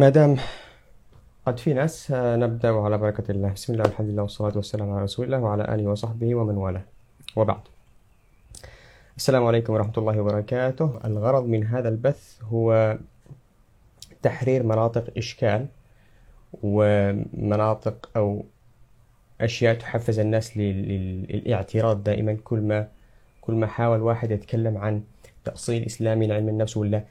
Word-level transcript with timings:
ما 0.00 0.08
دام 0.08 0.36
قد 1.46 1.58
في 1.58 1.74
ناس 1.74 2.10
آه، 2.10 2.36
نبدأ 2.36 2.72
على 2.72 2.98
بركة 2.98 3.30
الله. 3.30 3.52
بسم 3.52 3.72
الله 3.72 3.84
والحمد 3.84 4.08
لله 4.08 4.22
والصلاة 4.22 4.52
والسلام 4.56 4.90
على 4.90 5.02
رسول 5.02 5.26
الله 5.26 5.38
وعلى 5.40 5.74
آله 5.74 5.86
وصحبه 5.90 6.34
ومن 6.34 6.56
والاه. 6.56 6.82
وبعد. 7.36 7.60
السلام 9.16 9.44
عليكم 9.46 9.72
ورحمة 9.72 9.92
الله 9.98 10.20
وبركاته. 10.20 11.00
الغرض 11.04 11.44
من 11.44 11.66
هذا 11.66 11.88
البث 11.88 12.38
هو 12.42 12.98
تحرير 14.22 14.62
مناطق 14.62 15.04
إشكال 15.16 15.66
ومناطق 16.62 18.10
أو 18.16 18.44
أشياء 19.40 19.74
تحفز 19.74 20.18
الناس 20.18 20.56
للاعتراض 20.56 22.02
دائما. 22.04 22.36
كل 22.44 22.60
ما 22.60 22.88
كل 23.40 23.54
ما 23.54 23.66
حاول 23.66 24.00
واحد 24.00 24.30
يتكلم 24.30 24.78
عن 24.78 25.02
تأصيل 25.44 25.86
إسلامي 25.86 26.26
لعلم 26.26 26.48
النفس 26.48 26.76
ولا 26.76 27.04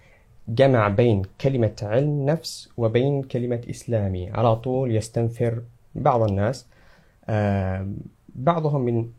جمع 0.49 0.87
بين 0.87 1.21
كلمة 1.41 1.75
علم 1.81 2.25
نفس 2.25 2.69
وبين 2.77 3.23
كلمة 3.23 3.61
إسلامي. 3.69 4.29
على 4.29 4.55
طول 4.55 4.95
يستنفر 4.95 5.61
بعض 5.95 6.21
الناس. 6.21 6.67
آه، 7.29 7.87
بعضهم 8.35 8.81
من 8.81 9.09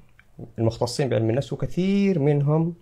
المختصين 0.58 1.08
بعلم 1.08 1.30
النفس 1.30 1.52
وكثير 1.52 2.18
منهم 2.18 2.74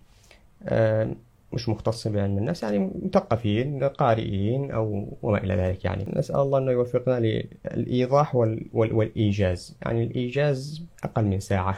آه، 0.62 1.08
مش 1.52 1.68
مختصين 1.68 2.12
بعلم 2.12 2.38
النفس 2.38 2.62
يعني 2.62 2.90
مثقفين 3.02 3.84
قارئين 3.84 4.70
أو 4.70 5.08
وما 5.22 5.38
إلى 5.38 5.54
ذلك 5.54 5.84
يعني. 5.84 6.06
نسأل 6.16 6.36
الله 6.36 6.58
أنه 6.58 6.72
يوفقنا 6.72 7.20
للإيضاح 7.20 8.34
والإيجاز. 8.72 9.76
يعني 9.82 10.04
الإيجاز 10.04 10.82
أقل 11.04 11.24
من 11.24 11.40
ساعة. 11.40 11.76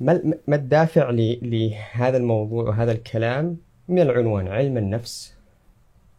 ما 0.00 0.56
الدافع 0.56 1.10
لهذا 1.10 2.16
الموضوع 2.16 2.64
وهذا 2.64 2.92
الكلام؟ 2.92 3.56
من 3.88 4.00
العنوان 4.00 4.48
علم 4.48 4.76
النفس. 4.76 5.35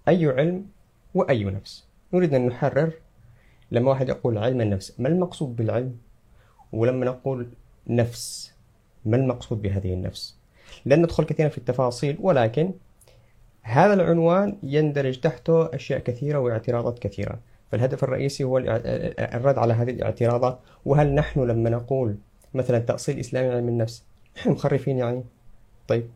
أي 0.08 0.26
علم 0.26 0.66
وأي 1.14 1.44
نفس. 1.44 1.86
نريد 2.14 2.34
أن 2.34 2.48
نحرر 2.48 2.92
لما 3.72 3.90
واحد 3.90 4.10
يقول 4.10 4.38
علم 4.38 4.62
النفس. 4.62 5.00
ما 5.00 5.10
المقصود 5.10 5.56
بالعلم؟ 5.56 5.98
ولما 6.74 7.06
نقول 7.06 7.48
نفس 7.88 8.54
ما 9.06 9.18
المقصود 9.18 9.62
بهذه 9.62 9.94
النفس؟ 9.94 10.36
لن 10.86 11.02
ندخل 11.02 11.24
كثيرا 11.24 11.50
في 11.50 11.58
التفاصيل 11.58 12.18
ولكن 12.20 12.72
هذا 13.62 13.94
العنوان 13.94 14.58
يندرج 14.64 15.20
تحته 15.20 15.76
أشياء 15.76 16.00
كثيرة 16.00 16.40
واعتراضات 16.40 17.00
كثيرة. 17.00 17.40
فالهدف 17.72 18.04
الرئيسي 18.04 18.44
هو 18.44 18.58
الرد 18.58 19.58
على 19.58 19.74
هذه 19.74 19.90
الاعتراضات. 19.90 20.60
وهل 20.86 21.16
نحن 21.16 21.40
لما 21.40 21.70
نقول 21.70 22.16
مثلا 22.54 22.80
تأصيل 22.80 23.20
إسلامي 23.20 23.50
علم 23.50 23.68
النفس 23.68 24.04
نحن 24.38 24.50
مخرفين 24.50 24.98
يعني؟ 24.98 25.24
طيب. 25.88 26.10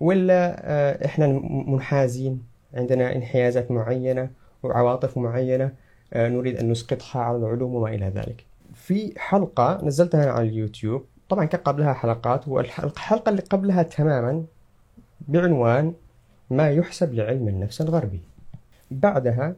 ولا 0.00 0.56
آه، 0.64 1.06
إحنا 1.06 1.26
منحازين؟ 1.66 2.55
عندنا 2.76 3.16
انحيازات 3.16 3.70
معينة 3.70 4.30
وعواطف 4.62 5.18
معينة 5.18 5.72
آه، 6.12 6.28
نريد 6.28 6.56
أن 6.56 6.70
نسقطها 6.70 7.22
على 7.22 7.36
العلوم 7.36 7.74
وما 7.74 7.88
إلى 7.88 8.06
ذلك. 8.08 8.44
في 8.74 9.12
حلقة 9.16 9.84
نزلتها 9.84 10.30
على 10.32 10.48
اليوتيوب 10.48 11.04
طبعا 11.28 11.44
كان 11.44 11.60
قبلها 11.60 11.92
حلقات 11.92 12.48
والحلقة 12.48 13.30
اللي 13.30 13.42
قبلها 13.42 13.82
تماما 13.82 14.44
بعنوان 15.28 15.94
ما 16.50 16.70
يحسب 16.70 17.14
لعلم 17.14 17.48
النفس 17.48 17.80
الغربي. 17.80 18.20
بعدها 18.90 19.54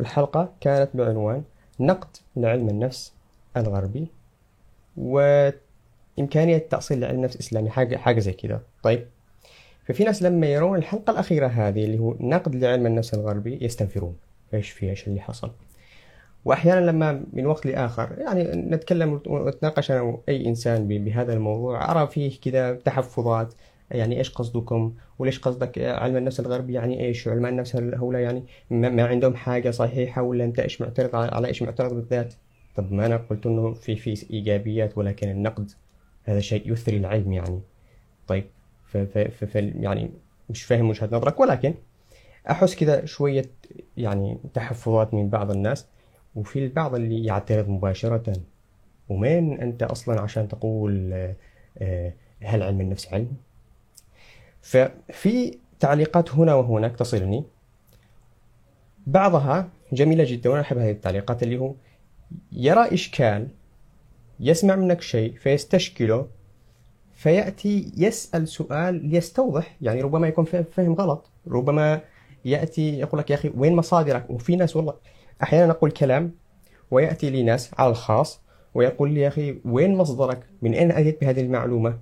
الحلقة 0.00 0.52
كانت 0.60 0.90
بعنوان 0.94 1.42
نقد 1.80 2.16
لعلم 2.36 2.68
النفس 2.68 3.12
الغربي 3.56 4.08
وإمكانية 4.96 6.58
تأصيل 6.58 7.00
لعلم 7.00 7.16
النفس 7.16 7.34
الإسلامي 7.34 7.70
حاجة 7.70 7.96
حاجة 7.96 8.20
زي 8.20 8.32
كذا 8.32 8.62
طيب. 8.82 9.06
ففي 9.86 10.04
ناس 10.04 10.22
لما 10.22 10.46
يرون 10.46 10.78
الحلقة 10.78 11.10
الأخيرة 11.10 11.46
هذه 11.46 11.84
اللي 11.84 11.98
هو 11.98 12.16
نقد 12.20 12.54
لعلم 12.54 12.86
النفس 12.86 13.14
الغربي 13.14 13.58
يستنفرون. 13.60 14.16
إيش 14.54 14.70
في 14.70 14.90
إيش 14.90 15.08
اللي 15.08 15.20
حصل؟ 15.20 15.50
وأحيانا 16.44 16.86
لما 16.86 17.24
من 17.32 17.46
وقت 17.46 17.66
لآخر 17.66 18.16
يعني 18.18 18.42
نتكلم 18.44 19.20
ونتناقش 19.26 19.90
أنا 19.90 20.00
وأي 20.00 20.46
إنسان 20.46 20.88
بهذا 20.88 21.32
الموضوع 21.32 21.90
أرى 21.90 22.06
فيه 22.06 22.40
كذا 22.40 22.72
تحفظات. 22.72 23.54
يعني 23.90 24.18
إيش 24.18 24.30
قصدكم؟ 24.30 24.94
وليش 25.18 25.38
قصدك 25.38 25.78
علم 25.78 26.16
النفس 26.16 26.40
الغربي؟ 26.40 26.72
يعني 26.72 27.04
إيش؟ 27.04 27.28
علماء 27.28 27.52
النفس 27.52 27.76
هؤلاء 27.76 28.22
يعني 28.22 28.44
ما 28.70 29.06
عندهم 29.06 29.34
حاجة 29.36 29.70
صحيحة 29.70 30.22
ولا 30.22 30.44
أنت 30.44 30.58
إيش 30.58 30.80
معترض 30.80 31.16
على 31.16 31.48
إيش 31.48 31.62
معترض 31.62 31.94
بالذات؟ 31.94 32.34
طب 32.76 32.92
ما 32.92 33.06
أنا 33.06 33.16
قلت 33.16 33.46
إنه 33.46 33.72
في 33.74 33.96
في 33.96 34.26
إيجابيات 34.30 34.98
ولكن 34.98 35.28
النقد 35.28 35.70
هذا 36.24 36.40
شيء 36.40 36.72
يثري 36.72 36.96
العلم 36.96 37.32
يعني. 37.32 37.60
طيب 38.26 38.44
ف 39.04 39.18
ف 39.18 39.44
ف 39.44 39.54
يعني 39.54 40.10
مش 40.50 40.62
فاهم 40.62 40.88
وجهة 40.88 41.08
نظرك 41.12 41.40
ولكن 41.40 41.74
أحس 42.50 42.74
كذا 42.74 43.04
شوية 43.04 43.50
يعني 43.96 44.38
تحفظات 44.54 45.14
من 45.14 45.28
بعض 45.28 45.50
الناس 45.50 45.86
وفي 46.34 46.58
البعض 46.58 46.94
اللي 46.94 47.24
يعترض 47.24 47.68
مباشرة 47.68 48.32
ومين 49.08 49.60
أنت 49.60 49.82
أصلا 49.82 50.20
عشان 50.20 50.48
تقول 50.48 51.12
آه، 51.78 52.12
هل 52.42 52.62
علم 52.62 52.80
النفس 52.80 53.14
علم؟ 53.14 53.36
ففي 54.62 55.58
تعليقات 55.80 56.30
هنا 56.30 56.54
وهناك 56.54 56.96
تصلني. 56.96 57.44
بعضها 59.06 59.68
جميلة 59.92 60.24
جدا 60.24 60.50
وأنا 60.50 60.60
أحب 60.60 60.78
هذه 60.78 60.90
التعليقات 60.90 61.42
اللي 61.42 61.58
هو 61.58 61.74
يرى 62.52 62.94
إشكال 62.94 63.48
يسمع 64.40 64.76
منك 64.76 65.00
شيء 65.00 65.34
فيستشكله 65.34 66.28
فيأتي 67.16 67.92
يسأل 67.96 68.48
سؤال 68.48 69.08
ليستوضح 69.08 69.76
يعني 69.80 70.02
ربما 70.02 70.28
يكون 70.28 70.44
فهم 70.44 70.94
غلط 70.94 71.30
ربما 71.48 72.00
يأتي 72.44 72.98
يقول 72.98 73.18
لك 73.20 73.30
يا 73.30 73.34
أخي 73.34 73.52
وين 73.56 73.76
مصادرك؟ 73.76 74.30
وفي 74.30 74.56
ناس 74.56 74.76
والله 74.76 74.94
أحيانا 75.42 75.72
أقول 75.72 75.90
كلام 75.90 76.32
ويأتي 76.90 77.30
لي 77.30 77.42
ناس 77.42 77.70
على 77.78 77.90
الخاص 77.90 78.40
ويقول 78.74 79.10
لي 79.10 79.20
يا 79.20 79.28
أخي 79.28 79.58
وين 79.64 79.96
مصدرك؟ 79.96 80.46
من 80.62 80.74
أين 80.74 80.92
أتيت 80.92 81.20
بهذه 81.20 81.40
المعلومة؟ 81.40 81.98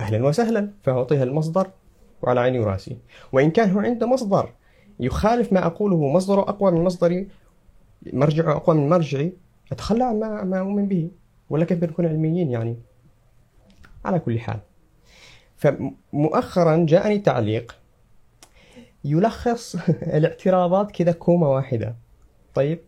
أهلا 0.00 0.26
وسهلا 0.26 0.70
فأعطيها 0.82 1.22
المصدر 1.22 1.70
وعلى 2.22 2.40
عيني 2.40 2.58
وراسي. 2.58 2.98
وإن 3.32 3.50
كان 3.50 3.70
هو 3.70 3.80
عنده 3.80 4.06
مصدر 4.06 4.52
يخالف 5.00 5.52
ما 5.52 5.66
أقوله 5.66 6.08
مصدره 6.08 6.40
أقوى 6.40 6.70
من 6.70 6.84
مصدري 6.84 7.28
مرجعه 8.12 8.56
أقوى 8.56 8.76
من 8.76 8.88
مرجعي 8.88 9.32
أتخلى 9.72 10.04
عن 10.04 10.20
ما, 10.50 10.58
أؤمن 10.60 10.88
به. 10.88 11.10
ولا 11.50 11.64
كيف 11.64 11.78
بنكون 11.78 12.06
علميين 12.06 12.50
يعني؟ 12.50 12.76
على 14.04 14.18
كل 14.18 14.38
حال. 14.38 14.60
فمؤخرا 15.56 16.86
جاءني 16.88 17.18
تعليق 17.18 17.76
يلخص 19.04 19.76
الاعتراضات 20.18 20.90
كذا 20.90 21.12
كومة 21.12 21.50
واحدة. 21.50 21.96
طيب. 22.54 22.80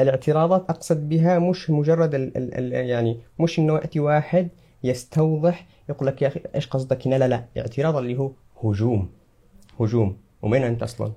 الاعتراضات 0.00 0.70
أقصد 0.70 1.08
بها 1.08 1.38
مش 1.38 1.70
مجرد 1.70 2.14
ال 2.14 2.36
ال 2.36 2.54
ال 2.54 2.72
يعني 2.72 3.20
مش 3.38 3.58
إنه 3.58 3.74
يأتي 3.74 4.00
واحد 4.00 4.48
يستوضح 4.84 5.66
يقول 5.88 6.06
لك 6.08 6.22
يا 6.22 6.28
أخي 6.28 6.40
إيش 6.54 6.66
قصدك 6.66 7.06
هنا؟ 7.06 7.18
لا 7.18 7.28
لا. 7.28 7.44
اعتراض 7.58 7.96
اللي 7.96 8.18
هو 8.18 8.30
هجوم. 8.64 9.10
هجوم. 9.80 10.16
ومين 10.42 10.62
أنت 10.62 10.82
أصلا؟ 10.82 11.12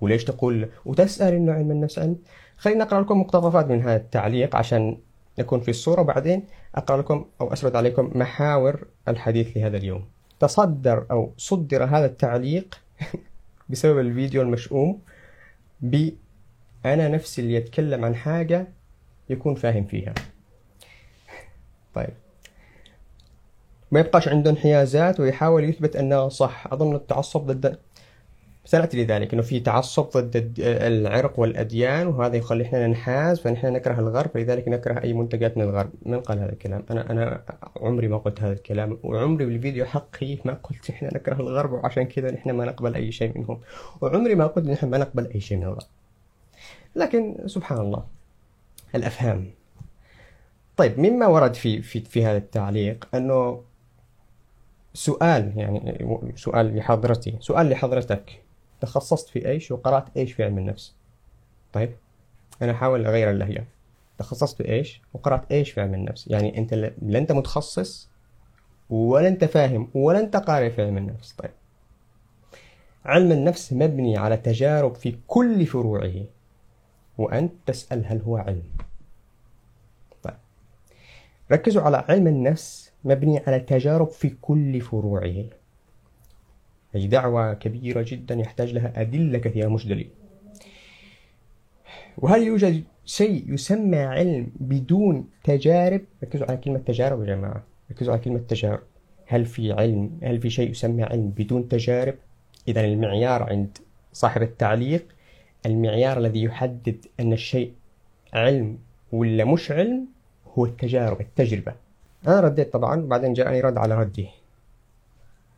وليش 0.00 0.24
تقول؟ 0.24 0.68
وتسأل 0.84 1.34
إنه 1.34 1.52
علم 1.52 1.70
النفس 1.70 1.98
أنت 1.98 2.18
خليني 2.56 2.82
أقرأ 2.82 3.00
لكم 3.00 3.20
مقتطفات 3.20 3.66
من 3.66 3.82
هذا 3.82 3.96
التعليق 3.96 4.56
عشان 4.56 4.98
نكون 5.38 5.60
في 5.60 5.70
الصورة 5.70 6.00
وبعدين 6.00 6.46
أقرأ 6.74 6.96
لكم 6.96 7.26
أو 7.40 7.52
أسرد 7.52 7.76
عليكم 7.76 8.10
محاور 8.14 8.86
الحديث 9.08 9.56
لهذا 9.56 9.76
اليوم. 9.76 10.04
تصدر 10.40 11.06
أو 11.10 11.32
صدر 11.36 11.84
هذا 11.84 12.06
التعليق 12.06 12.80
بسبب 13.70 13.98
الفيديو 13.98 14.42
المشؤوم 14.42 15.00
ب 15.80 16.10
أنا 16.84 17.08
نفسي 17.08 17.42
اللي 17.42 17.54
يتكلم 17.54 18.04
عن 18.04 18.14
حاجة 18.14 18.68
يكون 19.30 19.54
فاهم 19.54 19.84
فيها. 19.84 20.14
طيب. 21.94 22.14
ما 23.90 24.00
يبقاش 24.00 24.28
عنده 24.28 24.50
انحيازات 24.50 25.20
ويحاول 25.20 25.64
يثبت 25.64 25.96
أنه 25.96 26.28
صح. 26.28 26.72
أظن 26.72 26.94
التعصب 26.94 27.46
ضد 27.46 27.78
سنأتي 28.64 29.04
لذلك 29.04 29.32
أنه 29.34 29.42
في 29.42 29.60
تعصب 29.60 30.08
ضد 30.16 30.54
العرق 30.60 31.40
والأديان 31.40 32.06
وهذا 32.06 32.36
يخلي 32.36 32.64
إحنا 32.64 32.86
ننحاز 32.86 33.40
فنحن 33.40 33.72
نكره 33.72 34.00
الغرب 34.00 34.30
فلذلك 34.30 34.68
نكره 34.68 35.02
أي 35.02 35.12
منتجات 35.12 35.56
من 35.56 35.62
الغرب. 35.62 35.90
من 36.02 36.20
قال 36.20 36.38
هذا 36.38 36.52
الكلام؟ 36.52 36.84
أنا 36.90 37.10
أنا 37.10 37.42
عمري 37.76 38.08
ما 38.08 38.18
قلت 38.18 38.42
هذا 38.42 38.52
الكلام 38.52 38.98
وعمري 39.02 39.46
بالفيديو 39.46 39.84
حقي 39.84 40.38
ما 40.44 40.54
قلت 40.54 40.90
إحنا 40.90 41.14
نكره 41.14 41.34
الغرب 41.40 41.72
وعشان 41.72 42.02
كذا 42.02 42.30
نحن 42.30 42.50
ما 42.50 42.64
نقبل 42.64 42.94
أي 42.94 43.12
شيء 43.12 43.38
منهم. 43.38 43.60
وعمري 44.00 44.34
ما 44.34 44.46
قلت 44.46 44.66
نحن 44.66 44.88
ما 44.88 44.98
نقبل 44.98 45.26
أي 45.26 45.40
شيء 45.40 45.58
من 45.58 45.64
الغرب. 45.64 45.88
لكن 46.96 47.36
سبحان 47.46 47.78
الله 47.78 48.04
الأفهام. 48.94 49.50
طيب 50.76 51.00
مما 51.00 51.26
ورد 51.26 51.54
في 51.54 51.82
في 51.82 52.00
في 52.00 52.24
هذا 52.24 52.36
التعليق 52.36 53.08
أنه 53.14 53.62
سؤال 54.94 55.52
يعني 55.56 56.32
سؤال 56.36 56.76
لحضرتي 56.76 57.36
سؤال 57.40 57.70
لحضرتك. 57.70 58.42
تخصصت 58.82 59.28
في 59.28 59.48
إيش 59.48 59.70
وقرأت 59.70 60.04
إيش 60.16 60.32
في 60.32 60.44
علم 60.44 60.58
النفس. 60.58 60.94
طيب 61.72 61.94
أنا 62.62 62.72
أحاول 62.72 63.06
أغير 63.06 63.30
اللهجة. 63.30 63.64
تخصصت 64.18 64.56
في 64.56 64.68
إيش 64.68 65.02
وقرأت 65.14 65.52
إيش 65.52 65.70
في 65.70 65.80
علم 65.80 65.94
النفس. 65.94 66.28
يعني 66.28 66.58
أنت 66.58 66.74
لا 66.74 67.18
أنت 67.18 67.32
متخصص 67.32 68.08
ولا 68.90 69.28
أنت 69.28 69.44
فاهم 69.44 69.88
ولا 69.94 70.20
أنت 70.20 70.36
قارئ 70.36 70.70
في 70.70 70.82
علم 70.82 70.96
النفس. 70.96 71.32
طيب 71.32 71.50
علم 73.04 73.32
النفس 73.32 73.72
مبني 73.72 74.16
على 74.16 74.36
تجارب 74.36 74.94
في 74.94 75.18
كل 75.26 75.66
فروعه. 75.66 76.24
وأنت 77.18 77.52
تسأل 77.66 78.06
هل 78.06 78.22
هو 78.22 78.36
علم. 78.36 78.72
طيب 80.22 80.36
ركزوا 81.52 81.82
على 81.82 82.04
علم 82.08 82.26
النفس 82.26 82.92
مبني 83.04 83.38
على 83.46 83.60
تجارب 83.60 84.08
في 84.08 84.30
كل 84.40 84.80
فروعه. 84.80 85.44
هي 86.94 87.06
دعوة 87.06 87.54
كبيرة 87.54 88.04
جدا 88.08 88.34
يحتاج 88.34 88.72
لها 88.72 89.00
أدلة 89.00 89.38
كثيرة 89.38 89.68
مش 89.68 89.86
دليل. 89.86 90.10
وهل 92.18 92.42
يوجد 92.42 92.84
شيء 93.04 93.54
يسمى 93.54 93.98
علم 93.98 94.46
بدون 94.60 95.28
تجارب؟ 95.44 96.00
ركزوا 96.22 96.46
على 96.46 96.56
كلمة 96.56 96.78
تجارب 96.78 97.20
يا 97.20 97.26
جماعة. 97.26 97.62
ركزوا 97.90 98.12
على 98.12 98.22
كلمة 98.22 98.38
تجارب. 98.38 98.82
هل 99.26 99.44
في 99.44 99.72
علم؟ 99.72 100.18
هل 100.22 100.40
في 100.40 100.50
شيء 100.50 100.70
يسمى 100.70 101.02
علم 101.02 101.28
بدون 101.28 101.68
تجارب؟ 101.68 102.14
إذا 102.68 102.80
المعيار 102.84 103.42
عند 103.42 103.78
صاحب 104.12 104.42
التعليق 104.42 105.06
المعيار 105.66 106.18
الذي 106.18 106.42
يحدد 106.42 107.06
أن 107.20 107.32
الشيء 107.32 107.72
علم 108.34 108.78
ولا 109.12 109.44
مش 109.44 109.70
علم 109.70 110.06
هو 110.58 110.64
التجارب 110.64 111.20
التجربة. 111.20 111.74
أنا 112.26 112.40
رديت 112.40 112.72
طبعا 112.72 113.00
وبعدين 113.00 113.32
جاءني 113.32 113.60
رد 113.60 113.76
على 113.78 113.94
ردي. 113.94 114.28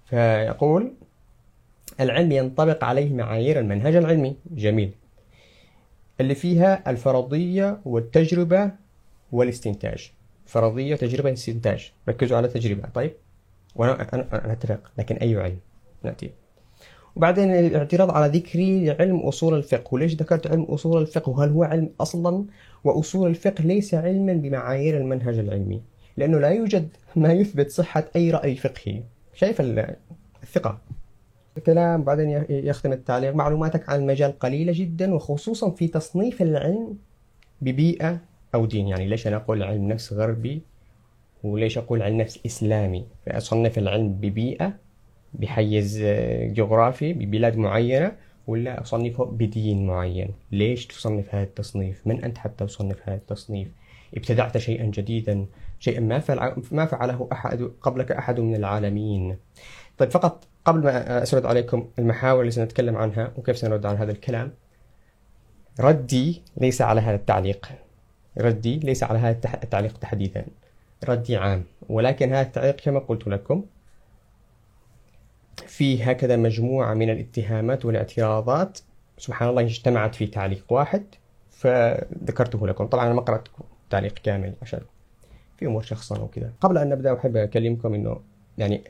فيقول 0.07 0.93
العلم 2.01 2.33
ينطبق 2.33 2.85
عليه 2.85 3.15
معايير 3.15 3.59
المنهج 3.61 3.97
العلمي. 3.97 4.37
جميل. 4.51 4.91
اللي 6.21 6.35
فيها 6.35 6.91
الفرضية 6.91 7.81
والتجربة 7.85 8.71
والاستنتاج. 9.33 10.13
فرضية 10.47 10.95
وتجربة 10.95 11.33
استنتاج 11.33 11.93
ركزوا 12.09 12.37
على 12.37 12.49
تجربة 12.49 12.89
طيب. 12.95 13.13
وأنا 13.75 14.15
أنا 14.15 14.53
أتفق. 14.53 14.91
لكن 14.99 15.17
أي 15.17 15.37
علم؟ 15.37 15.59
نأتي. 16.03 16.31
وبعدين 17.17 17.55
الاعتراض 17.55 18.11
على 18.11 18.39
ذكري 18.39 18.85
لعلم 18.85 19.21
أصول 19.21 19.55
الفقه. 19.55 19.95
وليش 19.95 20.15
ذكرت 20.15 20.47
علم 20.47 20.63
أصول 20.63 21.03
الفقه؟ 21.03 21.31
وهل 21.31 21.49
هو 21.49 21.65
علم 21.65 21.91
أصلا؟ 22.01 22.45
وأصول 22.85 23.31
الفقه 23.31 23.65
ليس 23.65 23.95
علما 23.95 24.33
بمعايير 24.33 24.97
المنهج 24.97 25.39
العلمي. 25.39 25.83
لأنه 26.17 26.39
لا 26.39 26.49
يوجد 26.49 26.89
ما 27.17 27.33
يثبت 27.33 27.71
صحة 27.71 28.05
أي 28.17 28.31
رأي 28.31 28.57
فقهي. 28.57 29.03
شايف 29.35 29.61
الثقة. 30.43 30.81
الكلام 31.59 32.05
بعدين 32.05 32.45
يختم 32.49 32.93
التعليق. 32.93 33.35
معلوماتك 33.35 33.89
عن 33.89 34.01
المجال 34.01 34.39
قليلة 34.39 34.73
جدا 34.77 35.15
وخصوصا 35.15 35.71
في 35.71 35.89
تصنيف 35.89 36.43
العلم 36.43 36.97
ببيئة 37.61 38.21
أو 38.55 38.67
دين. 38.67 38.89
يعني 38.89 39.07
ليش 39.07 39.27
أنا 39.27 39.37
أقول 39.37 39.63
علم 39.63 39.89
نفس 39.89 40.13
غربي 40.13 40.63
وليش 41.45 41.79
أقول 41.79 42.03
علم 42.03 42.17
نفس 42.21 42.41
إسلامي؟ 42.47 43.07
فأصنف 43.27 43.79
العلم 43.79 44.13
ببيئة 44.13 44.73
بحيز 45.35 46.03
جغرافي 46.53 47.13
ببلاد 47.13 47.57
معينة 47.57 48.13
ولا 48.47 48.83
أصنفه 48.83 49.25
بدين 49.25 49.87
معين؟ 49.87 50.29
ليش 50.53 50.87
تصنف 50.87 51.35
هذا 51.35 51.43
التصنيف؟ 51.45 52.07
من 52.07 52.25
أنت 52.25 52.39
حتى 52.39 52.67
تصنف 52.67 53.09
هذا 53.09 53.17
التصنيف؟ 53.17 53.69
ابتدعت 54.17 54.59
شيئا 54.59 54.85
جديدا 54.85 55.47
شيئا 55.79 56.01
ما 56.01 56.23
ما 56.73 56.87
فعله 56.87 57.29
أحد 57.33 57.71
قبلك 57.83 58.13
أحد 58.13 58.41
من 58.41 58.55
العالمين. 58.55 59.37
طيب 59.99 60.11
فقط 60.11 60.45
قبل 60.65 60.85
ما 60.85 61.23
أسرد 61.23 61.47
عليكم 61.47 61.89
المحاور 61.99 62.41
اللي 62.41 62.51
سنتكلم 62.51 62.97
عنها 62.97 63.33
وكيف 63.37 63.59
سنرد 63.59 63.87
على 63.87 63.99
هذا 63.99 64.13
الكلام 64.13 64.53
ردي 65.81 66.43
ليس 66.57 66.83
على 66.83 67.01
هذا 67.01 67.17
التعليق. 67.17 67.69
ردي 68.39 68.79
ليس 68.79 69.03
على 69.03 69.19
هذا 69.19 69.39
التعليق 69.63 69.99
تحديدا. 69.99 70.47
ردي 71.09 71.37
عام. 71.37 71.65
ولكن 71.89 72.33
هذا 72.33 72.43
التعليق 72.43 72.77
كما 72.77 72.99
قلت 72.99 73.29
لكم 73.29 73.65
في 75.67 76.05
هكذا 76.05 76.37
مجموعة 76.37 76.95
من 76.95 77.11
الاتهامات 77.11 77.85
والاعتراضات. 77.85 78.79
سبحان 79.19 79.49
الله 79.49 79.63
اجتمعت 79.63 80.15
في 80.15 80.27
تعليق 80.27 80.73
واحد 80.73 81.05
فذكرته 81.51 82.67
لكم. 82.67 82.87
طبعا 82.87 83.07
أنا 83.07 83.15
ما 83.15 83.21
قرأت 83.21 83.49
تعليق 83.91 84.15
كامل 84.15 84.55
عشان 84.63 84.81
في 85.57 85.67
أمور 85.67 85.83
شخصنة 85.83 86.25
وكذا. 86.25 86.53
قبل 86.61 86.79
أن 86.79 86.89
نبدأ 86.89 87.15
أحب 87.15 87.37
أكلمكم 87.37 87.95
أنه 87.95 88.21
يعني 88.59 88.85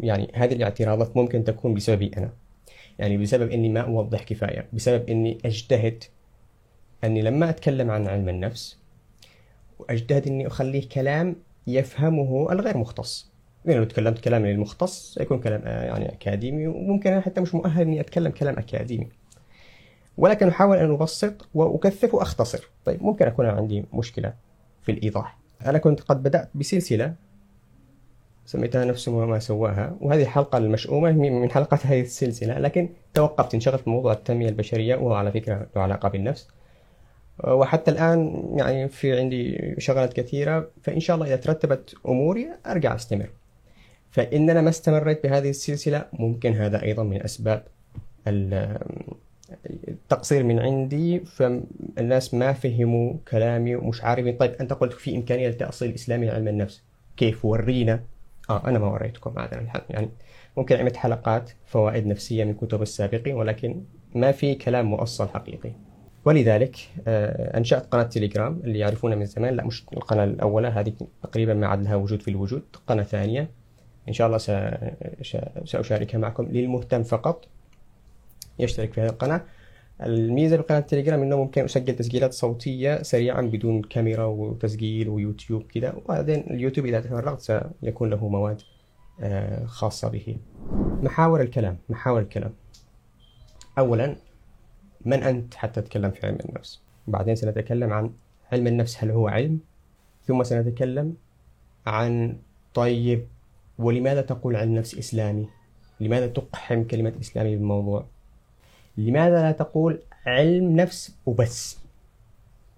يعني 0.00 0.30
هذه 0.34 0.52
الاعتراضات 0.52 1.16
ممكن 1.16 1.44
تكون 1.44 1.74
بسببي 1.74 2.10
أنا. 2.16 2.32
يعني 2.98 3.18
بسبب 3.18 3.50
أني 3.50 3.68
ما 3.68 3.80
أوضح 3.80 4.22
كفاية. 4.22 4.68
بسبب 4.72 5.10
أني 5.10 5.38
أجتهد 5.44 6.04
أني 7.04 7.22
لما 7.22 7.50
أتكلم 7.50 7.90
عن 7.90 8.06
علم 8.06 8.28
النفس 8.28 8.78
وأجتهد 9.78 10.26
أني 10.26 10.46
أخليه 10.46 10.88
كلام 10.88 11.36
يفهمه 11.66 12.52
الغير 12.52 12.76
مختص. 12.76 13.30
يعني 13.64 13.78
لو 13.78 13.84
تكلمت 13.84 14.18
كلام 14.18 14.46
للمختص 14.46 15.18
يكون 15.20 15.40
كلام 15.40 15.62
آه، 15.64 15.84
يعني 15.84 16.12
أكاديمي 16.12 16.66
وممكن 16.66 17.12
أنا 17.12 17.20
حتى 17.20 17.40
مش 17.40 17.54
مؤهل 17.54 17.82
إني 17.82 18.00
أتكلم 18.00 18.30
كلام 18.30 18.58
أكاديمي. 18.58 19.08
ولكن 20.16 20.48
أحاول 20.48 20.76
أن 20.76 20.90
أبسط 20.90 21.48
وأكثف 21.54 22.14
وأختصر. 22.14 22.68
طيب 22.84 23.02
ممكن 23.02 23.26
أكون 23.26 23.46
عندي 23.46 23.84
مشكلة 23.94 24.34
في 24.82 24.92
الإيضاح. 24.92 25.38
أنا 25.66 25.78
كنت 25.78 26.00
قد 26.00 26.22
بدأت 26.22 26.50
بسلسلة 26.54 27.14
سميتها 28.50 28.84
نفس 28.84 29.08
ما 29.08 29.38
سواها. 29.38 29.96
وهذه 30.00 30.22
الحلقة 30.22 30.58
المشؤومة 30.58 31.12
من 31.12 31.50
حلقات 31.50 31.86
هذه 31.86 32.00
السلسلة. 32.00 32.58
لكن 32.58 32.88
توقفت 33.14 33.54
انشغلت 33.54 33.80
في 33.80 33.90
موضوع 33.90 34.12
التنمية 34.12 34.48
البشرية 34.48 34.96
وهو 34.96 35.14
على 35.14 35.32
فكرة 35.32 35.66
له 35.76 35.82
علاقة 35.82 36.08
بالنفس 36.08 36.48
وحتى 37.44 37.90
الآن 37.90 38.48
يعني 38.56 38.88
في 38.88 39.18
عندي 39.18 39.74
شغلات 39.78 40.12
كثيرة. 40.12 40.68
فإن 40.82 41.00
شاء 41.00 41.16
الله 41.16 41.26
إذا 41.26 41.36
ترتبت 41.36 41.94
أموري 42.06 42.48
أرجع 42.66 42.94
أستمر. 42.94 43.30
فإن 44.10 44.50
أنا 44.50 44.60
ما 44.60 44.68
استمريت 44.68 45.22
بهذه 45.22 45.50
السلسلة 45.50 46.04
ممكن 46.12 46.52
هذا 46.52 46.82
أيضا 46.82 47.02
من 47.02 47.22
أسباب 47.22 47.62
التقصير 49.88 50.42
من 50.42 50.58
عندي. 50.58 51.20
فالناس 51.20 52.34
ما 52.34 52.52
فهموا 52.52 53.14
كلامي 53.30 53.76
ومش 53.76 54.04
عارفين. 54.04 54.36
طيب 54.36 54.52
أنت 54.60 54.72
قلت 54.72 54.92
في 54.92 55.16
إمكانية 55.16 55.48
لتأصيل 55.48 55.88
الإسلامي 55.88 56.26
لعلم 56.26 56.48
النفس. 56.48 56.82
كيف 57.16 57.44
ورينا 57.44 58.00
آه 58.50 58.68
أنا 58.68 58.78
ما 58.78 58.86
وريتكم 58.86 59.38
هذا 59.38 59.66
يعني 59.90 60.10
ممكن 60.56 60.76
عملت 60.76 60.96
حلقات 60.96 61.50
فوائد 61.66 62.06
نفسية 62.06 62.44
من 62.44 62.54
كتب 62.54 62.82
السابقين 62.82 63.34
ولكن 63.34 63.84
ما 64.14 64.32
في 64.32 64.54
كلام 64.54 64.86
مؤصل 64.86 65.28
حقيقي. 65.28 65.72
ولذلك 66.24 66.76
آه، 67.08 67.58
أنشأت 67.58 67.86
قناة 67.86 68.02
تليجرام 68.02 68.60
اللي 68.64 68.78
يعرفونها 68.78 69.16
من 69.16 69.26
زمان. 69.26 69.56
لا 69.56 69.64
مش 69.64 69.84
القناة 69.92 70.24
الأولى 70.24 70.68
هذه 70.68 70.92
تقريبا 71.22 71.54
ما 71.54 71.66
عاد 71.66 71.82
لها 71.82 71.96
وجود 71.96 72.22
في 72.22 72.28
الوجود 72.28 72.62
قناة 72.86 73.02
ثانية. 73.02 73.50
إن 74.08 74.12
شاء 74.12 74.26
الله 74.26 74.38
سأشاركها 75.64 76.18
معكم. 76.18 76.44
للمهتم 76.44 77.02
فقط 77.02 77.44
يشترك 78.58 78.92
في 78.92 79.00
هذه 79.00 79.08
القناة. 79.08 79.42
الميزة 80.02 80.56
بقناة 80.56 80.78
التليجرام 80.78 81.22
إنه 81.22 81.36
ممكن 81.36 81.64
أسجل 81.64 81.96
تسجيلات 81.96 82.32
صوتية 82.32 83.02
سريعا 83.02 83.42
بدون 83.42 83.82
كاميرا 83.82 84.24
وتسجيل 84.24 85.08
ويوتيوب 85.08 85.62
كذا 85.62 85.92
وبعدين 85.92 86.40
اليوتيوب 86.40 86.86
إذا 86.86 87.00
تفرغت 87.00 87.40
سيكون 87.40 88.10
له 88.10 88.28
مواد 88.28 88.62
آه، 89.20 89.64
خاصة 89.64 90.08
به. 90.08 90.36
محاور 91.02 91.40
الكلام 91.40 91.78
محاور 91.88 92.20
الكلام. 92.20 92.52
أولا 93.78 94.16
من 95.04 95.22
أنت 95.22 95.54
حتى 95.54 95.82
تتكلم 95.82 96.10
في 96.10 96.26
علم 96.26 96.38
النفس؟ 96.48 96.80
بعدين 97.06 97.34
سنتكلم 97.34 97.92
عن 97.92 98.10
علم 98.52 98.66
النفس 98.66 99.04
هل 99.04 99.10
هو 99.10 99.28
علم؟ 99.28 99.60
ثم 100.24 100.42
سنتكلم 100.42 101.14
عن 101.86 102.36
طيب 102.74 103.26
ولماذا 103.78 104.20
تقول 104.20 104.56
علم 104.56 104.74
نفس 104.74 104.98
إسلامي؟ 104.98 105.48
لماذا 106.00 106.26
تقحم 106.26 106.84
كلمة 106.84 107.12
إسلامي 107.20 107.56
بالموضوع 107.56 108.06
لماذا 108.96 109.42
لا 109.42 109.52
تقول 109.52 110.00
علم 110.26 110.76
نفس 110.76 111.16
وبس 111.26 111.78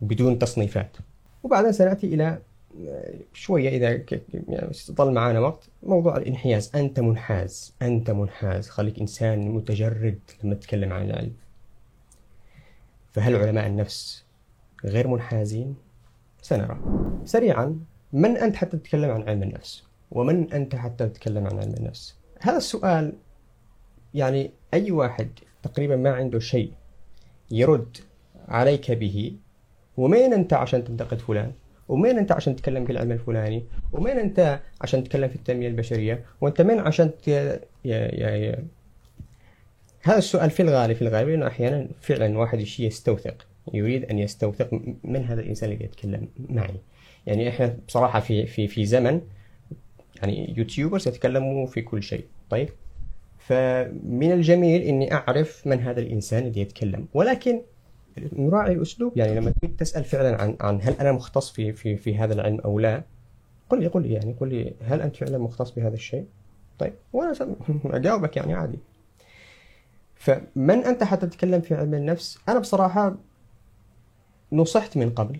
بدون 0.00 0.38
تصنيفات 0.38 0.96
وبعدين 1.42 1.72
سنأتي 1.72 2.06
إلى 2.06 2.38
شوية 3.32 3.68
إذا 3.68 4.04
يعني 4.48 4.72
ظل 4.92 5.12
معنا 5.12 5.40
وقت 5.40 5.68
موضوع 5.82 6.16
الانحياز 6.16 6.70
أنت 6.74 7.00
منحاز 7.00 7.74
أنت 7.82 8.10
منحاز 8.10 8.68
خليك 8.68 9.00
إنسان 9.00 9.48
متجرد 9.50 10.18
لما 10.44 10.54
تتكلم 10.54 10.92
عن 10.92 11.10
العلم 11.10 11.32
فهل 13.12 13.36
علماء 13.36 13.66
النفس 13.66 14.24
غير 14.84 15.08
منحازين؟ 15.08 15.74
سنرى 16.42 16.78
سريعا 17.24 17.80
من 18.12 18.36
أنت 18.36 18.56
حتى 18.56 18.76
تتكلم 18.76 19.10
عن 19.10 19.22
علم 19.22 19.42
النفس؟ 19.42 19.84
ومن 20.10 20.52
أنت 20.52 20.74
حتى 20.74 21.08
تتكلم 21.08 21.46
عن 21.46 21.58
علم 21.58 21.74
النفس؟ 21.74 22.16
هذا 22.40 22.56
السؤال 22.56 23.12
يعني 24.14 24.50
أي 24.74 24.90
واحد 24.90 25.28
تقريبا 25.62 25.96
ما 25.96 26.10
عنده 26.10 26.38
شيء 26.38 26.72
يرد 27.50 27.96
عليك 28.48 28.92
به 28.92 29.32
ومين 29.96 30.32
أنت 30.32 30.52
عشان 30.52 30.84
تنتقد 30.84 31.18
فلان؟ 31.18 31.52
ومين 31.88 32.18
أنت 32.18 32.32
عشان 32.32 32.56
تتكلم 32.56 32.84
في 32.84 32.92
العلم 32.92 33.12
الفلاني؟ 33.12 33.64
ومين 33.92 34.18
أنت 34.18 34.60
عشان 34.80 35.04
تتكلم 35.04 35.28
في 35.28 35.36
التنمية 35.36 35.68
البشرية؟ 35.68 36.24
وأنت 36.40 36.60
مين 36.60 36.78
عشان 36.78 37.10
ت... 37.22 37.28
يا... 37.28 37.60
يا... 37.84 38.30
يا... 38.30 38.64
هذا 40.02 40.18
السؤال 40.18 40.50
في 40.50 40.62
الغالب 40.62 40.96
في 40.96 41.02
الغالب 41.02 41.28
لأنه 41.28 41.46
أحيانا 41.46 41.88
فعلا 42.00 42.38
واحد 42.38 42.60
يشي 42.60 42.86
يستوثق 42.86 43.46
يريد 43.74 44.04
أن 44.04 44.18
يستوثق 44.18 44.80
من 45.04 45.24
هذا 45.24 45.40
الإنسان 45.40 45.72
اللي 45.72 45.84
يتكلم 45.84 46.28
معي 46.48 46.74
يعني 47.26 47.48
إحنا 47.48 47.76
بصراحة 47.88 48.20
في 48.20 48.46
في 48.46 48.68
في 48.68 48.84
زمن 48.84 49.20
يعني 50.16 50.54
يوتيوبرز 50.56 51.08
يتكلموا 51.08 51.66
في 51.66 51.82
كل 51.82 52.02
شيء 52.02 52.24
طيب 52.50 52.68
فمن 53.46 54.32
الجميل 54.32 54.82
إني 54.82 55.14
أعرف 55.14 55.66
من 55.66 55.80
هذا 55.80 56.00
الإنسان 56.00 56.46
اللي 56.46 56.60
يتكلم 56.60 57.06
ولكن 57.14 57.62
نراعي 58.32 58.72
الاسلوب 58.72 59.18
يعني 59.18 59.34
لما 59.34 59.50
تريد 59.50 59.76
تسأل 59.76 60.04
فعلا 60.04 60.42
عن 60.42 60.56
عن 60.60 60.80
هل 60.82 60.94
أنا 61.00 61.12
مختص 61.12 61.50
في 61.50 61.72
في 61.72 61.96
في 61.96 62.18
هذا 62.18 62.34
العلم 62.34 62.60
أو 62.60 62.78
لا 62.78 63.02
قل 63.70 63.80
لي 63.80 63.86
قل 63.86 64.02
لي 64.02 64.12
يعني 64.12 64.32
قل 64.40 64.48
لي 64.48 64.74
هل 64.82 65.00
أنت 65.00 65.16
فعلا 65.16 65.38
مختص 65.38 65.70
بهذا 65.70 65.94
الشيء؟ 65.94 66.26
طيب 66.78 66.92
وأنا 67.12 67.34
أجاوبك 67.84 68.36
يعني 68.36 68.54
عادي 68.54 68.78
فمن 70.14 70.84
أنت 70.84 71.04
حتى 71.04 71.26
تتكلم 71.26 71.60
في 71.60 71.74
علم 71.74 71.94
النفس؟ 71.94 72.38
أنا 72.48 72.58
بصراحة 72.58 73.16
نصحت 74.52 74.96
من 74.96 75.10
قبل 75.10 75.38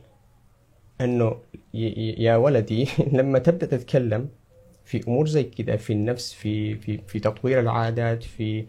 أنه 1.00 1.36
يا 1.74 2.36
ولدي 2.36 2.88
لما 3.18 3.38
تبدأ 3.38 3.66
تتكلم 3.66 4.28
في 4.84 5.08
أمور 5.08 5.26
زي 5.26 5.42
كده 5.44 5.76
في 5.76 5.92
النفس 5.92 6.32
في 6.32 6.74
في 6.76 7.00
في 7.06 7.20
تطوير 7.20 7.60
العادات 7.60 8.22
في 8.22 8.64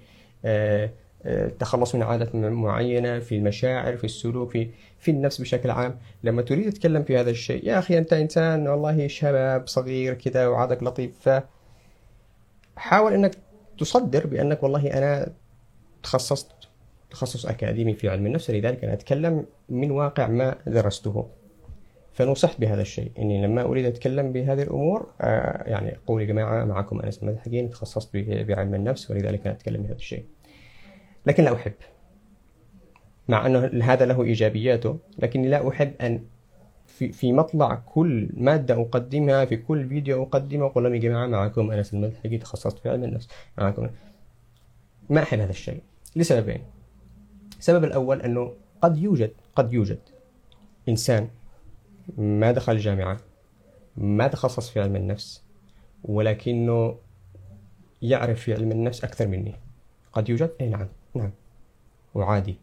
آه، 0.46 0.90
آه، 1.26 1.46
التخلص 1.48 1.96
من 1.96 2.04
عادات 2.04 2.36
معينة 2.36 3.20
في 3.20 3.36
المشاعر 3.36 3.98
في 3.98 4.04
السلوك 4.04 4.52
في 4.52 4.70
في 5.00 5.12
النفس 5.12 5.42
بشكل 5.42 5.70
عام. 5.70 6.00
لما 6.24 6.42
تريد 6.42 6.74
تتكلم 6.74 7.04
في 7.04 7.18
هذا 7.18 7.30
الشيء 7.30 7.68
يا 7.68 7.80
أخي 7.80 7.98
أنت 7.98 8.14
إنسان 8.14 8.68
والله 8.68 9.08
شباب 9.08 9.68
صغير 9.68 10.14
كده 10.14 10.52
وعادك 10.52 10.84
لطيف. 10.84 11.30
ف 11.30 11.44
حاول 12.76 13.14
إنك 13.14 13.36
تصدر 13.80 14.28
بأنك 14.28 14.64
والله 14.64 14.88
أنا 14.98 15.34
تخصصت 16.04 16.52
تخصص 17.12 17.46
أكاديمي 17.46 17.94
في 17.94 18.10
علم 18.10 18.26
النفس 18.26 18.52
لذلك 18.52 18.84
أنا 18.84 18.94
أتكلم 18.94 19.46
من 19.70 19.92
واقع 19.92 20.28
ما 20.28 20.56
درسته. 20.68 21.30
فنصحت 22.14 22.62
بهذا 22.62 22.82
الشيء 22.82 23.12
إني 23.20 23.46
لما 23.46 23.62
أريد 23.62 23.86
أتكلم 23.86 24.32
بهذه 24.32 24.62
الأمور 24.62 25.12
آه 25.22 25.64
يعني 25.70 25.98
أقول 26.06 26.22
يا 26.22 26.28
جماعة 26.28 26.66
معكم 26.66 27.02
أنس 27.02 27.24
مدحجين 27.24 27.70
تخصصت 27.70 28.18
بعلم 28.18 28.76
النفس 28.76 29.12
ولذلك 29.12 29.48
أنا 29.48 29.56
أتكلم 29.56 29.84
بهذا 29.84 29.96
الشيء. 29.96 30.26
لكن 31.26 31.44
لا 31.44 31.54
أحب. 31.54 31.74
مع 33.28 33.46
أنه 33.46 33.84
هذا 33.84 34.06
له 34.06 34.24
إيجابياته 34.24 34.98
لكني 35.20 35.48
لا 35.48 35.70
أحب 35.70 35.94
أن 36.02 36.24
في 36.88 37.12
في 37.12 37.34
مطلع 37.34 37.76
كل 37.76 38.30
مادة 38.34 38.82
أقدمها 38.82 39.46
في 39.46 39.58
كل 39.58 39.88
فيديو 39.88 40.24
أقدمه 40.24 40.66
أقول 40.66 40.84
لهم 40.84 40.96
يا 40.96 41.00
جماعة 41.00 41.28
معكم 41.28 41.72
أنس 41.72 41.94
المدحجي 41.94 42.38
تخصصت 42.38 42.80
في 42.80 42.90
علم 42.90 43.04
النفس 43.04 43.28
معكم. 43.58 43.90
ما 45.10 45.24
أحب 45.24 45.40
هذا 45.40 45.50
الشيء. 45.50 45.82
لسببين. 46.16 46.62
السبب 47.60 47.84
الأول 47.84 48.22
أنه 48.22 48.54
قد 48.82 48.98
يوجد 48.98 49.32
قد 49.56 49.74
يوجد 49.74 50.00
إنسان 50.90 51.28
ما 52.18 52.52
دخل 52.52 52.78
جامعة 52.78 53.18
ما 53.98 54.28
تخصص 54.28 54.70
في 54.70 54.82
علم 54.82 54.96
النفس 54.96 55.44
ولكنه 56.04 56.98
يعرف 58.02 58.40
في 58.40 58.54
علم 58.54 58.72
النفس 58.72 59.04
أكثر 59.04 59.28
مني. 59.28 59.56
قد 60.14 60.30
يوجد؟ 60.30 60.52
أي 60.62 60.70
نعم 60.70 60.88
نعم. 61.16 61.32
وعادي 62.14 62.58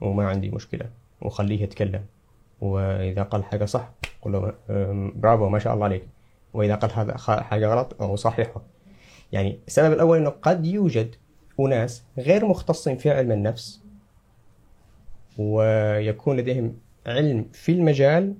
وما 0.00 0.28
عندي 0.28 0.50
مشكلة 0.50 0.90
وخليه 1.20 1.62
يتكلم. 1.62 2.04
وإذا 2.60 3.22
قال 3.22 3.44
حاجة 3.44 3.64
صح 3.64 3.90
قل 4.22 4.32
له 4.32 4.54
برافو 5.16 5.48
ما 5.48 5.58
شاء 5.58 5.74
الله 5.74 5.84
عليك. 5.84 6.08
وإذا 6.54 6.74
قال 6.74 6.90
هذا 6.94 7.16
حاجة 7.18 7.66
غلط 7.66 8.02
أو 8.02 8.16
صحيحة. 8.16 8.62
يعني 9.32 9.58
السبب 9.66 9.92
الأول 9.92 10.18
أنه 10.18 10.30
قد 10.30 10.66
يوجد 10.66 11.14
أناس 11.60 12.04
غير 12.18 12.46
مختصين 12.46 12.96
في 12.96 13.10
علم 13.10 13.32
النفس 13.32 13.82
ويكون 15.38 16.36
لديهم 16.36 16.76
علم 17.06 17.48
في 17.52 17.72
المجال 17.72 18.34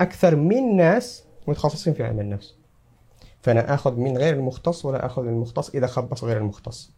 أكثر 0.00 0.36
من 0.36 0.76
ناس 0.76 1.24
متخصصين 1.48 1.94
في 1.94 2.04
علم 2.04 2.20
النفس 2.20 2.54
فأنا 3.40 3.74
آخذ 3.74 3.96
من 3.96 4.16
غير 4.18 4.34
المختص 4.34 4.84
ولا 4.84 5.06
آخذ 5.06 5.22
من 5.22 5.28
المختص 5.28 5.74
إذا 5.74 5.86
خبص 5.86 6.24
غير 6.24 6.36
المختص. 6.36 6.90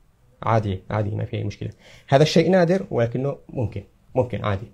عادي 0.43 0.83
عادي 0.91 1.11
ما 1.11 1.25
في 1.25 1.37
أي 1.37 1.45
مشكلة. 1.45 1.71
هذا 2.09 2.23
الشيء 2.23 2.51
نادر 2.51 2.87
ولكنه 2.91 3.37
ممكن 3.49 3.83
ممكن 4.15 4.45
عادي. 4.45 4.67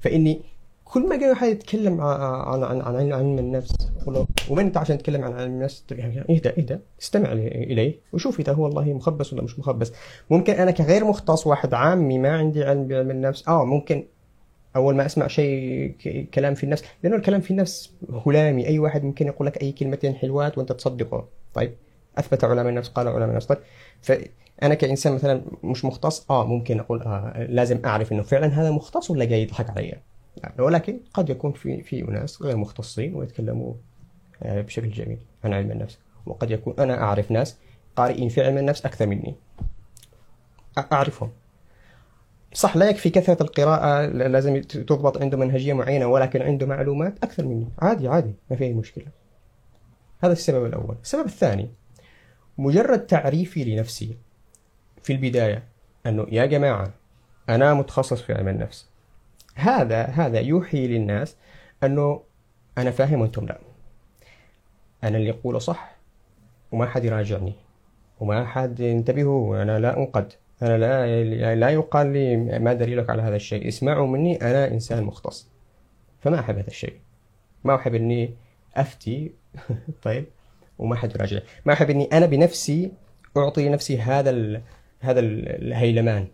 فإني 0.00 0.40
كل 0.84 1.08
ما 1.08 1.16
جاي 1.16 1.30
واحد 1.30 1.48
يتكلم 1.48 2.00
عن 2.00 2.62
عن 2.62 2.80
عن 2.80 3.12
علم 3.12 3.38
النفس 3.38 3.92
ومن 4.50 4.64
أنت 4.64 4.76
عشان 4.76 4.98
تتكلم 4.98 5.24
عن 5.24 5.32
علم 5.32 5.52
النفس 5.52 5.84
اهدى 5.92 6.48
اهدى 6.48 6.78
استمع 7.02 7.32
إليه 7.32 8.00
وشوف 8.12 8.40
إذا 8.40 8.52
هو 8.52 8.64
والله 8.64 8.92
مخبص 8.92 9.32
ولا 9.32 9.42
مش 9.42 9.58
مخبص. 9.58 9.92
ممكن 10.30 10.52
أنا 10.52 10.70
كغير 10.70 11.04
مختص 11.04 11.46
واحد 11.46 11.74
عامي 11.74 12.18
ما 12.18 12.36
عندي 12.36 12.64
علم 12.64 12.86
بعلم 12.86 13.10
النفس 13.10 13.48
آه 13.48 13.64
ممكن 13.64 14.04
أول 14.76 14.94
ما 14.96 15.06
أسمع 15.06 15.26
شيء 15.26 15.94
كلام 16.34 16.54
في 16.54 16.64
النفس 16.64 16.84
لأنه 17.02 17.16
الكلام 17.16 17.40
في 17.40 17.50
النفس 17.50 17.92
هلامي. 18.26 18.66
أي 18.66 18.78
واحد 18.78 19.04
ممكن 19.04 19.26
يقول 19.26 19.46
لك 19.46 19.62
أي 19.62 19.72
كلمتين 19.72 20.14
حلوات 20.14 20.58
وأنت 20.58 20.72
تصدقه 20.72 21.28
طيب 21.54 21.74
أثبت 22.18 22.44
علماء 22.44 22.68
النفس 22.68 22.88
قال 22.88 23.08
علماء 23.08 23.28
النفس 23.30 23.46
طيب 23.46 23.58
فانا 24.02 24.74
كإنسان 24.74 25.12
مثلا 25.12 25.42
مش 25.62 25.84
مختص 25.84 26.30
آه 26.30 26.46
ممكن 26.46 26.80
أقول 26.80 27.02
آه 27.02 27.46
لازم 27.48 27.80
أعرف 27.84 28.12
إنه 28.12 28.22
فعلا 28.22 28.46
هذا 28.46 28.70
مختص 28.70 29.10
ولا 29.10 29.24
جاي 29.24 29.42
يضحك 29.42 29.70
علي. 29.70 29.94
ولكن 30.58 31.00
قد 31.14 31.30
يكون 31.30 31.52
في 31.52 31.82
في 31.82 32.08
أناس 32.08 32.42
غير 32.42 32.56
مختصين 32.56 33.14
ويتكلموا 33.14 33.74
آه 34.42 34.60
بشكل 34.60 34.90
جميل 34.90 35.18
عن 35.44 35.52
علم 35.52 35.70
النفس. 35.70 35.98
وقد 36.26 36.50
يكون 36.50 36.74
أنا 36.78 37.02
أعرف 37.02 37.30
ناس 37.30 37.56
قارئين 37.96 38.28
في 38.28 38.42
علم 38.44 38.58
النفس 38.58 38.86
أكثر 38.86 39.06
مني. 39.06 39.34
أعرفهم. 40.92 41.30
صح 42.54 42.76
لا 42.76 42.90
يكفي 42.90 43.10
كثرة 43.10 43.42
القراءة 43.42 44.06
لازم 44.06 44.60
تضبط 44.60 45.22
عنده 45.22 45.38
منهجية 45.38 45.72
معينة 45.72 46.06
ولكن 46.06 46.42
عنده 46.42 46.66
معلومات 46.66 47.14
أكثر 47.24 47.44
مني. 47.44 47.68
عادي 47.78 48.08
عادي 48.08 48.34
ما 48.50 48.56
في 48.56 48.64
أي 48.64 48.72
مشكلة. 48.72 49.06
هذا 50.24 50.32
السبب 50.32 50.66
الأول. 50.66 50.96
السبب 51.02 51.26
الثاني 51.26 51.70
مجرد 52.58 53.06
تعريفي 53.06 53.64
لنفسي 53.64 54.16
في 55.02 55.12
البداية 55.12 55.62
أنه 56.06 56.26
يا 56.30 56.46
جماعة 56.46 56.90
أنا 57.48 57.74
متخصص 57.74 58.22
في 58.22 58.32
علم 58.32 58.48
النفس. 58.48 58.88
هذا 59.54 60.02
هذا 60.02 60.40
يوحي 60.40 60.86
للناس 60.86 61.36
أنه 61.84 62.22
أنا 62.78 62.90
فاهم 62.90 63.20
وأنتم 63.20 63.46
لا. 63.46 63.58
أنا 65.04 65.18
اللي 65.18 65.30
أقوله 65.30 65.58
صح 65.58 65.96
وما 66.72 66.86
حد 66.86 67.04
يراجعني 67.04 67.52
وما 68.20 68.46
حد 68.46 68.80
ينتبهوا 68.80 69.62
أنا 69.62 69.78
لا 69.78 69.96
أنقد. 69.98 70.32
أنا 70.62 70.78
لا 70.78 71.54
لا 71.54 71.70
يقال 71.70 72.12
لي 72.12 72.36
ما 72.58 72.72
دليلك 72.72 73.10
على 73.10 73.22
هذا 73.22 73.36
الشيء. 73.36 73.68
اسمعوا 73.68 74.06
مني 74.06 74.42
أنا 74.42 74.70
إنسان 74.70 75.04
مختص 75.04 75.48
فما 76.20 76.40
أحب 76.40 76.58
هذا 76.58 76.66
الشيء. 76.68 76.96
ما 77.64 77.74
أحب 77.74 77.94
إني 77.94 78.34
أفتي 78.76 79.32
طيب 80.02 80.24
وما 80.78 80.96
حد 80.96 81.14
يراجع. 81.14 81.40
ما 81.64 81.72
أحب 81.72 81.90
إني 81.90 82.04
أنا 82.12 82.26
بنفسي 82.26 82.92
أعطي 83.36 83.68
لنفسي 83.68 84.00
هذا 84.00 84.30
ال... 84.30 84.62
هذا 85.00 85.20
الهيلمان 85.20 86.26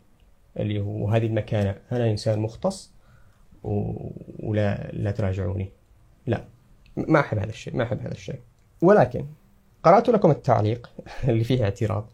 اللي 0.59 0.81
هو 0.81 1.09
هذه 1.09 1.27
المكانة. 1.27 1.75
أنا 1.93 2.11
إنسان 2.11 2.39
مختص 2.39 2.93
و... 3.65 3.93
ولا 4.39 4.91
لا 4.93 5.11
تراجعوني. 5.11 5.73
لا 6.27 6.45
ما 6.97 7.21
أحب 7.21 7.39
هذا 7.39 7.51
الشيء 7.51 7.77
ما 7.77 7.85
أحب 7.85 8.01
هذا 8.01 8.13
الشيء. 8.13 8.41
ولكن 8.83 9.27
قرأت 9.83 10.09
لكم 10.09 10.31
التعليق 10.31 10.91
اللي 11.29 11.45
فيه 11.45 11.65
اعتراض. 11.65 12.11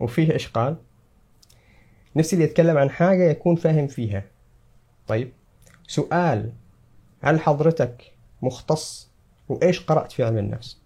وفيه 0.00 0.36
إشقال 0.36 0.76
نفسي 2.16 2.36
اللي 2.36 2.44
يتكلم 2.44 2.78
عن 2.78 2.90
حاجة 2.90 3.30
يكون 3.30 3.56
فاهم 3.56 3.86
فيها. 3.86 4.24
طيب 5.06 5.32
سؤال 5.86 6.52
هل 7.20 7.40
حضرتك 7.40 8.12
مختص؟ 8.42 9.08
وإيش 9.48 9.80
قرأت 9.80 10.12
في 10.12 10.24
علم 10.24 10.38
النفس؟ 10.38 10.78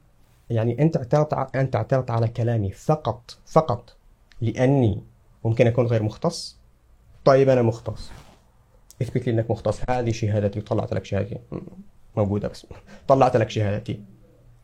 يعني 0.50 0.82
أنت 0.82 0.96
اعترضت 0.96 1.56
أنت 1.56 1.76
اعترضت 1.76 2.10
على 2.10 2.28
كلامي 2.28 2.70
فقط 2.70 3.36
فقط 3.46 3.96
لأني 4.40 5.02
ممكن 5.44 5.66
أكون 5.66 5.86
غير 5.86 6.02
مختص؟ 6.02 6.56
طيب 7.24 7.48
أنا 7.48 7.62
مختص. 7.62 8.10
اثبت 9.02 9.26
لي 9.26 9.32
إنك 9.32 9.50
مختص. 9.50 9.80
هذه 9.90 10.12
شهادتي 10.12 10.58
وطلعت 10.58 10.94
لك 10.94 11.04
شهادتي. 11.04 11.38
موجودة 12.16 12.48
بس. 12.48 12.66
طلعت 13.08 13.36
لك 13.36 13.50
شهادتي. 13.50 14.04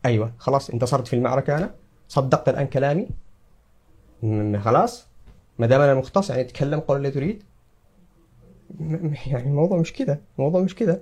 أيوه 0.05 0.33
خلاص 0.37 0.69
انتصرت 0.69 1.07
في 1.07 1.15
المعركة 1.15 1.57
أنا. 1.57 1.75
صدقت 2.07 2.49
الآن 2.49 2.67
كلامي. 2.67 3.07
خلاص 4.59 5.07
ما 5.59 5.67
دام 5.67 5.81
أنا 5.81 5.93
مختص 5.93 6.29
يعني 6.29 6.43
تكلم 6.43 6.79
قول 6.79 6.97
اللي 6.97 7.11
تريد. 7.11 7.43
يعني 9.27 9.49
الموضوع 9.49 9.77
مش 9.77 9.93
كده 9.93 10.19
الموضوع 10.37 10.61
مش 10.61 10.75
كده. 10.75 11.01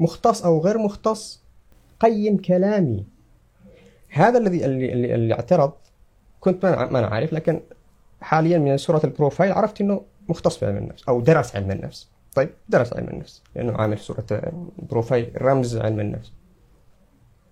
مختص 0.00 0.44
أو 0.44 0.60
غير 0.60 0.78
مختص 0.78 1.42
قيم 2.00 2.36
كلامي. 2.36 3.04
هذا 4.08 4.38
الذي 4.38 4.64
اللي, 4.64 4.92
اللي, 4.92 5.14
اللي 5.14 5.34
اعترض 5.34 5.72
كنت 6.40 6.66
ما 6.66 6.98
أنا 6.98 7.06
عارف 7.06 7.32
لكن 7.32 7.60
حاليا 8.20 8.58
من 8.58 8.76
صورة 8.76 9.00
ال 9.04 9.10
profile 9.10 9.52
عرفت 9.52 9.80
إنه 9.80 10.04
مختص 10.28 10.56
في 10.56 10.66
علم 10.66 10.76
النفس 10.76 11.08
أو 11.08 11.20
درس 11.20 11.56
علم 11.56 11.70
النفس 11.70 12.08
طيب 12.34 12.50
درس 12.68 12.92
علم 12.92 13.08
النفس 13.08 13.42
لأنه 13.54 13.72
عامل 13.72 13.98
صورة 13.98 14.52
profile 14.78 15.42
رمز 15.42 15.76
علم 15.76 16.00
النفس 16.00 16.32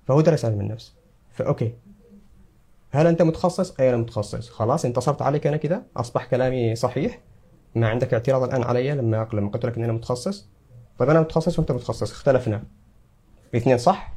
فهو 0.07 0.21
درس 0.21 0.45
علم 0.45 0.61
النفس 0.61 0.92
فأوكي. 1.33 1.73
هل 2.90 3.06
أنت 3.06 3.23
متخصص؟ 3.23 3.80
اي 3.80 3.88
أنا 3.88 3.97
متخصص. 3.97 4.50
خلاص 4.50 4.85
انتصرت 4.85 5.23
عليك 5.23 5.47
أنا 5.47 5.56
كده؟ 5.56 5.82
أصبح 5.97 6.25
كلامي 6.26 6.76
صحيح؟ 6.76 7.20
ما 7.75 7.88
عندك 7.88 8.14
اعتراض 8.14 8.42
الآن 8.42 8.62
علي؟ 8.62 8.92
لما 8.92 9.28
لما 9.32 9.50
قلت 9.50 9.66
لك 9.66 9.76
إني 9.76 9.85
أنا 9.85 9.92
متخصص؟ 9.92 10.49
طيب 10.99 11.11
أنا 11.11 11.20
متخصص 11.20 11.59
وأنت 11.59 11.73
متخصص. 11.73 12.11
اختلفنا. 12.12 12.62
الاثنين 13.54 13.78
صح؟ 13.78 14.14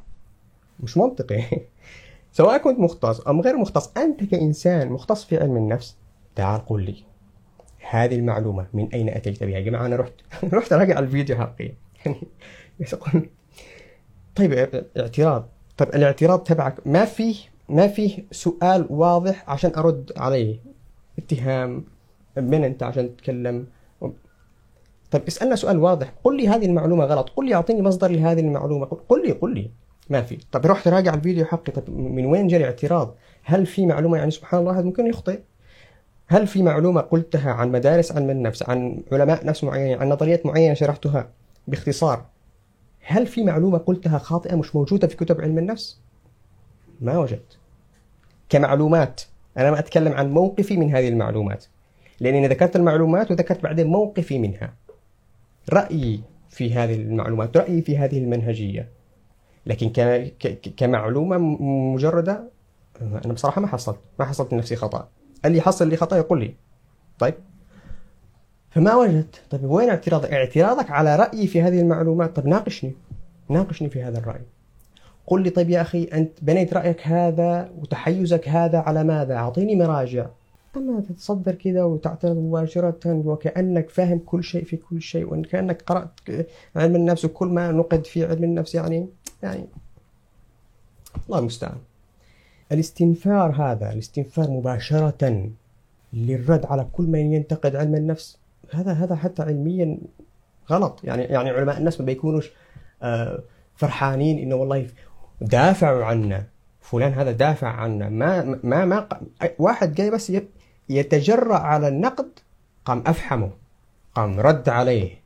مش 0.79 0.97
منطقي. 0.97 1.43
سواء 2.31 2.57
كنت 2.57 2.79
مختص 2.79 3.27
أم 3.27 3.41
غير 3.41 3.57
مختص 3.57 3.91
أنت 3.97 4.23
كإنسان 4.23 4.89
مختص 4.89 5.23
في 5.25 5.37
علم 5.37 5.57
النفس 5.57 5.97
تعال 6.35 6.65
قل 6.65 6.83
لي 6.83 6.95
هذه 7.89 8.15
المعلومة 8.15 8.67
من 8.73 8.87
أين 8.93 9.09
أتيت 9.09 9.43
بها؟ 9.43 9.49
يا 9.49 9.59
جماعة 9.59 9.85
أنا 9.85 9.95
رحت 9.95 10.13
رحت 10.53 10.73
أراجع 10.73 10.99
الفيديو 10.99 11.35
حقي 11.35 11.71
طيب 14.35 14.53
اعتراض. 14.97 15.49
طيب 15.77 15.89
الاعتراض 15.89 16.43
تبعك 16.43 16.87
ما 16.87 17.05
فيه 17.05 17.35
ما 17.69 17.87
فيه 17.87 18.23
سؤال 18.31 18.87
واضح 18.89 19.49
عشان 19.49 19.71
أرد 19.77 20.11
عليه. 20.17 20.59
اتهام 21.19 21.83
من 22.37 22.63
أنت 22.63 22.83
عشان 22.83 23.15
تتكلم. 23.15 23.65
طيب 25.11 25.23
اسألنا 25.27 25.55
سؤال 25.55 25.77
واضح. 25.77 26.13
قل 26.23 26.37
لي 26.37 26.47
هذه 26.47 26.65
المعلومة 26.65 27.05
غلط. 27.05 27.29
قل 27.29 27.45
لي 27.45 27.55
أعطيني 27.55 27.81
مصدر 27.81 28.11
لهذه 28.11 28.39
المعلومة. 28.39 28.85
قل 28.85 29.27
لي 29.27 29.31
قل 29.31 29.53
لي. 29.53 29.71
ما 30.09 30.21
في. 30.21 30.37
طب 30.51 30.65
رحت 30.65 30.87
راجع 30.87 31.13
الفيديو 31.13 31.45
حقي. 31.45 31.71
طب 31.71 31.89
من 31.89 32.25
وين 32.25 32.47
جاء 32.47 32.59
الاعتراض 32.59 33.15
هل 33.43 33.65
في 33.65 33.85
معلومة؟ 33.85 34.17
يعني 34.17 34.31
سبحان 34.31 34.59
الله 34.59 34.71
واحد 34.71 34.85
ممكن 34.85 35.07
يخطئ. 35.07 35.39
هل 36.27 36.47
في 36.47 36.63
معلومة 36.63 37.01
قلتها 37.01 37.51
عن 37.51 37.71
مدارس 37.71 38.11
علم 38.11 38.29
النفس 38.29 38.69
عن 38.69 39.03
علماء 39.11 39.45
نفس 39.45 39.63
معينين 39.63 39.97
عن 40.01 40.09
نظريات 40.09 40.45
معينة 40.45 40.73
شرحتها 40.73 41.29
باختصار؟ 41.67 42.25
هل 43.05 43.27
في 43.27 43.43
معلومة 43.43 43.77
قلتها 43.77 44.17
خاطئة 44.17 44.55
مش 44.55 44.75
موجودة 44.75 45.07
في 45.07 45.15
كتب 45.15 45.41
علم 45.41 45.57
النفس؟ 45.57 45.99
ما 47.03 47.17
وجدت. 47.17 47.57
كمعلومات 48.49 49.21
أنا 49.57 49.71
ما 49.71 49.79
أتكلم 49.79 50.13
عن 50.13 50.31
موقفي 50.31 50.77
من 50.77 50.95
هذه 50.95 51.09
المعلومات 51.09 51.65
لأنني 52.19 52.47
ذكرت 52.47 52.75
المعلومات 52.75 53.31
وذكرت 53.31 53.63
بعدين 53.63 53.87
موقفي 53.87 54.39
منها. 54.39 54.73
رأيي 55.73 56.21
في 56.49 56.73
هذه 56.73 56.95
المعلومات 56.95 57.57
رأيي 57.57 57.81
في 57.81 57.97
هذه 57.97 58.17
المنهجية. 58.17 58.89
لكن 59.65 59.89
كمعلومة 60.77 61.37
مجردة 61.93 62.43
أنا 63.01 63.33
بصراحة 63.33 63.61
ما 63.61 63.67
حصلت 63.67 63.99
ما 64.19 64.25
حصلت 64.25 64.53
لنفسي 64.53 64.75
خطأ. 64.75 65.09
اللي 65.45 65.61
حصل 65.61 65.87
لي 65.89 65.97
خطأ 65.97 66.17
يقول 66.17 66.39
لي 66.39 66.55
طيب 67.19 67.33
فما 68.69 68.95
وجدت؟ 68.95 69.41
طيب 69.49 69.63
وين 69.63 69.89
اعتراضك 69.89 70.33
اعتراضك 70.33 70.91
على 70.91 71.15
رأيي 71.15 71.47
في 71.47 71.61
هذه 71.61 71.79
المعلومات؟ 71.79 72.35
طيب 72.35 72.47
ناقشني 72.47 72.93
ناقشني 73.49 73.89
في 73.89 74.03
هذا 74.03 74.17
الرأي. 74.17 74.41
قل 75.27 75.43
لي 75.43 75.49
طيب 75.49 75.69
يا 75.69 75.81
أخي 75.81 76.03
أنت 76.03 76.31
بنيت 76.41 76.73
رأيك 76.73 77.07
هذا 77.07 77.71
وتحيزك 77.79 78.49
هذا 78.49 78.77
على 78.77 79.03
ماذا؟ 79.03 79.35
أعطيني 79.35 79.75
مراجع. 79.75 80.27
أما 80.77 81.01
تتصدر 81.01 81.55
كذا 81.55 81.83
وتعترض 81.83 82.37
مباشرة 82.37 82.99
وكأنك 83.05 83.89
فاهم 83.89 84.19
كل 84.19 84.43
شيء 84.43 84.63
في 84.63 84.77
كل 84.77 85.01
شيء 85.01 85.33
وكأنك 85.33 85.81
قرأت 85.81 86.09
علم 86.75 86.95
النفس 86.95 87.25
وكل 87.25 87.47
ما 87.47 87.71
نقد 87.71 88.05
في 88.05 88.25
علم 88.25 88.43
النفس 88.43 88.75
يعني 88.75 89.07
يعني 89.43 89.65
الله 91.27 91.39
المستعان. 91.39 91.77
الاستنفار 92.71 93.51
هذا 93.51 93.93
الاستنفار 93.93 94.51
مباشرة 94.51 95.49
للرد 96.13 96.65
على 96.65 96.87
كل 96.93 97.03
من 97.03 97.33
ينتقد 97.33 97.75
علم 97.75 97.95
النفس 97.95 98.37
هذا 98.71 98.91
هذا 98.91 99.15
حتى 99.15 99.43
علميا 99.43 99.97
غلط. 100.69 100.99
يعني 101.03 101.23
يعني 101.23 101.49
علماء 101.49 101.77
النفس 101.77 101.99
ما 101.99 102.05
بيكونوش 102.05 102.51
آه، 103.03 103.43
فرحانين 103.75 104.39
إنه 104.39 104.55
والله 104.55 104.87
دافعوا 105.43 106.05
عنا. 106.05 106.43
فلان 106.81 107.13
هذا 107.13 107.31
دافع 107.31 107.67
عنا. 107.67 108.09
ما 108.09 108.59
ما 108.63 108.85
ما 108.85 109.07
واحد 109.59 109.93
جاي 109.93 110.11
بس 110.11 110.31
يتجرأ 110.89 111.57
على 111.57 111.87
النقد 111.87 112.29
قام 112.85 113.03
أفحمه 113.07 113.51
قام 114.15 114.39
رد 114.39 114.69
عليه. 114.69 115.21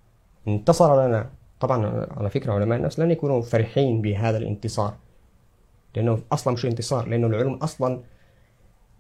انتصر 0.48 1.08
لنا. 1.08 1.30
طبعا 1.60 2.08
على 2.18 2.30
فكرة 2.30 2.54
علماء 2.54 2.78
النفس 2.78 3.00
لن 3.00 3.12
يكونوا 3.12 3.42
فرحين 3.42 4.02
بهذا 4.02 4.38
الانتصار 4.38 4.94
لأنه 5.96 6.20
أصلا 6.32 6.54
مش 6.54 6.66
انتصار 6.66 7.08
لأنه 7.08 7.28
العلوم 7.28 7.54
أصلا 7.54 8.00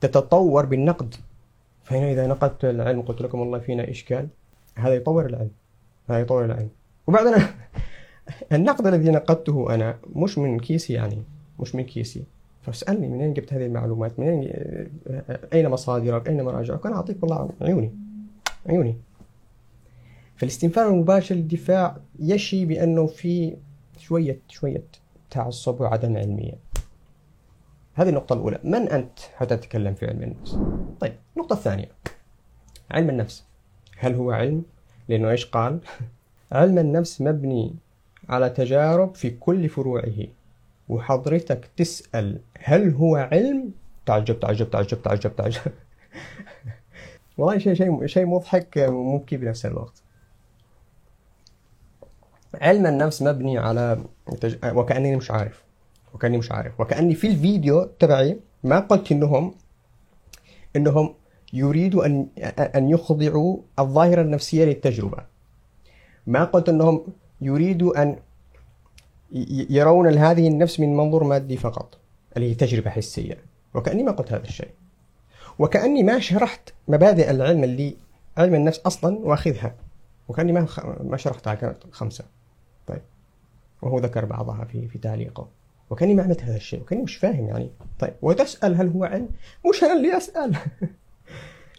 تتطور 0.01 0.65
بالنقد. 0.65 1.15
فهنا 1.83 2.11
إذا 2.11 2.27
نقدت 2.27 2.65
العلم 2.65 3.01
قلت 3.01 3.21
لكم 3.21 3.39
والله 3.39 3.59
فينا 3.59 3.89
إشكال. 3.89 4.27
هذا 4.75 4.93
يطور 4.93 5.25
العلم. 5.25 5.51
هذا 6.09 6.19
يطور 6.19 6.45
العلم. 6.45 6.69
وبعدين 7.07 7.33
النقد 8.51 8.87
الذي 8.87 9.09
نقدته 9.09 9.75
أنا 9.75 9.97
مش 10.15 10.37
من 10.37 10.59
كيسي 10.59 10.93
يعني 10.93 11.23
مش 11.59 11.75
من 11.75 11.83
كيسي. 11.83 12.23
فاسألني 12.61 13.07
منين 13.07 13.33
جبت 13.33 13.53
هذه 13.53 13.65
المعلومات؟ 13.65 14.19
منين 14.19 14.51
أين 15.53 15.69
مصادرك؟ 15.69 16.29
أين 16.29 16.41
مراجعك؟ 16.41 16.85
أنا 16.85 16.95
أعطيك 16.95 17.23
والله 17.23 17.49
عيوني 17.61 17.91
عيوني. 18.69 18.95
فالاستنفار 20.35 20.87
المباشر 20.87 21.35
للدفاع 21.35 21.97
يشي 22.19 22.65
بأنه 22.65 23.05
في 23.05 23.55
شوية 23.99 24.39
شوية 24.47 24.83
تعصب 25.29 25.81
وعدم 25.81 26.17
علمية. 26.17 26.53
هذه 27.93 28.09
النقطة 28.09 28.33
الأولى. 28.33 28.59
من 28.63 28.89
أنت؟ 28.89 29.19
حتى 29.35 29.57
تتكلم 29.57 29.93
في 29.93 30.05
علم 30.05 30.23
النفس. 30.23 30.57
طيب 30.99 31.13
النقطة 31.37 31.53
الثانية. 31.53 31.91
علم 32.91 33.09
النفس. 33.09 33.43
هل 33.97 34.13
هو 34.13 34.31
علم؟ 34.31 34.63
لأنه 35.09 35.29
إيش 35.29 35.45
قال؟ 35.45 35.79
علم 36.51 36.77
النفس 36.77 37.21
مبني 37.21 37.75
على 38.29 38.49
تجارب 38.49 39.15
في 39.15 39.29
كل 39.29 39.69
فروعه. 39.69 40.27
وحضرتك 40.89 41.69
تسأل 41.77 42.39
هل 42.59 42.93
هو 42.93 43.15
علم؟ 43.15 43.71
تعجب 44.05 44.39
تعجب 44.39 44.69
تعجب 44.69 45.01
تعجب 45.01 45.35
تعجب 45.35 45.61
والله 47.37 47.57
شيء 47.57 47.73
شيء 47.73 48.05
شيء 48.05 48.25
مضحك 48.25 48.85
ومبكي 48.89 49.37
بنفس 49.37 49.65
الوقت. 49.65 50.03
علم 52.61 52.85
النفس 52.85 53.21
مبني 53.21 53.57
على 53.57 54.03
وكأني 54.63 55.15
مش 55.15 55.31
عارف 55.31 55.63
وكأني 56.13 56.37
مش 56.37 56.51
عارف 56.51 56.79
وكأني 56.79 57.15
في 57.15 57.27
الفيديو 57.27 57.83
تبعي 57.99 58.39
ما 58.63 58.79
قلت 58.79 59.11
إنهم 59.11 59.53
إنهم 60.75 61.13
يريدوا 61.53 62.05
أن 62.05 62.27
أن 62.75 62.89
يخضعوا 62.89 63.57
الظاهرة 63.79 64.21
النفسية 64.21 64.65
للتجربة. 64.65 65.17
ما 66.27 66.43
قلت 66.43 66.69
إنهم 66.69 67.05
يريدوا 67.41 68.01
أن 68.01 68.15
يرون 69.69 70.17
هذه 70.17 70.47
النفس 70.47 70.79
من 70.79 70.97
منظور 70.97 71.23
مادي 71.23 71.57
فقط 71.57 71.97
اللي 72.37 72.49
هي 72.49 72.55
تجربة 72.55 72.89
حسية 72.89 73.37
وكأني 73.73 74.03
ما 74.03 74.11
قلت 74.11 74.33
هذا 74.33 74.43
الشيء 74.43 74.71
وكأني 75.59 76.03
ما 76.03 76.19
شرحت 76.19 76.73
مبادئ 76.87 77.31
العلم 77.31 77.63
اللي 77.63 77.97
علم 78.37 78.55
النفس 78.55 78.79
أصلا 78.79 79.17
واخذها 79.19 79.75
وكأني 80.27 80.51
ما 80.51 80.67
ما 81.03 81.17
شرحتها 81.17 81.53
كانت 81.53 81.77
خمسة. 81.91 82.25
طيب 82.87 83.01
وهو 83.81 83.99
ذكر 83.99 84.25
بعضها 84.25 84.65
في 84.65 84.87
في 84.87 84.97
تعليقه 84.99 85.47
وكأني 85.89 86.13
ما 86.13 86.23
عملت 86.23 86.43
هذا 86.43 86.55
الشيء 86.55 86.81
وكأني 86.81 87.01
مش 87.01 87.15
فاهم 87.15 87.47
يعني. 87.47 87.71
طيب 87.99 88.13
وتسأل 88.21 88.75
هل 88.75 88.89
هو 88.89 89.03
علم؟ 89.03 89.29
مش 89.69 89.83
أنا 89.83 89.93
اللي 89.93 90.17
أسأل 90.17 90.55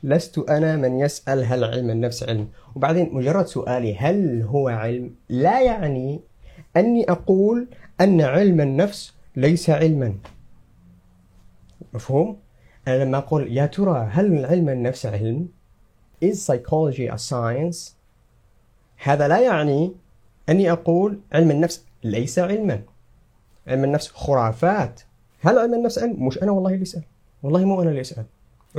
لست 0.02 0.38
أنا 0.38 0.76
من 0.76 1.00
يسأل 1.00 1.44
هل 1.44 1.64
علم 1.64 1.90
النفس 1.90 2.22
علم 2.22 2.48
وبعدين 2.74 3.14
مجرد 3.14 3.46
سؤالي 3.46 3.96
هل 3.96 4.42
هو 4.42 4.68
علم 4.68 5.14
لا 5.28 5.62
يعني 5.62 6.20
أني 6.76 7.10
أقول 7.10 7.68
أن 8.00 8.20
علم 8.20 8.60
النفس 8.60 9.14
ليس 9.36 9.70
علما 9.70 10.14
مفهوم؟ 11.92 12.36
أنا 12.88 13.04
لما 13.04 13.18
أقول 13.18 13.56
يا 13.56 13.66
ترى 13.66 14.08
هل 14.12 14.46
علم 14.46 14.68
النفس 14.68 15.06
علم؟ 15.06 15.48
Is 16.24 16.36
psychology 16.36 17.12
a 17.12 17.18
science؟ 17.18 17.92
هذا 19.02 19.28
لا 19.28 19.40
يعني 19.40 19.92
أني 20.48 20.72
أقول 20.72 21.20
علم 21.32 21.50
النفس 21.50 21.84
ليس 22.04 22.38
علما 22.38 22.82
علم 23.66 23.84
النفس 23.84 24.08
خرافات 24.08 25.00
هل 25.40 25.58
علم 25.58 25.74
النفس 25.74 25.98
علم؟ 25.98 26.26
مش 26.26 26.42
أنا 26.42 26.52
والله 26.52 26.70
اللي 26.70 26.82
أسأل 26.82 27.02
والله 27.42 27.64
مو 27.64 27.82
أنا 27.82 27.90
اللي 27.90 28.00
أسأل 28.00 28.24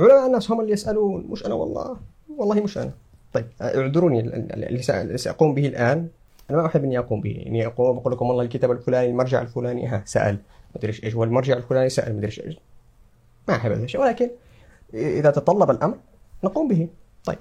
علماء 0.00 0.26
النفس 0.26 0.50
هم 0.50 0.60
اللي 0.60 0.72
يسألون 0.72 1.26
مش 1.30 1.46
أنا 1.46 1.54
والله 1.54 1.96
والله 2.36 2.62
مش 2.62 2.78
أنا. 2.78 2.92
طيب 3.32 3.46
اعذروني 3.62 4.20
اللي 4.20 5.18
سأقوم 5.18 5.54
به 5.54 5.66
الآن. 5.66 6.08
أنا 6.50 6.58
ما 6.58 6.66
أحب 6.66 6.84
إني 6.84 6.98
أقوم 6.98 7.20
به 7.20 7.44
إني 7.46 7.66
أقوم 7.66 7.98
أقول 7.98 8.12
لكم 8.12 8.26
والله 8.26 8.42
الكتاب 8.42 8.70
الفلاني 8.70 9.10
المرجع 9.10 9.42
الفلاني 9.42 9.86
ها 9.86 10.02
سأل. 10.06 10.34
ما 10.34 10.76
أدري 10.76 11.00
إيش 11.04 11.14
والمرجع 11.14 11.56
الفلاني؟ 11.56 11.88
سأل 11.88 12.12
ما 12.12 12.18
أدري 12.18 12.26
إيش 12.26 12.56
ما 13.48 13.56
أحب 13.56 13.72
هذا 13.72 13.84
الشيء 13.84 14.00
ولكن 14.00 14.30
إذا 14.94 15.30
تطلب 15.30 15.70
الأمر 15.70 15.96
نقوم 16.44 16.68
به. 16.68 16.88
طيب 17.24 17.38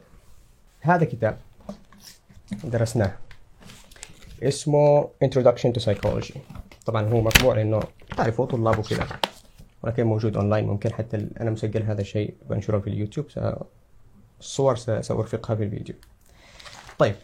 هذا 0.82 1.06
كتاب 1.06 1.38
درسناه. 2.63 3.12
اسمه 4.43 5.10
Introduction 5.26 5.72
to 5.78 5.82
Psychology. 5.82 6.38
طبعا 6.86 7.10
هو 7.10 7.22
مطبوع 7.22 7.56
لأنه 7.56 7.80
تعرفوا 8.17 8.45
طلاب 8.45 8.80
وكذا 8.80 9.08
ولكن 9.84 10.04
موجود 10.04 10.38
اونلاين 10.38 10.68
ممكن 10.68 10.94
حتى 10.94 11.28
أنا 11.42 11.52
مسجل 11.52 11.84
هذا 11.84 12.02
الشيء 12.02 12.34
بنشره 12.50 12.80
في 12.80 12.88
اليوتيوب. 12.88 13.28
الصور 14.39 14.76
سأرفقها 14.76 15.56
في 15.56 15.63
الفيديو. 15.63 15.96
طيب 17.00 17.15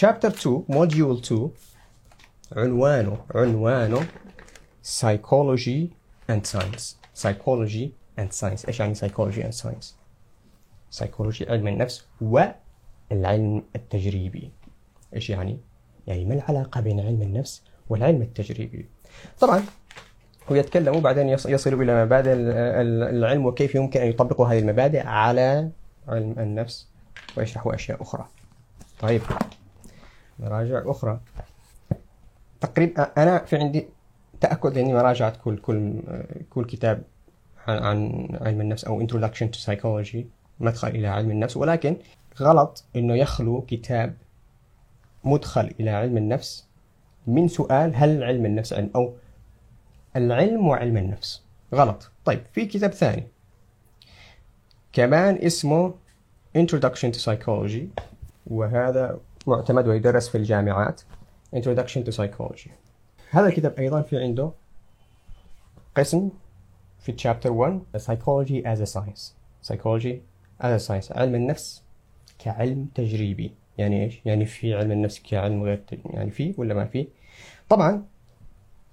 chapter 0.00 0.26
2 0.26 0.64
module 0.70 1.24
2 1.24 1.50
عنوانه 2.52 3.18
عنوانه 3.34 4.06
psychology 4.84 5.88
and 6.30 6.46
science. 6.46 6.96
Psychology 7.22 7.88
and 8.18 8.32
science. 8.40 8.68
إيش 8.68 8.80
يعني 8.80 8.94
psychology 8.94 9.42
and 9.42 9.54
science 9.62 9.86
psychology 10.98 11.50
علم 11.50 11.68
النفس 11.68 12.06
والعلم 12.20 13.62
التجريبي. 13.76 14.50
إيش 15.14 15.30
يعني؟ 15.30 15.58
يعني 16.06 16.24
ما 16.24 16.34
العلاقة 16.34 16.80
بين 16.80 17.00
علم 17.00 17.22
النفس 17.22 17.62
والعلم 17.88 18.22
التجريبي؟ 18.22 18.88
طبعا 19.40 19.62
ويتكلم 20.50 20.96
وبعدين 20.96 21.28
يصل 21.28 21.82
إلى 21.82 22.04
مبادئ 22.04 22.32
العلم 22.32 23.46
وكيف 23.46 23.74
يمكن 23.74 24.00
أن 24.00 24.06
يطبق 24.06 24.40
هذه 24.40 24.58
المبادئ 24.58 25.06
على 25.06 25.70
علم 26.08 26.34
النفس 26.38 26.88
ويشرح 27.36 27.66
أشياء 27.66 28.02
أخرى. 28.02 28.28
طيب 29.00 29.22
مراجع 30.38 30.82
أخرى. 30.86 31.20
تقريبا 32.60 33.02
أنا 33.02 33.38
في 33.38 33.56
عندي 33.56 33.88
تأكد 34.40 34.74
لأني 34.74 34.92
ما 34.92 35.02
راجعت 35.02 35.36
كل 35.44 35.56
كل 35.56 36.02
كل 36.50 36.64
كتاب 36.64 37.02
عن, 37.66 37.78
عن 37.78 38.28
علم 38.40 38.60
النفس 38.60 38.84
أو 38.84 39.06
Introduction 39.06 39.46
to 39.54 39.58
Psychology 39.66 40.24
مدخل 40.60 40.88
إلى 40.88 41.06
علم 41.06 41.30
النفس 41.30 41.56
ولكن 41.56 41.96
غلط 42.40 42.84
إنه 42.96 43.14
يخلو 43.16 43.60
كتاب 43.60 44.14
مدخل 45.24 45.74
إلى 45.80 45.90
علم 45.90 46.16
النفس 46.16 46.66
من 47.26 47.48
سؤال 47.48 47.92
هل 47.94 48.22
علم 48.22 48.46
النفس 48.46 48.72
علم 48.72 48.90
أو 48.96 49.14
العلم 50.16 50.66
وعلم 50.66 50.96
النفس. 50.96 51.42
غلط. 51.74 52.10
طيب 52.24 52.42
في 52.52 52.66
كتاب 52.66 52.92
ثاني. 52.92 53.26
كمان 54.92 55.38
اسمه 55.42 55.94
Introduction 56.58 57.12
to 57.12 57.18
Psychology 57.18 58.02
وهذا 58.46 59.20
معتمد 59.46 59.88
ويدرس 59.88 60.28
في 60.28 60.38
الجامعات. 60.38 61.00
Introduction 61.56 62.04
to 62.06 62.16
Psychology. 62.16 62.70
هذا 63.30 63.46
الكتاب 63.46 63.74
أيضا 63.78 64.02
في 64.02 64.22
عنده 64.22 64.50
قسم 65.96 66.30
في 67.00 67.12
chapter 67.12 67.46
1 67.46 67.80
Psychology 67.96 68.64
as 68.66 68.80
a 68.80 68.92
Science. 68.94 69.32
Psychology 69.68 70.14
as 70.60 70.82
a 70.82 70.88
Science. 70.88 71.16
علم 71.16 71.34
النفس 71.34 71.82
كعلم 72.38 72.88
تجريبي. 72.94 73.54
يعني 73.78 74.04
إيش؟ 74.04 74.20
يعني 74.24 74.46
في 74.46 74.74
علم 74.74 74.92
النفس 74.92 75.22
كعلم 75.22 75.62
غير 75.62 75.82
يعني 76.04 76.30
في 76.30 76.54
ولا 76.58 76.74
ما 76.74 76.84
في؟ 76.84 77.08
طبعا 77.68 78.04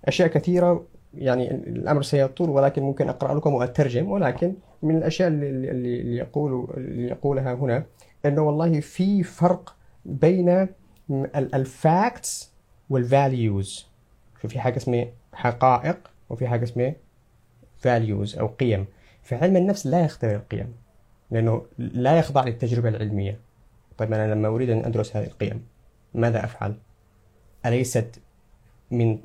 أشياء 0.05 0.27
كثيرة 0.27 0.86
يعني 1.13 1.52
الأمر 1.52 2.02
سيطول 2.02 2.50
ولكن 2.50 2.84
ممكن 2.84 3.10
أقرأ 3.10 3.36
لكم 3.36 3.54
وأترجم. 3.54 4.12
ولكن 4.12 4.54
من 4.84 4.97
الأشياء 4.97 5.28
اللي 5.28 6.17
يقول 6.17 6.67
اللي 6.78 7.08
يقولها 7.08 7.54
هنا 7.54 7.84
إنه 8.26 8.41
والله 8.41 8.80
في 8.80 9.24
فرق 9.24 9.76
بين 10.06 10.67
الفاكتس 11.36 12.54
وال 12.89 13.14
values 13.14 13.88
ففي 14.39 14.60
حاجة 14.60 14.78
اسمها 14.78 15.08
حقائق 15.34 15.97
وفي 16.30 16.47
حاجة 16.47 16.63
اسمها 16.63 16.95
values 17.78 18.38
أو 18.38 18.47
قيم. 18.47 18.86
في 19.24 19.36
علم 19.36 19.58
النفس 19.58 19.88
لا 19.88 20.06
يختبر 20.06 20.36
القيم 20.36 20.74
لأنه 21.32 21.65
لا 21.78 22.19
يخضع 22.19 22.43
للتجربة 22.43 22.89
العلمية. 22.89 23.39
طيب 23.97 24.13
أنا 24.13 24.34
لما 24.34 24.47
أريد 24.47 24.69
أن 24.69 24.86
أدرس 24.86 25.15
هذه 25.15 25.28
القيم 25.28 25.65
ماذا 26.13 26.45
أفعل؟ 26.45 26.76
أليست 27.65 28.19
من 28.91 29.17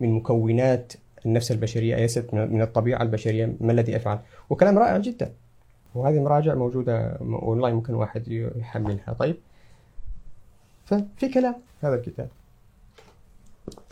من 0.00 0.12
مكونات 0.12 0.92
النفس 1.28 1.52
البشرية 1.52 1.94
اليست 1.94 2.34
من 2.34 2.62
الطبيعة 2.62 3.02
البشرية 3.02 3.56
ما 3.60 3.72
الذي 3.72 3.96
أفعل؟ 3.96 4.18
وكلام 4.50 4.78
رائع 4.78 4.98
جدا. 4.98 5.32
وهذه 5.94 6.20
مراجع 6.20 6.54
موجودة 6.54 7.16
أونلاين 7.20 7.74
ممكن 7.74 7.94
واحد 7.94 8.28
يحملها. 8.56 9.12
طيب. 9.18 9.36
ففي 10.86 11.28
كلام 11.34 11.54
هذا 11.80 11.94
الكتاب. 11.94 12.28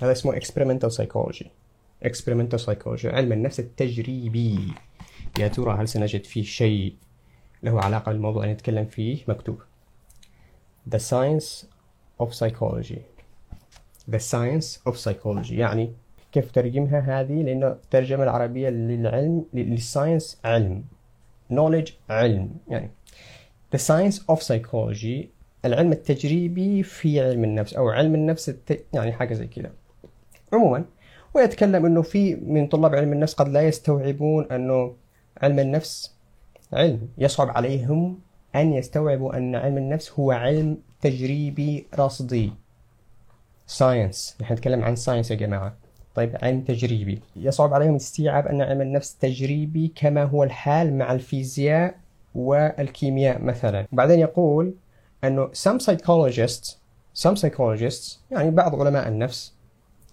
هذا 0.02 0.12
اسمه 0.12 0.32
experimental 0.32 0.90
psychology. 0.90 1.46
Experimental 2.04 2.58
psychology 2.58 3.06
علم 3.06 3.32
النفس 3.32 3.60
التجريبي. 3.60 4.74
يا 5.38 5.48
ترى 5.48 5.74
هل 5.74 5.88
سنجد 5.88 6.24
فيه 6.24 6.42
شيء 6.42 6.94
له 7.62 7.80
علاقة 7.80 8.12
بالموضوع 8.12 8.42
اللي 8.42 8.54
نتكلم 8.54 8.86
فيه؟ 8.86 9.24
مكتوب. 9.28 9.58
The 10.94 10.98
science 10.98 11.66
of 12.22 12.28
psychology. 12.28 13.00
The 14.10 14.18
science 14.18 14.90
of 14.90 14.94
psychology. 14.96 15.52
يعني 15.52 15.92
كيف 16.32 16.50
ترجمها 16.50 17.20
هذه؟ 17.20 17.42
لأنه 17.42 17.66
الترجمة 17.66 18.24
العربية 18.24 18.68
للعلم 18.68 19.44
للساينس 19.54 20.40
علم 20.44 20.84
knowledge 21.52 21.90
علم. 22.10 22.50
يعني 22.68 22.90
The 23.76 23.78
science 23.78 24.18
of 24.32 24.38
psychology 24.40 25.26
العلم 25.64 25.92
التجريبي 25.92 26.82
في 26.82 27.20
علم 27.20 27.44
النفس 27.44 27.74
أو 27.74 27.88
علم 27.88 28.14
النفس 28.14 28.48
الت... 28.48 28.84
يعني 28.94 29.12
حاجة 29.12 29.34
زي 29.34 29.46
كذا 29.46 29.72
عموما 30.52 30.84
ويتكلم 31.34 31.86
أنه 31.86 32.02
في 32.02 32.34
من 32.34 32.66
طلاب 32.66 32.94
علم 32.94 33.12
النفس 33.12 33.34
قد 33.34 33.48
لا 33.48 33.62
يستوعبون 33.62 34.52
أنه 34.52 34.96
علم 35.42 35.58
النفس 35.58 36.14
علم. 36.72 37.08
يصعب 37.18 37.48
عليهم 37.48 38.18
أن 38.54 38.72
يستوعبوا 38.72 39.36
أن 39.36 39.54
علم 39.54 39.78
النفس 39.78 40.12
هو 40.12 40.32
علم 40.32 40.78
تجريبي 41.00 41.86
رصدي. 41.98 42.52
science 43.66 44.36
نحن 44.40 44.52
نتكلم 44.54 44.84
عن 44.84 44.96
science 44.96 45.30
يا 45.30 45.36
جماعة. 45.36 45.76
طيب 46.16 46.36
علم 46.42 46.60
تجريبي. 46.60 47.20
يصعب 47.36 47.74
عليهم 47.74 47.94
استيعاب 47.94 48.46
أن 48.46 48.62
علم 48.62 48.80
النفس 48.80 49.16
تجريبي 49.16 49.92
كما 49.96 50.24
هو 50.24 50.44
الحال 50.44 50.98
مع 50.98 51.12
الفيزياء 51.12 51.94
والكيمياء 52.34 53.42
مثلا. 53.42 53.86
وبعدين 53.92 54.18
يقول 54.18 54.74
أنه 55.24 55.46
some 55.46 55.78
psychologists 55.78 56.76
some 57.26 57.36
psychologists 57.36 58.18
يعني 58.30 58.50
بعض 58.50 58.80
علماء 58.80 59.08
النفس 59.08 59.54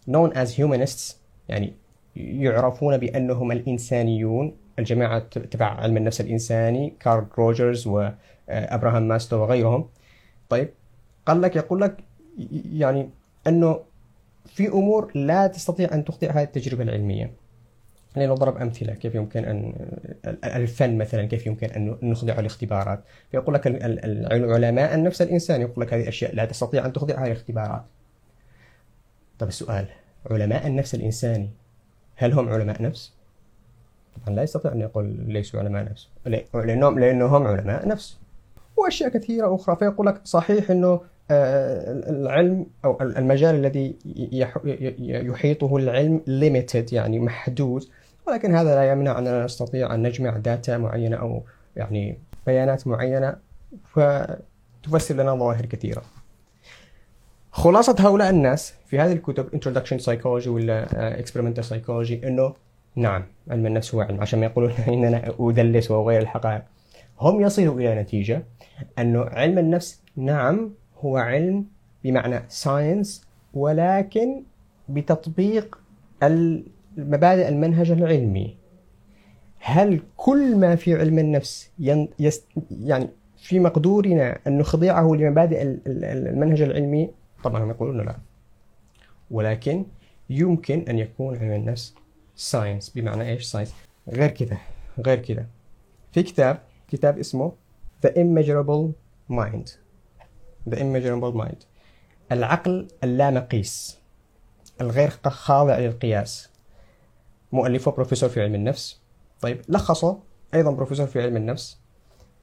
known 0.10 0.34
as 0.34 0.48
humanists 0.60 1.16
يعني 1.50 1.74
يعرفون 2.16 2.98
بأنهم 2.98 3.52
الإنسانيون. 3.52 4.56
الجماعة 4.80 5.20
تبع 5.20 5.66
علم 5.66 5.98
النفس 5.98 6.22
الإنساني 6.22 6.94
كارل 7.00 7.26
روجرز 7.38 7.88
وأبراهام 7.88 9.08
ماسلو 9.08 9.38
وغيرهم. 9.42 9.90
طيب 10.50 10.70
قال 11.26 11.42
لك 11.42 11.56
يقول 11.56 11.82
لك 11.82 12.04
يعني 12.74 13.10
أنه 13.48 13.80
في 14.46 14.68
أمور 14.68 15.12
لا 15.16 15.48
تستطيع 15.48 15.94
أن 15.94 16.06
تخضعها 16.06 16.44
للتجربة 16.44 16.84
العلمية. 16.84 17.34
لنضرب 18.18 18.58
أمثلة 18.58 18.94
كيف 18.94 19.16
يمكن 19.16 19.46
أن 19.46 19.74
الفن 20.44 20.98
مثلا 20.98 21.26
كيف 21.26 21.46
يمكن 21.46 21.68
أن 21.68 21.98
نخضعه 22.04 22.40
الاختبارات؟ 22.40 23.04
فيقول 23.32 23.56
لك 23.56 23.68
العلماء 23.68 24.96
النفس 24.96 25.22
الإنسان 25.22 25.62
يقول 25.62 25.86
لك 25.86 25.94
هذه 25.94 26.02
الأشياء 26.02 26.36
لا 26.36 26.46
تستطيع 26.46 26.86
أن 26.86 26.94
تخضع 26.94 27.16
هذه 27.16 27.26
الاختبارات. 27.26 27.84
طب 29.40 29.48
السؤال 29.48 29.88
علماء 30.32 30.68
النفس 30.68 30.96
الإنساني 30.96 31.50
هل 32.16 32.34
هم 32.34 32.50
علماء 32.50 32.82
نفس؟ 32.82 33.14
طبعا 34.16 34.36
لا 34.36 34.44
يستطيع 34.44 34.72
أن 34.72 34.82
يقول 34.82 35.06
ليسوا 35.28 35.60
علماء 35.60 35.84
نفس. 35.84 36.10
لأنهم 36.54 37.00
لأنهم 37.00 37.48
علماء 37.48 37.88
نفس. 37.88 38.18
وأشياء 38.78 39.10
كثيرة 39.10 39.56
أخرى. 39.56 39.76
فيقول 39.76 40.08
لك 40.08 40.22
صحيح 40.24 40.72
آه، 40.72 41.02
العلم 41.32 42.66
أو 42.86 43.02
المجال 43.02 43.56
الذي 43.56 43.96
يحيطه 45.00 45.78
العلم 45.78 46.22
limited 46.28 46.94
يعني 46.94 47.20
محدود. 47.20 47.84
ولكن 48.28 48.56
هذا 48.56 48.76
لا 48.76 48.92
يمنع 48.92 49.20
أننا 49.20 49.46
نستطيع 49.46 49.96
أن 49.96 50.02
نجمع 50.04 50.38
داتا 50.38 50.78
معينة 50.78 51.18
أو 51.18 51.44
يعني 51.76 52.18
بيانات 52.46 52.88
معينة 52.88 53.36
فتفسر 53.86 55.16
لنا 55.16 55.36
ظواهر 55.36 55.66
كثيرة. 55.66 56.02
خلاصة 57.52 57.96
هؤلاء 58.00 58.30
الناس 58.30 58.74
في 58.86 59.00
هذه 59.00 59.14
الكتب 59.14 59.50
Introduction 59.50 60.04
Psychology 60.04 60.48
ولا 60.48 61.24
Experimental 61.26 61.64
Psychology 61.64 62.26
إنه 62.26 62.54
نعم 62.96 63.24
علم 63.50 63.66
النفس 63.66 63.96
هو 63.96 64.02
علم. 64.02 64.22
عشان 64.22 64.40
ما 64.40 64.46
يقولون 64.46 64.72
إننا 64.88 65.34
ادلس 65.40 65.92
واغير 65.92 66.22
الحقائق. 66.22 66.62
هم 67.20 67.42
يصلوا 67.42 67.76
إلى 67.76 68.02
نتيجة 68.02 68.44
أنه 69.00 69.22
علم 69.24 69.58
النفس 69.58 70.02
نعم 70.16 70.72
هو 71.04 71.18
علم 71.18 71.66
بمعنى 72.04 72.44
science 72.48 73.28
ولكن 73.54 74.44
بتطبيق 74.90 75.80
المبادئ 76.24 77.50
المنهج 77.50 77.92
العلمي. 77.92 78.58
هل 79.60 80.02
كل 80.18 80.56
ما 80.56 80.76
في 80.76 80.96
علم 80.96 81.20
النفس 81.20 81.72
يعني 81.80 83.10
في 83.38 83.60
مقدورنا 83.60 84.40
أن 84.48 84.58
نخضعه 84.58 85.08
لمبادئ 85.14 85.62
المنهج 85.88 86.62
العلمي؟ 86.62 87.10
طبعا 87.44 87.70
يقولون 87.70 88.06
لا. 88.06 88.16
ولكن 89.32 89.86
يمكن 90.30 90.86
أن 90.90 91.00
يكون 91.00 91.38
علم 91.38 91.52
النفس 91.52 91.96
science 92.36 92.90
بمعنى 92.90 93.30
إيش 93.30 93.44
science 93.44 93.76
غير 94.10 94.30
كذا 94.30 94.58
غير 95.00 95.20
كذا 95.20 95.46
في 96.12 96.24
كتاب 96.24 96.60
كتاب 96.88 97.20
اسمه 97.20 97.52
The 98.06 98.10
Immeasurable 98.10 98.92
Mind. 99.30 99.83
The 100.70 100.76
Immeasurable 100.76 101.34
Mind. 101.42 101.66
العقل 102.32 102.88
اللامقيس 103.04 103.98
الغير 104.82 105.10
خاضع 105.26 105.78
للقياس. 105.78 106.50
مؤلفه 107.52 107.92
بروفيسور 107.92 108.30
في 108.30 108.42
علم 108.42 108.56
النفس. 108.56 109.02
طيب 109.42 109.62
لخصه 109.70 110.20
أيضا 110.54 110.72
بروفيسور 110.72 111.08
في 111.08 111.22
علم 111.22 111.38
النفس. 111.38 111.78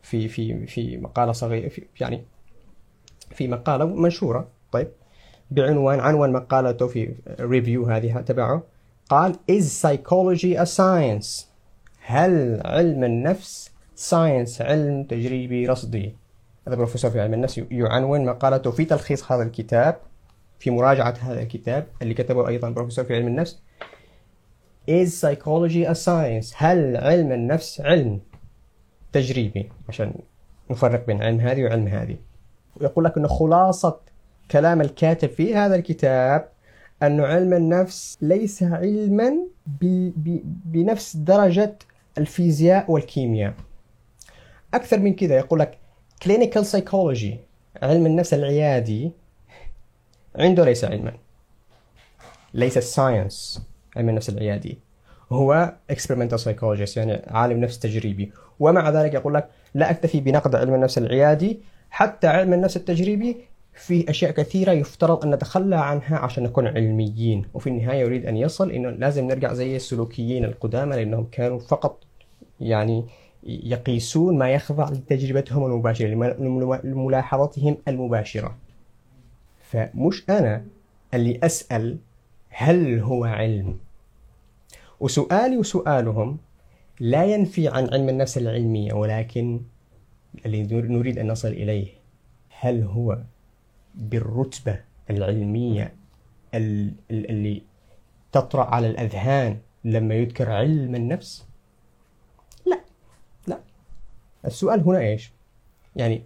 في 0.03 0.29
في 0.29 0.67
في 0.67 0.97
مقالة 0.97 1.33
صغيرة 1.33 1.69
في 1.69 1.87
يعني 2.01 2.25
في 3.31 3.49
مقالة 3.49 3.85
منشورة. 3.85 4.49
طيب 4.73 4.89
بعنوان 5.51 6.01
عنوان 6.01 6.33
مقالته 6.33 6.87
في 6.87 7.15
review 7.40 7.87
هذه 7.87 8.21
تبعه. 8.21 8.63
قال 9.09 9.35
is 9.51 9.65
psychology 9.65 10.59
a 10.59 10.67
science? 10.77 11.45
هل 12.03 12.61
علم 12.65 13.05
النفس 13.05 13.71
science 13.95 14.62
علم 14.63 15.05
تجريبي 15.05 15.67
رصدي؟ 15.67 16.17
هذا 16.68 16.77
بروفيسور 16.77 17.11
في 17.11 17.20
علم 17.20 17.35
النفس 17.35 17.61
يعنون 17.70 18.25
مقالته 18.25 18.70
في 18.70 18.85
تلخيص 18.85 19.33
هذا 19.33 19.42
الكتاب 19.42 19.96
في 20.59 20.70
مراجعة 20.70 21.14
هذا 21.20 21.42
الكتاب 21.42 21.87
اللي 22.03 22.14
كتبه 22.14 22.49
أيضا 22.49 22.70
بروفيسور 22.70 23.05
في 23.05 23.14
علم 23.14 23.27
النفس. 23.27 23.61
Is 24.90 25.09
psychology 25.20 25.87
a 25.87 25.94
science? 25.94 26.55
هل 26.57 26.96
علم 26.96 27.33
النفس 27.33 27.81
علم 27.81 28.20
تجريبي؟ 29.12 29.70
عشان 29.88 30.14
نفرق 30.70 31.07
بين 31.07 31.23
علم 31.23 31.40
هذه 31.40 31.64
وعلم 31.64 31.88
هذه. 31.88 32.16
ويقول 32.77 33.05
لك 33.05 33.16
أنه 33.16 33.29
خلاصة 33.29 34.01
كلام 34.51 34.81
الكاتب 34.81 35.29
في 35.29 35.55
هذا 35.55 35.75
الكتاب 35.75 36.49
أن 37.03 37.20
علم 37.20 37.55
النفس 37.55 38.18
ليس 38.23 38.62
علما 38.62 39.33
بنفس 40.64 41.16
درجة 41.16 41.77
الفيزياء 42.18 42.90
والكيمياء. 42.90 43.55
أكثر 44.75 44.99
من 44.99 45.14
كذا 45.14 45.37
يقول 45.37 45.59
لك 45.59 45.79
clinical 46.25 46.65
psychology 46.65 47.35
علم 47.83 48.07
النفس 48.07 48.35
العيادي 48.35 49.11
عنده 50.37 50.65
ليس 50.65 50.85
علما. 50.85 51.13
ليس 52.55 52.79
الساينس 52.79 53.63
علم 53.97 54.09
النفس 54.09 54.29
العيادي. 54.29 54.79
هو 55.33 55.75
experimental 55.93 56.39
psychologist 56.39 56.97
يعني 56.97 57.23
عالم 57.27 57.61
نفس 57.61 57.79
تجريبي. 57.79 58.33
ومع 58.61 58.91
ذلك 58.91 59.15
يقول 59.15 59.35
لك 59.35 59.49
لا 59.75 59.91
أكتفي 59.91 60.21
بنقد 60.21 60.55
علم 60.55 60.75
النفس 60.75 60.99
العيادي 60.99 61.61
حتى 61.91 62.27
علم 62.27 62.53
النفس 62.53 62.77
التجريبي 62.77 63.37
في 63.75 64.11
أشياء 64.11 64.31
كثيرة 64.31 64.73
يفترض 64.73 65.25
أن 65.25 65.35
نتخلى 65.35 65.77
عنها 65.77 66.19
عشان 66.19 66.43
نكون 66.45 66.67
علميين. 66.67 67.45
وفي 67.55 67.67
النهاية 67.67 68.01
يريد 68.01 68.27
أن 68.27 68.37
يصل 68.37 68.71
إنه 68.71 68.91
لازم 68.91 69.27
نرجع 69.27 69.53
زي 69.53 69.77
السلوكيين 69.77 70.45
القدامى 70.45 70.97
لأنهم 70.97 71.27
كانوا 71.33 71.59
فقط 71.59 71.99
يعني 72.61 73.05
يقيسون 73.42 74.38
ما 74.38 74.50
يخضع 74.50 74.90
لتجربتهم 74.90 75.64
المباشرة 75.64 76.07
لملاحظتهم 76.85 77.76
المباشرة. 77.88 78.57
فمش 79.62 80.24
أنا 80.31 80.64
اللي 81.14 81.40
أسأل 81.42 81.98
هل 82.48 83.00
هو 83.00 83.24
علم. 83.24 83.79
وسؤالي 85.00 85.57
وسؤالهم 85.57 86.38
لا 87.00 87.24
ينفي 87.24 87.68
عن 87.68 87.88
علم 87.92 88.09
النفس 88.09 88.38
العلمية 88.38 88.92
ولكن 88.92 89.61
اللي 90.46 90.62
نريد 90.72 91.18
أن 91.18 91.29
نصل 91.29 91.48
إليه 91.48 91.88
هل 92.61 92.83
هو 92.83 93.18
بالرتبة 93.94 94.81
العلمية 95.11 95.94
اللي 97.11 97.62
تطرأ 98.33 98.64
على 98.64 98.87
الأذهان 98.87 99.59
لما 99.85 100.14
يذكر 100.14 100.50
علم 100.50 100.94
النفس؟ 100.94 101.46
السؤال 104.46 104.81
هنا 104.81 104.98
إيش؟ 104.98 105.33
يعني 105.96 106.22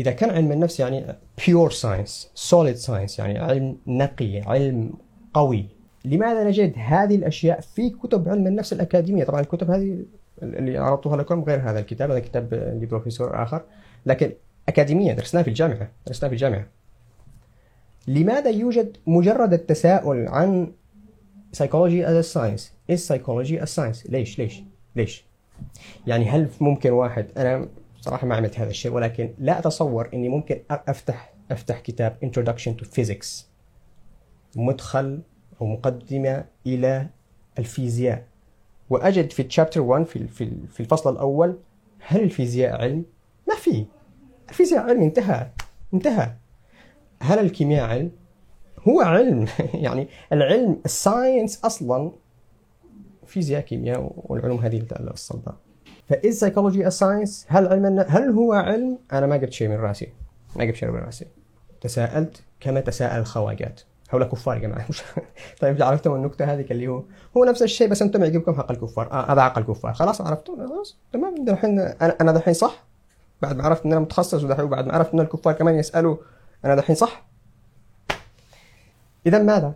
إذا 0.00 0.10
كان 0.10 0.30
علم 0.30 0.52
النفس 0.52 0.80
يعني 0.80 1.06
pure 1.40 1.70
science 1.70 2.26
solid 2.50 2.86
science 2.86 3.18
يعني 3.18 3.38
علم 3.38 3.76
نقي 3.86 4.40
علم 4.40 4.92
قوي 5.34 5.66
لماذا 6.04 6.44
نجد 6.44 6.72
هذه 6.76 7.14
الأشياء 7.14 7.60
في 7.60 7.90
كتب 7.90 8.28
علم 8.28 8.46
النفس 8.46 8.72
الأكاديمية؟ 8.72 9.24
طبعا 9.24 9.40
الكتب 9.40 9.70
هذه 9.70 10.04
اللي 10.42 10.78
عرضتها 10.78 11.16
لكم 11.16 11.44
غير 11.44 11.70
هذا 11.70 11.78
الكتاب 11.78 12.10
هذا 12.10 12.20
كتاب 12.20 12.54
لبروفيسور 12.54 13.42
آخر 13.42 13.62
لكن 14.06 14.32
أكاديمية 14.68 15.12
درسناه 15.12 15.42
في 15.42 15.48
الجامعة 15.48 15.88
درسناه 16.06 16.28
في 16.28 16.34
الجامعة. 16.34 16.66
لماذا 18.08 18.50
يوجد 18.50 18.96
مجرد 19.06 19.52
التساؤل 19.52 20.28
عن 20.28 20.72
psychology 21.56 22.04
as 22.04 22.24
a 22.24 22.28
science 22.34 22.62
is 22.92 23.08
psychology 23.08 23.58
a 23.62 23.66
science 23.66 24.10
ليش؟ 24.10 24.38
ليش؟ 24.38 24.62
ليش؟ 24.96 25.27
يعني 26.06 26.24
هل 26.24 26.48
ممكن 26.60 26.90
واحد 26.90 27.26
أنا 27.36 27.68
صراحة 28.00 28.26
ما 28.26 28.36
عملت 28.36 28.58
هذا 28.58 28.70
الشيء 28.70 28.92
ولكن 28.92 29.34
لا 29.38 29.58
أتصور 29.58 30.08
أني 30.14 30.28
ممكن 30.28 30.60
أفتح 30.70 31.34
أفتح 31.50 31.80
كتاب 31.80 32.16
introduction 32.24 32.82
to 32.82 32.86
physics. 32.86 33.44
مدخل 34.56 35.22
أو 35.60 35.66
مقدمة 35.66 36.44
إلى 36.66 37.06
الفيزياء. 37.58 38.26
وأجد 38.90 39.32
في 39.32 39.42
chapter 39.42 39.80
1 39.80 40.04
في 40.04 40.26
في 40.68 40.80
الفصل 40.80 41.12
الأول 41.12 41.58
هل 42.00 42.22
الفيزياء 42.22 42.82
علم؟ 42.82 43.04
ما 43.48 43.54
في. 43.54 43.86
الفيزياء 44.48 44.82
علم 44.82 45.02
انتهى 45.02 45.50
انتهى. 45.94 46.32
هل 47.22 47.38
الكيمياء 47.38 47.88
علم؟ 47.88 48.10
هو 48.88 49.00
علم. 49.00 49.46
يعني 49.74 50.08
العلم 50.32 50.80
ال 50.84 50.94
science 50.94 51.64
أصلا 51.64 52.12
فيزياء 53.28 53.60
كيمياء 53.60 54.12
والعلوم 54.16 54.58
هذه 54.58 54.86
الصلبه 55.00 55.52
ف 56.08 56.18
is 56.18 56.38
psychology 56.38 56.90
science 56.90 57.46
هل 57.48 57.68
علم 57.68 58.04
هل 58.08 58.30
هو 58.30 58.52
علم؟ 58.52 58.98
أنا 59.12 59.26
ما 59.26 59.36
قلت 59.36 59.52
شيء 59.52 59.68
من 59.68 59.76
رأسي. 59.76 60.12
ما 60.56 60.64
قلت 60.64 60.74
شيء 60.74 60.90
من 60.90 60.98
رأسي. 60.98 61.26
تساءلت 61.80 62.42
كما 62.60 62.80
تساءل 62.80 63.20
الخواجات. 63.20 63.80
هؤلاء 64.10 64.28
كفار 64.28 64.56
يا 64.56 64.60
جماعة. 64.60 64.86
طيب 65.60 65.82
عرفتم 65.82 66.14
النكته 66.14 66.44
هذه 66.44 66.66
اللي 66.70 66.88
هو 66.88 67.02
هو 67.36 67.44
نفس 67.44 67.62
الشيء 67.62 67.88
بس 67.88 68.02
أنتم 68.02 68.22
يعجبكم 68.22 68.54
حق 68.54 68.70
الكفار. 68.70 69.12
آه 69.12 69.32
هذا 69.32 69.40
عقل 69.40 69.62
الكفار 69.62 69.92
خلاص 69.94 70.20
عرفتم؟ 70.20 70.68
خلاص 70.68 70.96
تمام. 71.12 71.44
دحين 71.44 71.80
أنا 71.80 72.16
أنا 72.20 72.32
دحين 72.32 72.54
صح؟ 72.54 72.84
بعد 73.42 73.56
ما 73.56 73.64
عرفت 73.64 73.84
إن 73.84 73.92
أنا 73.92 74.00
متخصص 74.00 74.44
ودحين 74.44 74.66
بعد 74.66 74.86
ما 74.86 74.92
عرفت 74.92 75.14
إن 75.14 75.20
الكفار 75.20 75.52
كمان 75.52 75.74
يسألوا 75.74 76.16
أنا 76.64 76.74
دحين 76.74 76.96
صح؟ 76.96 77.26
إذا 79.26 79.38
ماذا؟ 79.42 79.74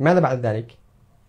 ماذا 0.00 0.20
بعد 0.20 0.46
ذلك؟ 0.46 0.81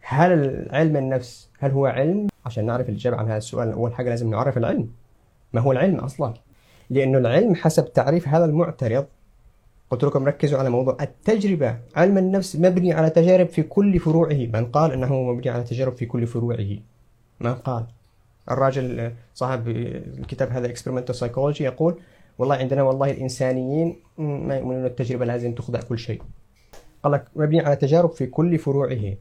هل 0.05 0.67
علم 0.71 0.97
النفس 0.97 1.49
هل 1.59 1.71
هو 1.71 1.85
علم؟ 1.85 2.27
عشان 2.45 2.65
نعرف 2.65 2.89
الإجابة 2.89 3.17
عن 3.17 3.25
هذا 3.25 3.37
السؤال 3.37 3.71
أول 3.71 3.93
حاجة 3.93 4.09
لازم 4.09 4.29
نعرف 4.29 4.57
العلم. 4.57 4.89
ما 5.53 5.61
هو 5.61 5.71
العلم 5.71 5.95
أصلا؟ 5.95 6.33
لأنه 6.89 7.17
العلم 7.17 7.55
حسب 7.55 7.93
تعريف 7.93 8.27
هذا 8.27 8.45
المعترض 8.45 9.05
قلت 9.89 10.03
لكم 10.03 10.25
ركزوا 10.25 10.59
على 10.59 10.69
موضوع 10.69 10.97
التجربة. 11.01 11.77
علم 11.95 12.17
النفس 12.17 12.55
مبني 12.55 12.93
على 12.93 13.09
تجارب 13.09 13.47
في 13.47 13.63
كل 13.63 13.99
فروعه. 13.99 14.47
من 14.53 14.65
قال 14.65 14.91
أنه 14.91 15.23
مبني 15.23 15.49
على 15.49 15.63
تجارب 15.63 15.93
في 15.93 16.05
كل 16.05 16.27
فروعه. 16.27 16.77
من 17.39 17.53
قال؟ 17.53 17.85
الراجل 18.51 19.11
صاحب 19.33 19.67
الكتاب 19.67 20.49
هذا 20.51 20.73
experimental 20.73 21.15
psychology 21.19 21.61
يقول 21.61 21.99
والله 22.37 22.55
عندنا 22.55 22.83
والله 22.83 23.11
الإنسانيين 23.11 23.95
ما 24.17 24.55
يؤمنون 24.55 24.85
التجربة 24.85 25.25
لازم 25.25 25.53
تخضع 25.53 25.79
كل 25.79 25.99
شيء. 25.99 26.21
قال 27.03 27.13
لك 27.13 27.25
مبني 27.35 27.59
على 27.59 27.75
تجارب 27.75 28.11
في 28.11 28.25
كل 28.25 28.57
فروعه. 28.57 29.13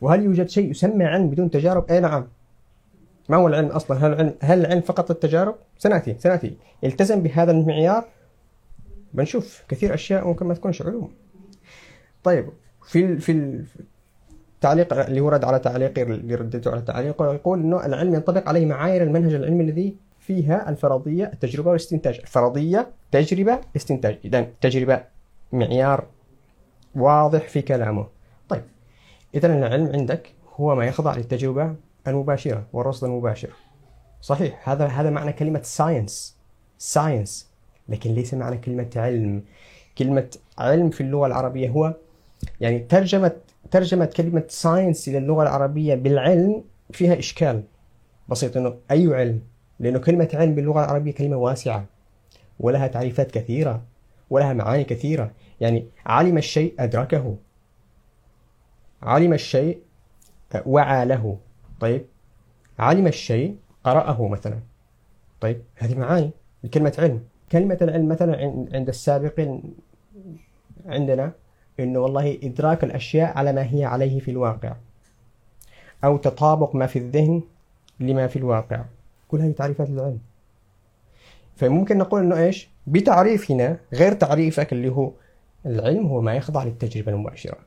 وهل 0.00 0.22
يوجد 0.22 0.48
شيء 0.48 0.70
يسمى 0.70 1.04
علم 1.04 1.30
بدون 1.30 1.50
تجارب؟ 1.50 1.90
أي 1.90 2.00
نعم. 2.00 2.26
ما 3.28 3.36
هو 3.36 3.48
العلم 3.48 3.68
أصلا؟ 3.68 4.06
هل 4.06 4.12
العلم, 4.12 4.34
هل 4.40 4.60
العلم 4.60 4.80
فقط 4.80 5.10
التجارب؟ 5.10 5.54
سنأتي 5.78 6.16
سنأتي. 6.18 6.56
التزم 6.84 7.22
بهذا 7.22 7.52
المعيار؟ 7.52 8.04
بنشوف 9.14 9.64
كثير 9.68 9.94
أشياء 9.94 10.26
ممكن 10.26 10.46
ما 10.46 10.54
تكونش 10.54 10.82
علوم. 10.82 11.10
طيب 12.24 12.48
في 12.84 13.18
في 13.18 13.32
التعليق 14.54 15.06
اللي 15.06 15.20
ورد 15.20 15.44
على 15.44 15.58
تعليقي 15.58 16.02
اللي 16.02 16.34
رديته 16.34 16.70
على 16.70 16.82
تعليقه 16.82 17.34
يقول 17.34 17.60
إنه 17.60 17.86
العلم 17.86 18.14
ينطبق 18.14 18.48
عليه 18.48 18.66
معايير 18.66 19.02
المنهج 19.02 19.34
العلمي 19.34 19.64
الذي 19.64 19.96
فيها 20.20 20.68
الفرضية 20.68 21.24
التجربة 21.24 21.68
والاستنتاج. 21.68 22.18
الفرضية 22.18 22.88
تجربة 23.12 23.60
استنتاج 23.76 24.18
اذا 24.24 24.46
تجربة 24.60 25.02
معيار 25.52 26.04
واضح 26.94 27.48
في 27.48 27.62
كلامه. 27.62 28.15
إذا 29.36 29.46
العلم 29.46 29.92
عندك 29.92 30.32
هو 30.54 30.74
ما 30.74 30.86
يخضع 30.86 31.16
للتجربة 31.16 31.74
المباشرة 32.06 32.66
والرصد 32.72 33.04
المباشر. 33.04 33.50
صحيح 34.20 34.68
هذا 34.68 34.86
هذا 34.86 35.10
معنى 35.10 35.32
كلمة 35.32 35.60
science 35.62 36.36
science 36.78 37.50
لكن 37.88 38.10
ليس 38.10 38.34
معنى 38.34 38.56
كلمة 38.56 38.90
علم. 38.96 39.42
كلمة 39.98 40.30
علم 40.58 40.90
في 40.90 41.00
اللغة 41.00 41.26
العربية 41.26 41.68
هو 41.68 41.94
يعني 42.60 42.78
ترجمة 42.78 43.32
ترجمة 43.70 44.04
كلمة 44.04 44.44
science 44.48 45.08
إلى 45.08 45.18
اللغة 45.18 45.42
العربية 45.42 45.94
بالعلم 45.94 46.64
فيها 46.92 47.18
إشكال 47.18 47.62
بسيط 48.28 48.56
إنه 48.56 48.74
أي 48.90 49.14
علم؟ 49.14 49.40
لأنه 49.80 49.98
كلمة 49.98 50.28
علم 50.34 50.54
باللغة 50.54 50.84
العربية 50.84 51.12
كلمة 51.12 51.36
واسعة 51.36 51.86
ولها 52.60 52.86
تعريفات 52.86 53.30
كثيرة 53.30 53.82
ولها 54.30 54.52
معاني 54.52 54.84
كثيرة. 54.84 55.30
يعني 55.60 55.86
علم 56.06 56.38
الشيء 56.38 56.74
أدركه. 56.78 57.36
علم 59.02 59.32
الشيء 59.32 59.78
وعى 60.66 61.04
له. 61.04 61.38
طيب. 61.80 62.06
علم 62.78 63.06
الشيء 63.06 63.56
قرأه 63.84 64.28
مثلا. 64.28 64.58
طيب. 65.40 65.62
هذه 65.76 65.98
معاني 65.98 66.30
لكلمة 66.64 66.94
علم. 66.98 67.22
كلمة 67.52 67.78
العلم 67.82 68.08
مثلا 68.08 68.36
عند 68.72 68.88
السابقين 68.88 69.74
عندنا 70.86 71.32
إنه 71.80 71.98
والله 71.98 72.38
إدراك 72.42 72.84
الأشياء 72.84 73.38
على 73.38 73.52
ما 73.52 73.74
هي 73.74 73.84
عليه 73.84 74.20
في 74.20 74.30
الواقع 74.30 74.76
أو 76.04 76.16
تطابق 76.16 76.74
ما 76.74 76.86
في 76.86 76.98
الذهن 76.98 77.42
لما 78.00 78.26
في 78.26 78.36
الواقع. 78.36 78.84
كل 79.28 79.40
هذه 79.40 79.52
تعريفات 79.52 79.88
العلم 79.88 80.18
فممكن 81.56 81.98
نقول 81.98 82.20
إنه 82.20 82.36
إيش؟ 82.36 82.68
بتعريفنا 82.86 83.78
غير 83.92 84.12
تعريفك 84.12 84.72
اللي 84.72 84.88
هو 84.88 85.12
العلم 85.66 86.06
هو 86.06 86.20
ما 86.20 86.34
يخضع 86.34 86.64
للتجربة 86.64 87.12
المباشرة. 87.12 87.58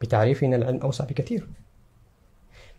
بتعريفنا 0.00 0.56
العلم 0.56 0.80
أوسع 0.80 1.04
بكثير 1.04 1.46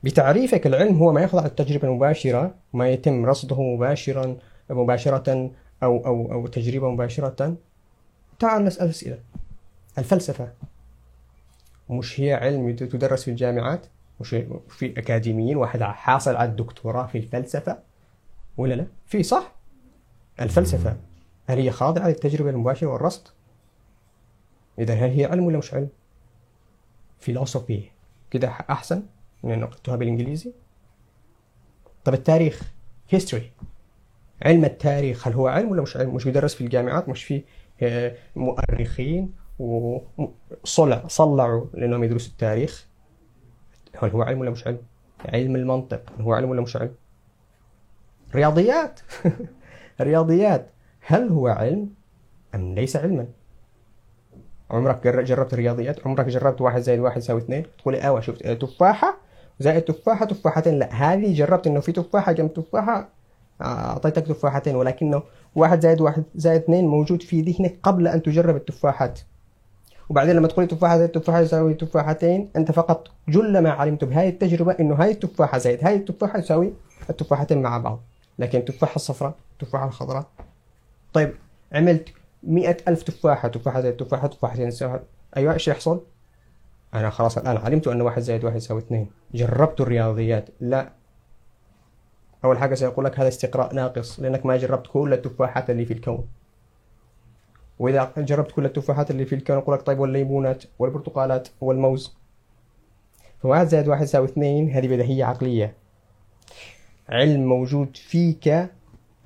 بتعريفك 0.04 0.68
العلم 0.68 0.98
هو 0.98 1.12
ما 1.12 1.22
يخضع 1.22 1.44
للتجربة 1.44 1.88
المباشرة 1.88 2.56
ما 2.74 2.90
يتم 2.90 3.26
رصده 3.26 3.62
مباشرا 3.62 4.38
مباشرة 4.70 5.52
أو 5.84 6.06
أو 6.06 6.32
أو 6.32 6.48
تجربة 6.48 6.90
مباشرة 6.90 7.56
تعال 8.40 8.66
نسأل 8.66 8.90
أسئلة 8.90 9.20
الفلسفة 9.98 10.50
مش 11.90 12.20
هي 12.20 12.34
علم 12.34 12.76
تدرس 12.76 13.24
في 13.24 13.32
الجامعات 13.32 13.86
مش 14.20 14.30
في 14.70 14.94
أكاديميين 14.98 15.58
واحد 15.58 15.84
حاصل 15.84 16.36
على 16.36 16.50
الدكتوراه 16.50 17.06
في 17.08 17.18
الفلسفة 17.18 17.80
ولا 18.58 18.74
لا؟ 18.74 18.88
في 19.06 19.24
صح؟ 19.24 19.52
الفلسفة 20.42 20.98
هل 21.48 21.60
هي 21.60 21.72
خاضعة 21.72 22.08
للتجربة 22.08 22.50
المباشرة 22.50 22.88
والرصد؟ 22.88 23.28
إذا 24.80 24.94
هل 24.94 25.10
هي 25.10 25.26
علم 25.26 25.46
ولا 25.46 25.58
مش 25.58 25.74
علم؟ 25.74 25.90
philosophy 27.20 27.84
كده 28.32 28.48
أحسن 28.48 29.04
من 29.44 29.52
إنه 29.52 29.66
قلتها 29.66 29.96
بالإنجليزي 29.96 30.54
طب 32.06 32.14
التاريخ 32.14 32.74
history 33.10 33.52
علم 34.42 34.66
التاريخ 34.66 35.28
هل 35.28 35.34
هو 35.34 35.48
علم 35.48 35.72
ولا 35.72 35.82
مش 35.82 35.98
علم؟ 35.98 36.16
مش 36.16 36.26
بيدرس 36.26 36.56
في 36.56 36.62
الجامعات 36.62 37.10
مش 37.10 37.24
في 37.24 37.44
آه، 37.82 38.16
مؤرخين 38.36 39.34
وصلع 39.60 41.08
صلعوا 41.08 41.66
لأنهم 41.74 42.04
يدرسوا 42.04 42.32
التاريخ 42.32 42.88
هل 44.02 44.10
هو 44.10 44.22
علم 44.22 44.40
ولا 44.40 44.50
مش 44.50 44.68
علم؟ 44.68 44.80
علم 45.26 45.56
المنطق 45.56 46.02
هو 46.22 46.34
علم 46.34 46.50
ولا 46.50 46.62
مش 46.62 46.78
علم؟ 46.78 46.96
رياضيات 48.36 49.00
رياضيات 50.02 50.70
هل 51.02 51.30
هو 51.30 51.48
علم 51.48 51.90
أم 52.56 52.76
ليس 52.76 52.96
علما؟ 52.96 53.28
عمرك 54.72 55.08
جربت 55.08 55.54
الرياضيات؟ 55.54 56.08
عمرك 56.08 56.26
جربت 56.26 56.62
واحد 56.62 56.82
زائد 56.82 57.00
واحد 57.00 57.18
يساوي 57.18 57.42
اثنين؟ 57.42 57.66
تقول 57.80 57.94
لي 57.94 58.04
أيوه 58.04 58.22
شفت 58.22 58.48
تفاحة؟ 58.48 59.18
زائد 59.60 59.82
تفاحة 59.82 60.26
تفاحتين 60.26 60.80
لا. 60.80 60.94
هذه 60.94 61.34
جربت 61.34 61.68
إنه 61.68 61.80
في 61.80 61.92
تفاحة 61.92 62.32
جنب 62.32 62.54
تفاحة 62.54 63.10
أعطيتك 63.62 64.28
تفاحتين 64.28 64.76
ولكنه 64.76 65.24
واحد 65.56 65.82
زائد 65.82 66.02
واحد 66.02 66.24
زائد 66.36 66.62
اثنين 66.62 66.88
موجود 66.88 67.22
في 67.22 67.42
ذهنك 67.42 67.78
قبل 67.84 68.08
أن 68.08 68.24
تجرب 68.24 68.56
التفاحات. 68.56 69.20
وبعدين 70.10 70.36
لما 70.36 70.48
تقول 70.48 70.68
تفاحة 70.68 70.98
زائد 70.98 71.10
تفاحة 71.10 71.40
يساوي 71.40 71.74
تفاحتين 71.74 72.50
أنت 72.56 72.72
فقط 72.72 73.08
جل 73.30 73.58
ما 73.58 73.70
علمت 73.70 74.04
بهذه 74.04 74.30
التجربة 74.30 74.76
إنه 74.80 74.96
هذه 74.96 75.12
التفاحة 75.12 75.58
زائد 75.58 75.80
هذه 75.84 75.96
التفاحة 75.96 76.40
يساوي 76.40 76.74
التفاحتين 77.10 77.62
مع 77.62 77.78
بعض. 77.78 78.00
لكن 78.40 78.60
التفاحة 78.60 78.96
الصفراء 78.96 79.34
التفاحة 79.54 79.88
الخضراء. 79.88 80.26
طيب 81.14 81.34
عملت 81.74 82.10
مئة 82.48 82.78
ألف 82.88 83.04
تفاحة 83.04 83.48
تفاحة 83.48 83.82
زائد 83.82 83.96
تفاحة 83.96 84.28
تفاحتين 84.28 84.68
يساوي 84.68 85.00
أيوة 85.38 85.54
إيش 85.54 85.68
يحصل؟ 85.68 86.02
أنا 86.94 87.10
خلاص 87.10 87.38
الآن 87.38 87.58
علمت 87.58 87.88
أن 87.88 88.02
واحد 88.02 88.22
زائد 88.22 88.46
واحد 88.46 88.56
يساوي 88.56 88.80
اثنين. 88.80 89.10
جربت 89.34 89.82
الرياضيات؟ 89.82 90.50
لا. 90.60 90.92
أول 92.44 92.58
حاجة 92.58 92.76
سيقول 92.76 93.06
لك 93.06 93.20
هذا 93.20 93.28
استقراء 93.28 93.76
ناقص 93.76 94.20
لأنك 94.20 94.46
ما 94.46 94.58
جربت 94.58 94.88
كل 94.88 95.14
التفاحات 95.14 95.70
اللي 95.70 95.86
في 95.86 95.94
الكون. 95.94 96.28
وإذا 97.80 98.12
جربت 98.18 98.52
كل 98.52 98.66
التفاحات 98.66 99.12
اللي 99.12 99.26
في 99.26 99.36
الكون 99.36 99.58
يقول 99.58 99.76
لك 99.76 99.82
طيب 99.82 100.00
والليمونات 100.00 100.64
والبرتقالات 100.80 101.48
والموز. 101.62 102.16
فواحد 103.42 103.68
زائد 103.68 103.88
واحد 103.88 104.04
يساوي 104.04 104.26
اثنين 104.26 104.72
هذه 104.72 104.88
بديهية 104.88 105.26
عقلية. 105.26 105.74
علم 107.10 107.46
موجود 107.46 107.98
فيك 107.98 108.70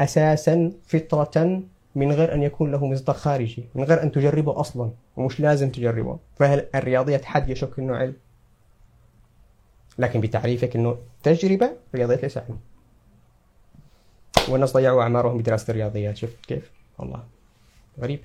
أساسا 0.02 0.72
فطرة 0.88 1.62
من 1.96 2.12
غير 2.12 2.34
أن 2.34 2.44
يكون 2.44 2.72
له 2.72 2.86
مصدر 2.86 3.14
خارجي 3.14 3.66
من 3.76 3.84
غير 3.84 4.04
أن 4.04 4.12
تجربه 4.12 4.60
أصلا 4.60 4.92
ومش 5.18 5.40
لازم 5.40 5.70
تجربه. 5.70 6.20
فهل 6.36 6.66
الرياضيات 6.76 7.26
حد 7.26 7.50
يشك 7.50 7.80
أنه 7.80 7.96
علم؟ 7.96 8.14
لكن 10.00 10.22
بتعريفك 10.22 10.76
أنه 10.76 10.98
تجربة 11.24 11.72
رياضيات 11.96 12.24
ليس 12.24 12.38
علم. 12.38 12.60
والناس 14.50 14.74
ضيعوا 14.74 15.04
أعمارهم 15.04 15.38
بدراسة 15.38 15.72
الرياضيات 15.72 16.18
شفت 16.18 16.46
كيف؟ 16.46 16.72
والله 17.00 17.24
غريب. 18.00 18.20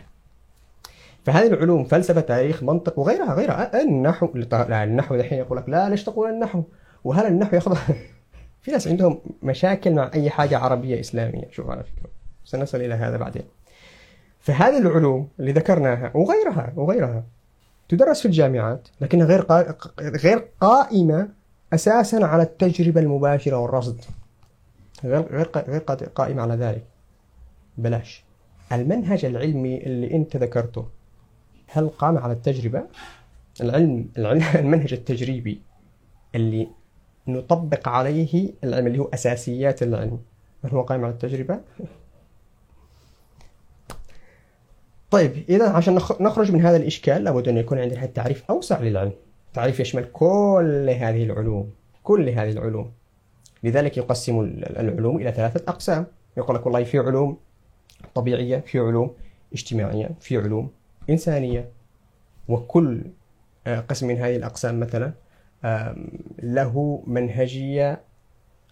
فهذه 1.25 1.47
العلوم 1.47 1.85
فلسفة 1.85 2.21
تاريخ 2.21 2.63
منطق 2.63 2.99
وغيرها 2.99 3.35
غيرها. 3.35 3.83
النحو 3.83 4.29
لا 4.35 4.85
النحو 4.85 5.17
دحين 5.17 5.39
يقول 5.39 5.59
لك 5.59 5.69
لا 5.69 5.89
ليش 5.89 6.05
تقول 6.05 6.31
النحو. 6.31 6.63
وهل 7.05 7.27
النحو 7.27 7.55
ياخذ 7.57 7.77
في 8.63 8.71
ناس 8.71 8.89
عندهم 8.89 9.21
مشاكل 9.43 9.95
مع 9.95 10.11
أي 10.15 10.31
حاجة 10.31 10.59
عربية 10.59 11.01
إسلامية. 11.01 11.49
شوف 11.51 11.71
على 11.71 11.85
فكرة. 11.85 12.11
سنصل 12.45 12.81
إلى 12.81 12.95
هذا 12.95 13.17
بعدين. 13.17 13.56
فهذه 14.47 14.79
العلوم 14.79 15.29
اللي 15.41 15.53
ذكرناها 15.53 16.11
وغيرها 16.15 16.73
وغيرها 16.77 17.25
تدرس 17.89 18.21
في 18.21 18.27
الجامعات 18.27 18.89
لكنها 19.01 19.27
غير 19.27 19.47
غير 20.01 20.49
قائمة 20.61 21.29
أساسا 21.73 22.17
على 22.17 22.43
التجربة 22.43 23.01
المباشرة 23.01 23.57
والرصد 23.57 24.01
غير 25.05 25.23
غير 25.23 25.51
غير 25.69 25.81
قائمة 26.15 26.43
على 26.43 26.55
ذلك 26.55 26.85
بلاش 27.79 28.25
المنهج 28.73 29.25
العلمي 29.25 29.87
اللي 29.87 30.15
أنت 30.15 30.37
ذكرته 30.37 30.87
هل 31.69 31.89
قام 31.89 32.19
على 32.19 32.33
التجربة؟ 32.33 32.83
العلم, 33.61 34.09
العلم 34.19 34.43
المنهج 34.65 34.93
التجريبي 34.93 35.63
اللي 36.35 36.69
نطبق 37.29 37.89
عليه 37.89 38.53
العلم 38.65 38.87
اللي 38.87 38.99
هو 38.99 39.09
أساسيات 39.15 39.83
العلم 39.83 40.19
هل 40.65 40.71
هو 40.71 40.83
قائم 40.83 41.05
على 41.05 41.13
التجربة؟ 41.13 41.61
طيب 45.11 45.45
إذا 45.49 45.69
عشان 45.69 45.95
نخرج 46.21 46.53
من 46.53 46.61
هذا 46.61 46.77
الإشكال 46.77 47.25
لابد 47.25 47.49
أن 47.49 47.57
يكون 47.57 47.79
عندنا 47.79 48.07
تعريف 48.07 48.45
أوسع 48.51 48.81
للعلم 48.81 49.13
تعريف 49.55 49.81
يشمل 49.81 50.05
كل 50.13 50.91
هذه 51.01 51.25
العلوم 51.25 51.71
كل 52.07 52.29
هذه 52.29 52.51
العلوم. 52.51 52.93
لذلك 53.63 53.97
يقسم 53.97 54.41
العلوم 54.41 55.17
إلى 55.17 55.33
ثلاثة 55.33 55.65
أقسام. 55.69 56.07
يقول 56.37 56.57
لك 56.57 56.67
والله 56.67 56.85
في 56.85 56.99
علوم 56.99 57.39
طبيعية 58.15 58.59
في 58.59 58.79
علوم 58.79 59.11
اجتماعية 59.53 60.11
في 60.21 60.37
علوم 60.39 60.71
إنسانية. 61.11 61.69
وكل 62.49 63.03
آه، 63.67 63.81
قسم 63.81 64.09
من 64.09 64.17
هذه 64.17 64.37
الأقسام 64.37 64.81
مثلا 64.81 65.13
له 66.43 67.03
منهجية 67.07 68.01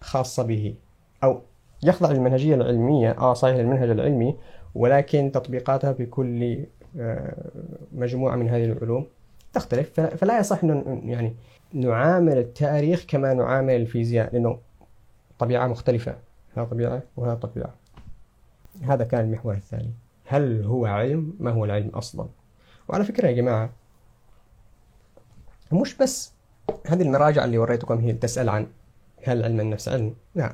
خاصة 0.01 0.43
به. 0.43 0.75
أو 1.23 1.41
يخضع 1.83 2.11
للمنهجية 2.11 2.55
العلمية 2.55 3.11
آه 3.11 3.33
صحيح 3.33 3.55
المنهج 3.55 3.89
العلمي 3.89 4.35
ولكن 4.75 5.31
تطبيقاتها 5.31 5.91
بكل 5.91 6.65
آه، 6.99 7.51
مجموعة 7.91 8.35
من 8.35 8.49
هذه 8.49 8.65
العلوم 8.65 9.07
تختلف. 9.53 9.99
فلا 9.99 10.39
يصح 10.39 10.63
أن 10.63 11.01
يعني 11.05 11.35
نعامل 11.73 12.37
التاريخ 12.37 13.05
كما 13.07 13.33
نعامل 13.33 13.75
الفيزياء 13.75 14.33
لأنه 14.33 14.59
طبيعة 15.39 15.67
مختلفة. 15.67 16.15
هذا 16.55 16.65
طبيعة 16.65 17.03
وهذا 17.17 17.35
طبيعة. 17.35 17.73
هذا 18.83 19.03
كان 19.03 19.25
المحور 19.25 19.53
الثاني. 19.53 19.91
هل 20.25 20.63
هو 20.63 20.85
علم؟ 20.85 21.33
ما 21.39 21.51
هو 21.51 21.65
العلم 21.65 21.89
أصلا؟ 21.89 22.27
وعلى 22.87 23.03
فكرة 23.03 23.27
يا 23.27 23.31
جماعة 23.31 23.69
مش 25.71 25.97
بس 25.97 26.33
هذه 26.87 27.01
المراجع 27.01 27.45
اللي 27.45 27.57
وريتكم 27.57 27.99
هي 27.99 28.13
تسأل 28.13 28.49
عن 28.49 28.67
هل 29.23 29.43
علم 29.43 29.59
النفس 29.59 29.89
علم؟ 29.89 30.15
لا. 30.35 30.53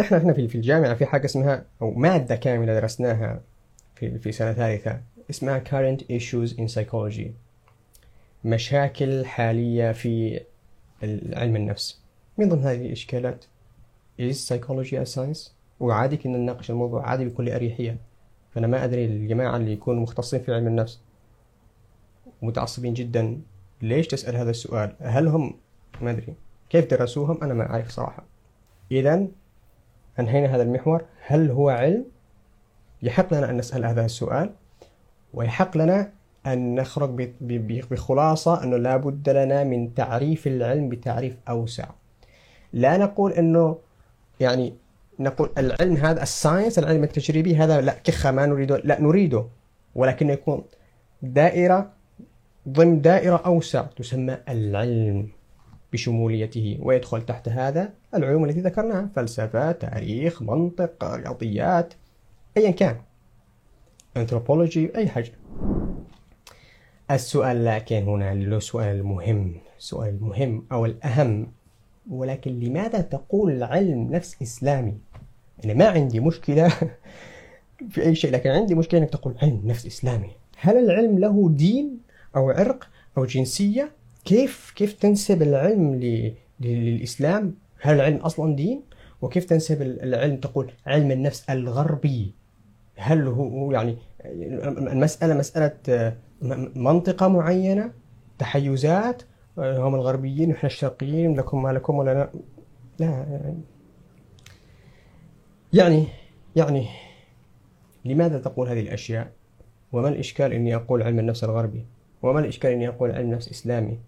إحنا 0.00 0.18
هنا 0.18 0.32
في 0.32 0.54
الجامعة 0.54 0.94
في 0.94 1.06
حاجة 1.06 1.24
اسمها 1.24 1.64
أو 1.82 1.90
مادة 1.90 2.36
كاملة 2.36 2.74
درسناها 2.74 3.40
في 4.00 4.18
في 4.18 4.32
سنة 4.32 4.52
ثالثة 4.52 5.00
اسمها 5.30 5.64
current 5.64 6.00
issues 6.00 6.56
in 6.56 6.74
psychology. 6.74 7.28
مشاكل 8.44 9.26
حالية 9.26 9.92
في 9.92 10.40
علم 11.32 11.56
النفس. 11.56 12.00
من 12.38 12.48
ضمن 12.48 12.62
هذه 12.62 12.86
الإشكالات 12.86 13.44
is 14.20 14.34
psychology 14.48 14.92
a 14.92 15.14
science 15.14 15.50
وعادي 15.80 16.16
كنا 16.16 16.38
نناقش 16.38 16.70
الموضوع 16.70 17.06
عادي 17.06 17.24
بكل 17.24 17.50
أريحية. 17.50 17.96
فأنا 18.50 18.66
ما 18.66 18.84
أدري 18.84 19.04
الجماعة 19.04 19.56
اللي 19.56 19.72
يكونوا 19.72 20.02
مختصين 20.02 20.40
في 20.40 20.54
علم 20.54 20.66
النفس 20.66 21.00
متعصبين 22.42 22.94
جدا 22.94 23.40
ليش 23.82 24.06
تسأل 24.06 24.36
هذا 24.36 24.50
السؤال؟ 24.50 24.94
هل 25.00 25.28
هم؟ 25.28 25.54
ما 26.00 26.10
أدري. 26.10 26.34
كيف 26.70 26.90
درسوهم؟ 26.90 27.44
أنا 27.44 27.54
ما 27.54 27.70
أعرف 27.70 27.90
صراحة. 27.90 28.24
إذا 28.92 29.26
أنهينا 30.18 30.56
هذا 30.56 30.62
المحور. 30.62 31.04
هل 31.26 31.50
هو 31.50 31.68
علم؟ 31.68 32.04
يحق 33.02 33.34
لنا 33.34 33.50
أن 33.50 33.56
نسأل 33.56 33.84
هذا 33.84 34.04
السؤال 34.04 34.50
ويحق 35.34 35.76
لنا 35.76 36.12
أن 36.46 36.74
نخرج 36.74 37.30
بخلاصة 37.90 38.64
أنه 38.64 38.76
لا 38.76 38.96
بد 38.96 39.28
لنا 39.28 39.64
من 39.64 39.94
تعريف 39.94 40.46
العلم 40.46 40.88
بتعريف 40.88 41.36
أوسع. 41.48 41.84
لا 42.72 42.96
نقول 42.96 43.32
أنه 43.32 43.78
يعني 44.40 44.74
نقول 45.18 45.50
العلم 45.58 45.96
هذا 45.96 46.22
الساينس 46.22 46.78
العلم 46.78 47.04
التجريبي 47.04 47.56
هذا 47.56 47.80
لا 47.80 47.94
كخة 48.04 48.30
ما 48.30 48.46
نريده 48.46 48.76
لا 48.76 49.00
نريده 49.00 49.44
ولكن 49.94 50.30
يكون 50.30 50.64
دائرة 51.22 51.92
ضمن 52.68 53.00
دائرة 53.00 53.36
أوسع 53.36 53.82
تسمى 53.82 54.38
العلم 54.48 55.28
بشموليته 55.92 56.78
ويدخل 56.82 57.22
تحت 57.22 57.48
هذا 57.48 57.92
العلوم 58.14 58.44
التي 58.44 58.60
ذكرناها 58.60 59.10
فلسفة 59.16 59.72
تاريخ 59.72 60.42
منطق 60.42 61.04
رياضيات 61.04 61.94
أيا 62.56 62.70
كان. 62.70 62.96
Anthropology 64.18 64.96
أي 64.96 65.08
حاجة. 65.08 65.32
السؤال 67.10 67.64
لكن 67.64 68.02
هنا 68.02 68.34
له 68.34 68.58
سؤال 68.58 69.04
مهم. 69.04 69.54
سؤال 69.78 70.08
المهم 70.08 70.66
أو 70.72 70.86
الأهم. 70.86 71.52
ولكن 72.10 72.60
لماذا 72.60 73.00
تقول 73.00 73.62
علم 73.62 74.12
نفس 74.12 74.42
إسلامي؟ 74.42 74.98
أنا 75.64 75.74
ما 75.74 75.88
عندي 75.88 76.20
مشكلة 76.20 76.68
في 77.90 78.02
أي 78.02 78.14
شيء 78.14 78.30
لكن 78.30 78.50
عندي 78.50 78.74
مشكلة 78.74 79.00
أنك 79.00 79.10
تقول 79.10 79.34
علم 79.42 79.62
نفس 79.64 79.86
إسلامي. 79.86 80.30
هل 80.56 80.76
العلم 80.76 81.18
له 81.18 81.50
دين 81.50 81.98
أو 82.36 82.50
عرق 82.50 82.88
أو 83.18 83.24
جنسية؟ 83.24 83.92
كيف 84.24 84.72
كيف 84.76 84.92
تنسب 84.92 85.42
العلم 85.42 85.94
للإسلام؟ 86.60 87.54
هل 87.80 87.94
العلم 87.94 88.16
أصلا 88.16 88.56
دين؟ 88.56 88.82
وكيف 89.22 89.44
تنسب 89.44 89.82
العلم 89.82 90.36
تقول 90.36 90.72
علم 90.86 91.10
النفس 91.10 91.50
الغربي؟ 91.50 92.39
هل 93.00 93.26
هو 93.28 93.72
يعني 93.72 93.96
المسألة 94.24 95.34
مسألة 95.34 95.76
آه، 95.88 96.16
منطقة 96.76 97.28
معينة 97.28 97.92
تحيزات 98.38 99.22
آه، 99.58 99.78
هم 99.88 99.94
الغربيين 99.94 100.48
ونحن 100.50 100.66
الشرقيين 100.66 101.36
لكم 101.36 101.62
ما 101.62 101.72
لكم 101.72 101.94
ولا 101.96 102.14
لا؟ 102.14 102.30
لا 102.98 103.54
يعني 105.72 106.06
يعني 106.56 106.88
لماذا 108.04 108.38
تقول 108.38 108.68
هذه 108.68 108.80
الأشياء؟ 108.80 109.32
وما 109.92 110.08
الإشكال 110.08 110.52
أني 110.52 110.74
أقول 110.74 111.02
علم 111.02 111.18
النفس 111.18 111.44
الغربي؟ 111.44 111.86
وما 112.22 112.40
الإشكال 112.40 112.70
أني 112.70 112.88
أقول 112.88 113.10
علم 113.10 113.26
النفس 113.26 113.48
إسلامي 113.48 113.98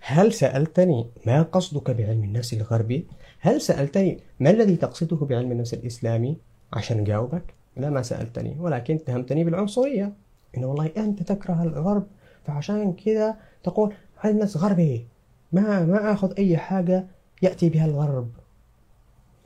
هل 0.00 0.32
سألتني 0.32 1.06
ما 1.26 1.42
قصدك 1.42 1.90
بعلم 1.90 2.24
النفس 2.24 2.54
الغربي؟ 2.54 3.06
هل 3.40 3.60
سألتني 3.60 4.18
ما 4.40 4.50
الذي 4.50 4.76
تقصده 4.76 5.16
بعلم 5.16 5.52
النفس 5.52 5.74
الإسلامي؟ 5.74 6.36
عشان 6.72 6.98
أجاوبك. 7.00 7.57
لا 7.78 7.90
ما 7.90 8.02
سألتني 8.02 8.56
ولكن 8.58 8.94
اتهمتني 8.94 9.44
بالعنصرية. 9.44 10.12
إنه 10.56 10.66
والله 10.66 10.90
أنت 10.96 11.22
تكره 11.22 11.62
الغرب 11.62 12.06
فعشان 12.46 12.92
كذا 12.92 13.36
تقول 13.62 13.94
علم 14.24 14.36
النفس 14.36 14.56
غربي 14.56 15.06
ما 15.52 15.84
ما 15.86 16.12
آخذ 16.12 16.34
أي 16.38 16.56
حاجة 16.56 17.06
يأتي 17.42 17.68
بها 17.68 17.86
الغرب. 17.86 18.30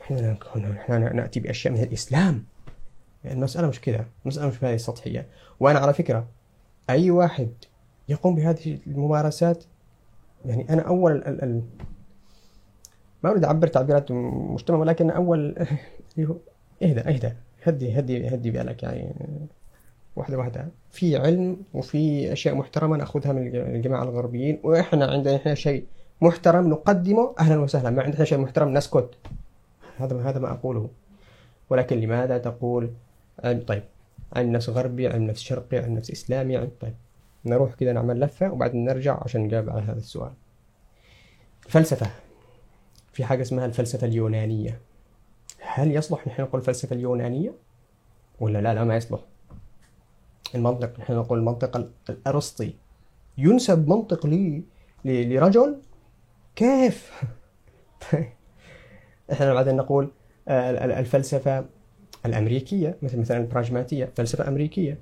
إحنا 0.01 0.37
إحنا 0.80 1.12
نأتي 1.12 1.41
بأشياء 1.41 1.74
من 1.74 1.83
الإسلام. 1.83 2.45
المسألة 3.24 3.68
مش 3.68 3.80
كذا 3.80 4.07
المسألة 4.22 4.49
مش 4.49 4.59
بهذه 4.59 4.74
السطحية. 4.74 5.26
وأنا 5.61 5.78
على 5.78 5.95
فكرة 5.95 6.26
أي 6.91 7.11
واحد 7.11 7.49
يقوم 8.09 8.35
بهذه 8.35 8.78
الممارسات 8.87 9.64
يعني 10.45 10.70
أنا 10.70 10.83
أول 10.83 11.12
ال 11.12 11.43
ال 11.43 11.62
ما 13.22 13.30
أريد 13.30 13.45
أعبر 13.45 13.66
تعبيرات 13.66 14.12
مجتمع 14.12 14.78
ولكن 14.78 15.11
أول 15.11 15.55
اهدى 16.83 17.01
اهدى 17.01 17.33
هدي 17.63 17.99
هدي 17.99 18.29
هدي 18.29 18.51
بالك 18.51 18.83
يعني 18.83 19.15
واحدة 20.17 20.39
واحدة. 20.39 20.69
في 20.91 21.17
علم 21.17 21.57
وفي 21.75 22.33
أشياء 22.33 22.55
محترمة 22.55 22.97
نأخذها 22.97 23.33
من 23.33 23.57
الجماعة 23.57 24.03
الغربيين 24.03 24.61
وإحنا 24.63 25.07
عندنا 25.07 25.37
إحنا 25.37 25.55
شيء 25.55 25.87
محترم 26.21 26.69
نقدمه 26.69 27.35
أهلا 27.39 27.61
وسهلا. 27.61 27.91
ما 27.91 28.03
عندنا 28.03 28.25
شيء 28.25 28.39
محترم 28.39 28.73
نسكت. 28.73 29.11
هذا 29.99 30.23
هذا 30.23 30.39
ما 30.39 30.53
أقوله. 30.53 30.89
ولكن 31.71 32.01
لماذا 32.01 32.39
تقول 32.39 32.91
علم 33.45 33.61
طيب 33.61 33.83
علم 34.37 34.53
نفس 34.53 34.69
غربي 34.69 35.09
علم 35.09 35.23
نفس 35.23 35.41
شرقي 35.41 35.79
علم 35.79 35.95
نفس 35.95 36.11
إسلامي؟ 36.11 36.57
علم 36.57 36.71
طيب 36.81 36.95
نروح 37.45 37.75
كذا 37.75 37.93
نعمل 37.93 38.21
لفة 38.21 38.53
وبعدين 38.53 38.85
نرجع 38.85 39.21
عشان 39.23 39.41
نجاوب 39.41 39.71
على 39.71 39.83
هذا 39.83 39.99
السؤال. 39.99 40.33
فلسفة. 41.61 42.11
في 43.13 43.25
حاجة 43.25 43.43
اسمها 43.43 43.67
الفلسفة 43.67 44.07
اليونانية. 44.07 44.81
هل 45.75 45.97
يصلح 45.97 46.27
نحن 46.27 46.43
نقول 46.43 46.61
الفلسفة 46.61 46.97
اليونانية؟ 46.97 47.55
ولا 48.41 48.59
لا 48.59 48.75
لا 48.75 48.85
ما 48.85 48.97
يصلح. 48.97 49.20
المنطق 50.55 51.01
نحن 51.01 51.12
نقول 51.12 51.39
المنطق 51.39 51.91
الأرسطي. 52.11 52.75
ينسب 53.39 53.89
منطق 53.89 54.27
لي 54.27 54.62
لرجل؟ 55.05 55.77
كيف؟ 56.57 57.25
إحنا 59.33 59.55
بعدين 59.55 59.77
نقول 59.77 60.11
آه، 60.49 61.01
الفلسفة 61.01 61.64
الأمريكية 62.27 62.97
مثل 63.03 63.20
مثلا 63.20 63.39
البراجماتية 63.39 64.12
فلسفة 64.16 64.49
أمريكية. 64.49 64.99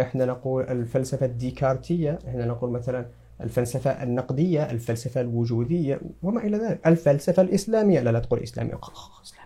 إحنا 0.00 0.24
نقول 0.24 0.64
الفلسفة 0.64 1.26
الديكارتية 1.26 2.18
إحنا 2.28 2.46
نقول 2.46 2.70
مثلا 2.70 3.06
الفلسفة 3.40 4.02
النقدية 4.02 4.70
الفلسفة 4.70 5.20
الوجودية 5.20 6.00
وما 6.22 6.40
إلى 6.44 6.58
ذلك. 6.58 6.86
الفلسفة 6.86 7.42
الإسلامية. 7.42 8.00
لا 8.00 8.10
لا 8.10 8.18
تقول 8.18 8.40
إسلامية 8.40 8.74
إسلامي. 8.74 9.45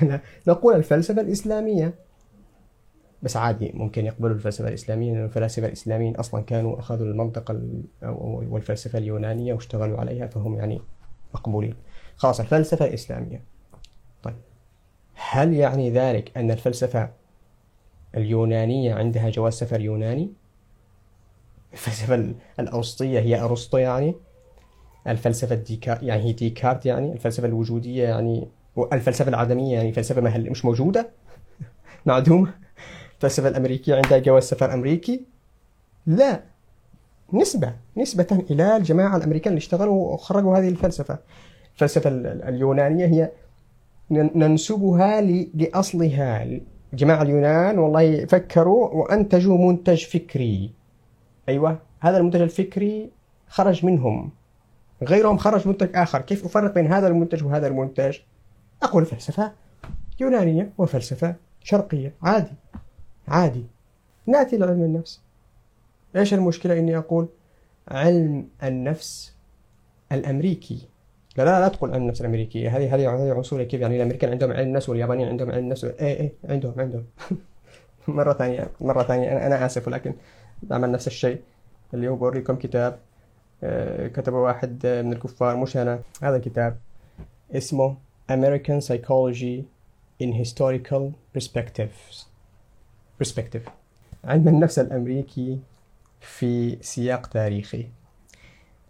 نقول 0.48 0.74
الفلسفة 0.74 1.20
الإسلامية. 1.20 1.94
بس 3.22 3.36
عادي 3.36 3.72
ممكن 3.74 4.06
يقبلوا 4.06 4.34
الفلسفة 4.34 4.68
الإسلامية 4.68 5.12
لأن 5.12 5.24
الفلاسفة 5.24 5.66
الإسلاميين 5.66 6.16
أصلا 6.16 6.42
كانوا 6.42 6.78
أخذوا 6.78 7.06
المنطق 7.06 7.56
والفلسفة 8.02 8.98
اليونانية 8.98 9.54
واشتغلوا 9.54 9.98
عليها 9.98 10.26
فهم 10.26 10.54
يعني 10.54 10.80
مقبولين. 11.34 11.74
خلاص 12.16 12.40
الفلسفة 12.40 12.84
الإسلامية. 12.84 13.44
طيب 14.22 14.36
هل 15.14 15.54
يعني 15.54 15.90
ذلك 15.90 16.38
أن 16.38 16.50
الفلسفة 16.50 17.10
اليونانية 18.14 18.94
عندها 18.94 19.30
جواز 19.30 19.52
سفر 19.52 19.80
يوناني؟ 19.80 20.32
الفلسفة 21.72 22.34
الأوسطية 22.60 23.20
هي 23.20 23.40
أرسطو 23.40 23.78
يعني؟ 23.78 24.14
الفلسفة 25.06 25.54
الديكارت 25.54 26.02
يعني 26.02 26.22
هي 26.22 26.32
ديكارت 26.32 26.86
يعني؟ 26.86 27.12
الفلسفة 27.12 27.46
الوجودية 27.46 28.08
يعني 28.08 28.48
الفلسفة 28.78 29.28
العدمية 29.28 29.74
يعني 29.74 29.92
فلسفة 29.92 30.20
مهل 30.20 30.50
مش 30.50 30.64
موجودة. 30.64 31.10
معدومة. 32.06 32.54
الفلسفة 33.16 33.48
الأمريكية 33.48 33.94
عندها 33.94 34.18
جواز 34.18 34.42
سفر 34.42 34.74
أمريكي. 34.74 35.24
لا. 36.06 36.42
نسبة. 37.32 37.74
نسبة 37.96 38.44
إلى 38.50 38.76
الجماعة 38.76 39.16
الأمريكان 39.16 39.52
اللي 39.52 39.58
اشتغلوا 39.58 40.12
وخرجوا 40.12 40.58
هذه 40.58 40.68
الفلسفة. 40.68 41.18
الفلسفة 41.74 42.10
اليونانية 42.48 43.06
هي 43.06 43.30
ننسبها 44.10 45.20
لأصلها. 45.54 46.60
جماعة 46.94 47.22
اليونان 47.22 47.78
والله 47.78 48.24
فكروا 48.24 48.88
وأنتجوا 48.88 49.58
منتج 49.58 50.04
فكري. 50.04 50.70
أيوة. 51.48 51.78
هذا 52.00 52.16
المنتج 52.18 52.40
الفكري 52.40 53.10
خرج 53.48 53.86
منهم. 53.86 54.30
غيرهم 55.02 55.36
خرج 55.36 55.68
منتج 55.68 55.96
آخر. 55.96 56.20
كيف 56.20 56.44
أفرق 56.44 56.74
بين 56.74 56.92
هذا 56.92 57.08
المنتج 57.08 57.44
وهذا 57.44 57.66
المنتج؟ 57.66 58.18
أقول 58.82 59.06
فلسفة 59.06 59.52
يونانية 60.20 60.72
وفلسفة 60.78 61.34
شرقية. 61.62 62.14
عادي 62.22 62.52
عادي. 63.28 63.64
نأتي 64.26 64.56
لعلم 64.56 64.82
النفس. 64.82 65.20
إيش 66.16 66.34
المشكلة 66.34 66.78
إني 66.78 66.98
أقول 66.98 67.28
علم 67.88 68.48
النفس 68.62 69.34
الأمريكي؟ 70.12 70.88
لا 71.36 71.44
لا 71.44 71.60
لا 71.60 71.68
تقول 71.68 71.90
علم 71.92 72.02
النفس 72.02 72.20
الأمريكي. 72.20 72.68
هذه 72.68 72.94
هذه 72.94 73.14
هذه 73.14 73.32
عنصرية 73.34 73.64
كيف 73.64 73.80
يعني؟ 73.80 73.96
الأمريكان 73.96 74.30
عندهم 74.30 74.52
علم 74.52 74.68
النفس 74.68 74.88
واليابانيين 74.88 75.28
عندهم 75.28 75.50
علم 75.50 75.64
النفس 75.64 75.84
إيه 75.84 76.20
إيه 76.20 76.32
عندهم 76.44 76.74
عندهم. 76.78 77.04
مرة 78.08 78.32
ثانية 78.32 78.70
مرة 78.80 79.02
ثانية. 79.02 79.32
أنا, 79.32 79.46
أنا 79.46 79.66
آسف 79.66 79.86
ولكن 79.86 80.14
بعمل 80.62 80.92
نفس 80.92 81.06
الشيء. 81.06 81.40
اللي 81.94 82.08
هو 82.08 82.16
بوريكم 82.16 82.56
كتاب 82.56 82.98
آه، 83.64 84.08
كتبه 84.08 84.36
واحد 84.36 84.86
من 84.86 85.12
الكفار 85.12 85.56
مش 85.56 85.76
أنا. 85.76 86.00
هذا 86.22 86.36
الكتاب 86.36 86.76
اسمه 87.52 87.96
American 88.28 88.80
Psychology 88.80 89.64
in 90.20 90.32
Historical 90.32 91.14
Perspectives 91.34 92.26
Perspective. 93.18 93.68
علم 94.24 94.48
النفس 94.48 94.78
الأمريكي 94.78 95.58
في 96.20 96.78
سياق 96.82 97.26
تاريخي 97.26 97.86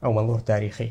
أو 0.04 0.12
منظور 0.12 0.40
تاريخي. 0.40 0.90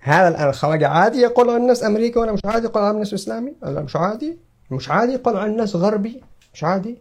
هذا 0.00 0.28
الآن 0.28 0.48
الخواجة 0.48 0.88
عادي 0.88 1.18
يقول 1.18 1.50
عن 1.50 1.56
الناس 1.56 1.84
أمريكا 1.84 2.20
ولا 2.20 2.32
مش 2.32 2.40
عادي؟ 2.44 2.66
يقول 2.66 2.82
عن 2.82 2.94
الناس 2.94 3.14
إسلامي. 3.14 3.54
ولا 3.62 3.82
مش 3.82 3.96
عادي. 3.96 4.36
مش 4.70 4.90
عادي 4.90 5.12
يقول 5.12 5.36
عن 5.36 5.50
الناس 5.50 5.76
غربي. 5.76 6.22
مش 6.54 6.64
عادي. 6.64 6.98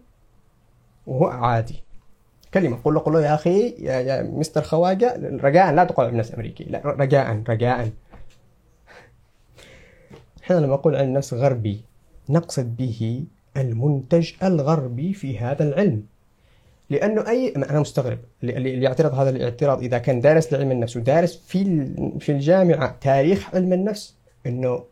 وهو 1.07 1.27
عادي. 1.27 1.83
كلمة. 2.53 2.77
قل 2.83 2.93
له 2.93 2.99
قل 2.99 3.13
له 3.13 3.21
يا 3.21 3.35
أخي 3.35 3.69
يا, 3.79 3.93
يا 3.99 4.23
مستر 4.23 4.61
خواجة 4.61 5.39
رجاء 5.43 5.73
لا 5.73 5.83
تقول 5.83 6.05
عن 6.05 6.11
الناس 6.11 6.33
أمريكي 6.33 6.63
لا 6.63 6.81
رجاء 6.85 7.43
رجاء. 7.49 7.89
حين 10.47 10.57
لما 10.57 10.73
أقول 10.73 10.95
عن 10.95 11.03
الناس 11.05 11.33
غربي 11.33 11.81
نقصد 12.29 12.75
به 12.77 13.23
المنتج 13.57 14.31
الغربي 14.43 15.13
في 15.13 15.39
هذا 15.39 15.63
العلم. 15.63 16.03
لأنه 16.89 17.29
اي 17.29 17.53
أنا 17.55 17.79
مستغرب. 17.79 18.17
اللي 18.43 18.83
يعترض 18.83 19.13
هذا 19.13 19.29
الاعتراض 19.29 19.83
إذا 19.83 19.97
كان 19.97 20.21
دارس 20.21 20.53
لعلم 20.53 20.71
النفس 20.71 20.97
ودارس 20.97 21.37
في 21.37 21.85
في 22.19 22.31
الجامعة 22.31 22.97
تاريخ 23.01 23.55
علم 23.55 23.73
النفس 23.73 24.15
إنه 24.45 24.83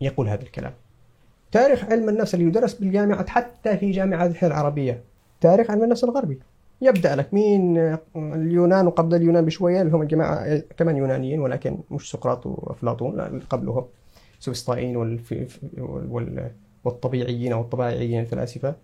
يقول 0.00 0.28
هذا 0.28 0.42
الكلام. 0.42 0.72
تاريخ 1.52 1.84
علم 1.84 2.08
النفس 2.08 2.34
اللي 2.34 2.46
يدرس 2.46 2.74
بالجامعة 2.74 3.30
حتى 3.30 3.76
في 3.76 3.90
جامعات 3.90 4.44
العربية 4.44 5.00
تاريخ 5.40 5.70
علم 5.70 5.84
النفس 5.84 6.04
الغربي. 6.04 6.38
يبدأ 6.82 7.16
لك 7.16 7.34
مين 7.34 7.78
اليونان 8.16 8.86
وقبل 8.86 9.16
اليونان 9.16 9.44
بشوية 9.44 9.82
اللي 9.82 9.92
هم 9.92 10.02
الجماعة 10.02 10.58
كمان 10.76 10.96
يونانيين 10.96 11.40
ولكن 11.40 11.78
مش 11.90 12.10
سقراط 12.10 12.46
وأفلاطون 12.46 13.16
لا 13.16 13.40
قبلهم. 13.50 13.84
سوفسطائيين 14.40 14.96
والطبيعيين 16.84 17.52
أو 17.52 17.60
الطبيعيين 17.60 18.20
الفلاسفه 18.20 18.74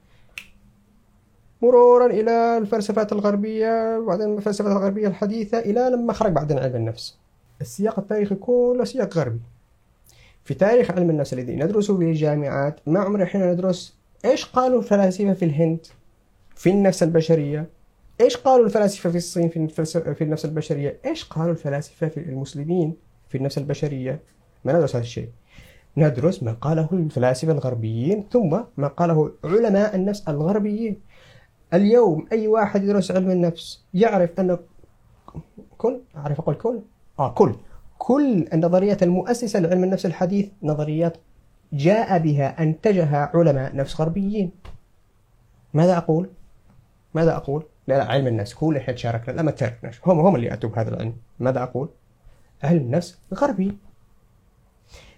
مرورا 1.63 2.07
إلى 2.07 2.59
الفلسفات 2.59 3.13
الغربية 3.13 3.99
وبعدين 3.99 4.37
الفلسفات 4.37 4.73
الغربية 4.73 5.09
الحديثة 5.09 5.59
إلى 5.59 5.91
لما 5.93 6.13
خرج 6.13 6.33
بعدين 6.33 6.59
علم 6.59 6.77
النفس. 6.77 7.19
السياق 7.61 7.99
التاريخي 7.99 8.35
كله 8.35 8.85
سياق 8.85 9.19
غربي. 9.19 9.41
في 10.45 10.55
تاريخ 10.55 10.91
علم 10.91 11.11
النفس 11.11 11.33
الذي 11.33 11.57
ندرسه 11.57 11.99
في 11.99 12.05
الجامعات 12.05 12.81
ما 12.87 13.01
عمرنا 13.01 13.25
حين 13.25 13.53
ندرس 13.53 13.97
إيش 14.25 14.45
قالوا 14.45 14.79
الفلاسفة 14.79 15.33
في 15.33 15.45
الهند 15.45 15.87
في 16.55 16.71
النفس 16.71 17.03
البشرية؟ 17.03 17.67
إيش 18.21 18.37
قالوا 18.37 18.67
الفلاسفة 18.67 19.11
في 19.11 19.17
الصين 19.17 19.49
في, 19.49 19.69
في 20.15 20.25
النفس 20.25 20.45
البشرية؟ 20.45 20.99
إيش 21.07 21.25
قالوا 21.25 21.53
الفلاسفة 21.53 22.09
في 22.09 22.21
المسلمين 22.21 22.97
في 23.29 23.39
النفس 23.39 23.59
البشرية؟ 23.59 24.21
ما 24.65 24.73
ندرس 24.73 24.97
هذا 24.97 25.05
الشيء. 25.05 25.29
ندرس 25.97 26.43
ما 26.43 26.53
قاله 26.53 26.89
الفلاسفة 26.93 27.53
الغربيين 27.53 28.25
ثم 28.33 28.61
ما 28.77 28.89
قاله 28.89 29.33
علماء 29.45 29.97
النفس 29.97 30.29
الغربيين. 30.29 31.01
اليوم 31.75 32.27
أي 32.33 32.49
واحد 32.49 32.85
يدرس 32.85 33.11
علم 33.11 33.31
النفس 33.31 33.85
يعرف 33.95 34.41
أن 34.41 34.59
كل 35.79 36.01
أعرف 36.17 36.41
أقول 36.41 36.55
كل؟ 36.55 36.81
آه 37.19 37.33
كل. 37.33 37.55
كل 37.99 38.49
النظريات 38.53 39.03
المؤسسة 39.03 39.61
لعلم 39.61 39.85
النفس 39.85 40.07
الحديث 40.07 40.49
نظريات 40.63 41.17
جاء 41.73 42.19
بها 42.19 42.63
أنتجها 42.63 43.31
علماء 43.35 43.77
نفس 43.77 44.01
غربيين. 44.01 44.51
ماذا 45.75 45.97
أقول؟ 45.97 46.31
ماذا 47.15 47.37
أقول؟ 47.37 47.63
لا 47.87 47.99
لا 47.99 48.05
علم 48.05 48.27
النفس. 48.27 48.55
كل 48.55 48.77
إحنا 48.77 48.95
تشاركنا 48.95 49.35
لا 49.35 49.43
ما 49.43 49.51
تشاركناش. 49.51 50.01
هم 50.07 50.21
هم 50.21 50.37
اللي 50.37 50.53
أتوا 50.53 50.71
بهذا 50.71 50.89
العلم. 50.89 51.17
ماذا 51.39 51.63
أقول؟ 51.63 51.89
علم 52.63 52.81
النفس 52.81 53.19
غربي 53.35 53.79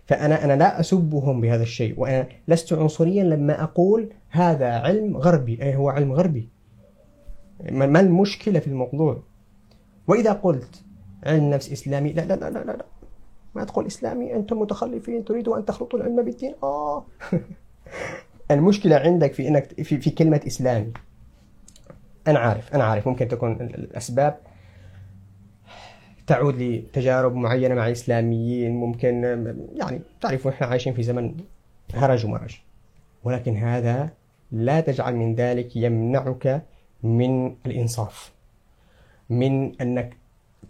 فأنا 0.08 0.44
أنا 0.44 0.52
لا 0.52 0.80
أسبهم 0.80 1.40
بهذا 1.40 1.62
الشيء 1.62 2.00
وأنا 2.00 2.28
لست 2.48 2.72
عنصريا 2.72 3.24
لما 3.24 3.62
أقول 3.62 4.12
هذا 4.30 4.78
علم 4.78 5.16
غربي 5.16 5.62
أي 5.62 5.76
هو 5.76 5.88
علم 5.88 6.12
غربي. 6.12 6.48
ما 7.70 8.00
المشكلة 8.00 8.60
في 8.60 8.66
الموضوع؟ 8.66 9.22
وإذا 10.06 10.32
قلت 10.32 10.82
علم 11.26 11.50
نفس 11.50 11.72
إسلامي 11.72 12.12
لا 12.12 12.20
لا 12.20 12.34
لا 12.34 12.50
لا, 12.50 12.64
لا. 12.64 12.84
ما 13.54 13.64
تقول 13.64 13.86
إسلامي 13.86 14.34
أنتم 14.34 14.60
متخلفين 14.60 15.24
تريدوا 15.24 15.58
أن 15.58 15.64
تخلطوا 15.64 15.98
العلم 15.98 16.24
بالدين؟ 16.24 16.54
آه. 16.62 17.04
المشكلة 18.50 18.96
عندك 18.96 19.32
في 19.32 19.48
إنك 19.48 19.82
في, 19.82 20.00
في 20.00 20.10
كلمة 20.10 20.40
إسلامي. 20.46 20.92
أنا 22.28 22.38
عارف 22.38 22.74
أنا 22.74 22.84
عارف 22.84 23.08
ممكن 23.08 23.28
تكون 23.28 23.52
الأسباب. 23.52 24.38
تعود 26.28 26.62
لتجارب 26.62 27.34
معينة 27.34 27.74
مع 27.74 27.86
الإسلاميين 27.86 28.72
ممكن 28.76 29.22
يعني 29.76 30.00
تعرفوا 30.20 30.50
إحنا 30.50 30.66
عايشين 30.66 30.94
في 30.94 31.02
زمن 31.02 31.34
هرج 31.94 32.26
ومرج. 32.26 32.56
ولكن 33.24 33.56
هذا 33.56 34.10
لا 34.52 34.80
تجعل 34.80 35.16
من 35.16 35.34
ذلك 35.34 35.76
يمنعك 35.76 36.62
من 37.02 37.54
الإنصاف 37.66 38.32
من 39.30 39.80
أنك 39.80 40.16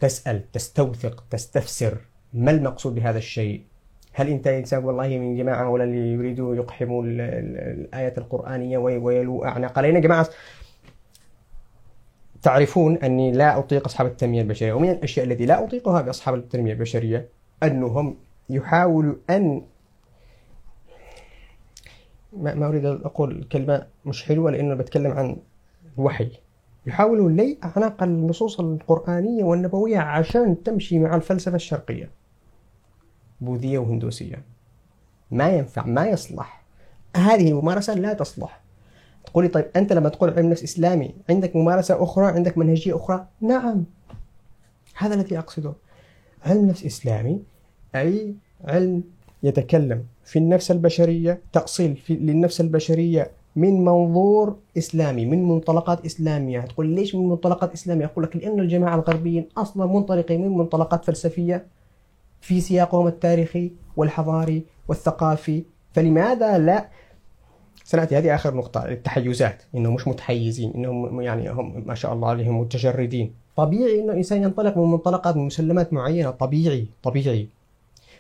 تسأل 0.01 0.53
تستوثق 0.53 1.25
تستفسر 1.31 1.99
ما 2.33 2.51
المقصود 2.51 2.95
بهذا 2.95 3.19
الشيء. 3.19 3.63
هل 4.13 4.29
أنت 4.29 4.47
إنسان 4.47 4.85
والله 4.85 5.09
من 5.09 5.37
جماعة 5.37 5.71
ولا 5.71 5.85
اللي 5.85 6.13
يريدوا 6.13 6.57
يقحموا 6.57 7.03
الايه 7.05 8.15
القرآنية 8.19 8.79
ويلوا 8.79 9.47
أعناق 9.47 9.79
علينا؟ 9.79 9.99
جماعة 9.99 10.29
تعرفون 12.43 12.97
أني 12.97 13.33
لا 13.33 13.59
أطيق 13.59 13.85
أصحاب 13.85 14.07
التنمية 14.07 14.43
البشرية 14.43 14.73
ومن 14.73 14.91
الأشياء 14.91 15.27
التي 15.27 15.47
لا 15.47 15.65
أطيقها 15.65 16.03
بأصحاب 16.03 16.35
التنمية 16.35 16.73
البشرية 16.73 17.29
أنهم 17.63 18.17
يحاولوا 18.51 19.15
أن 19.31 19.63
ما, 22.33 22.55
ما 22.55 22.67
أريد 22.67 22.85
أقول 22.85 23.45
كلمة 23.53 23.87
مش 24.05 24.25
حلوة 24.25 24.51
لأنه 24.51 24.75
بتكلم 24.75 25.13
عن 25.13 25.37
الوحي 25.99 26.31
يحاولوا 26.87 27.31
لي 27.31 27.59
أعناق 27.65 28.03
النصوص 28.03 28.61
القرآنية 28.61 29.45
والنبوية 29.45 29.99
عشان 29.99 30.63
تمشي 30.63 30.99
مع 30.99 31.17
الفلسفة 31.17 31.57
الشرقية. 31.57 32.11
بوذية 33.41 33.79
وهندوسية. 33.79 34.43
ما 35.31 35.49
ينفع 35.49 35.87
ما 35.87 36.07
يصلح. 36.07 36.63
هذه 37.17 37.49
الممارسة 37.49 37.95
لا 37.95 38.13
تصلح. 38.13 38.61
تقولي 39.29 39.49
طيب 39.49 39.67
أنت 39.77 39.93
لما 39.93 40.09
تقول 40.09 40.31
علم 40.31 40.51
نفس 40.51 40.63
إسلامي 40.63 41.15
عندك 41.31 41.57
ممارسة 41.57 42.03
أخرى؟ 42.03 42.27
عندك 42.27 42.59
منهجية 42.59 42.97
أخرى؟ 42.97 43.27
نعم. 43.41 43.85
هذا 44.97 45.15
الذي 45.15 45.39
أقصده. 45.39 45.73
علم 46.45 46.67
نفس 46.67 46.87
إسلامي 46.87 47.43
أي 47.95 48.35
علم 48.65 49.03
يتكلم 49.43 50.05
في 50.25 50.39
النفس 50.39 50.71
البشرية 50.71 51.41
تأصيل 51.53 51.97
في 51.97 52.15
للنفس 52.15 52.61
البشرية 52.61 53.31
من 53.57 53.85
منظور 53.85 54.57
إسلامي 54.79 55.27
من 55.27 55.49
منطلقات 55.49 56.05
إسلامية. 56.05 56.61
تقول 56.61 56.87
ليش 56.87 57.15
من 57.15 57.29
منطلقات 57.29 57.73
إسلامية؟ 57.73 58.05
أقول 58.05 58.25
لك 58.25 58.37
لأن 58.37 58.61
الجماعة 58.61 58.95
الغربيين 58.95 59.49
أصلا 59.57 59.87
منطلقين 59.87 60.41
من 60.41 60.59
منطلقات 60.59 61.05
فلسفية 61.05 61.67
في 62.41 62.61
سياقهم 62.61 63.07
التاريخي 63.07 63.73
والحضاري 63.97 64.65
والثقافي. 64.89 65.65
فلماذا 65.93 66.59
لا؟ 66.59 66.89
سنأتي 67.89 68.19
هذه 68.19 68.35
آخر 68.35 68.55
نقطة 68.55 68.85
التحيزات 68.85 69.63
إنهم 69.75 69.95
مش 69.95 70.09
متحيزين 70.09 70.73
إنهم 70.75 71.21
يعني 71.21 71.51
هم 71.51 71.85
ما 71.87 71.95
شاء 71.95 72.13
الله 72.13 72.29
عليهم 72.29 72.61
متجردين. 72.61 73.35
طبيعي 73.57 74.01
إنه 74.01 74.13
الإنسان 74.13 74.43
ينطلق 74.43 74.79
من 74.79 74.91
منطلقات 74.91 75.37
من 75.37 75.47
مسلمات 75.47 75.93
معينة 75.93 76.31
طبيعي 76.31 76.87
طبيعي. 77.03 77.49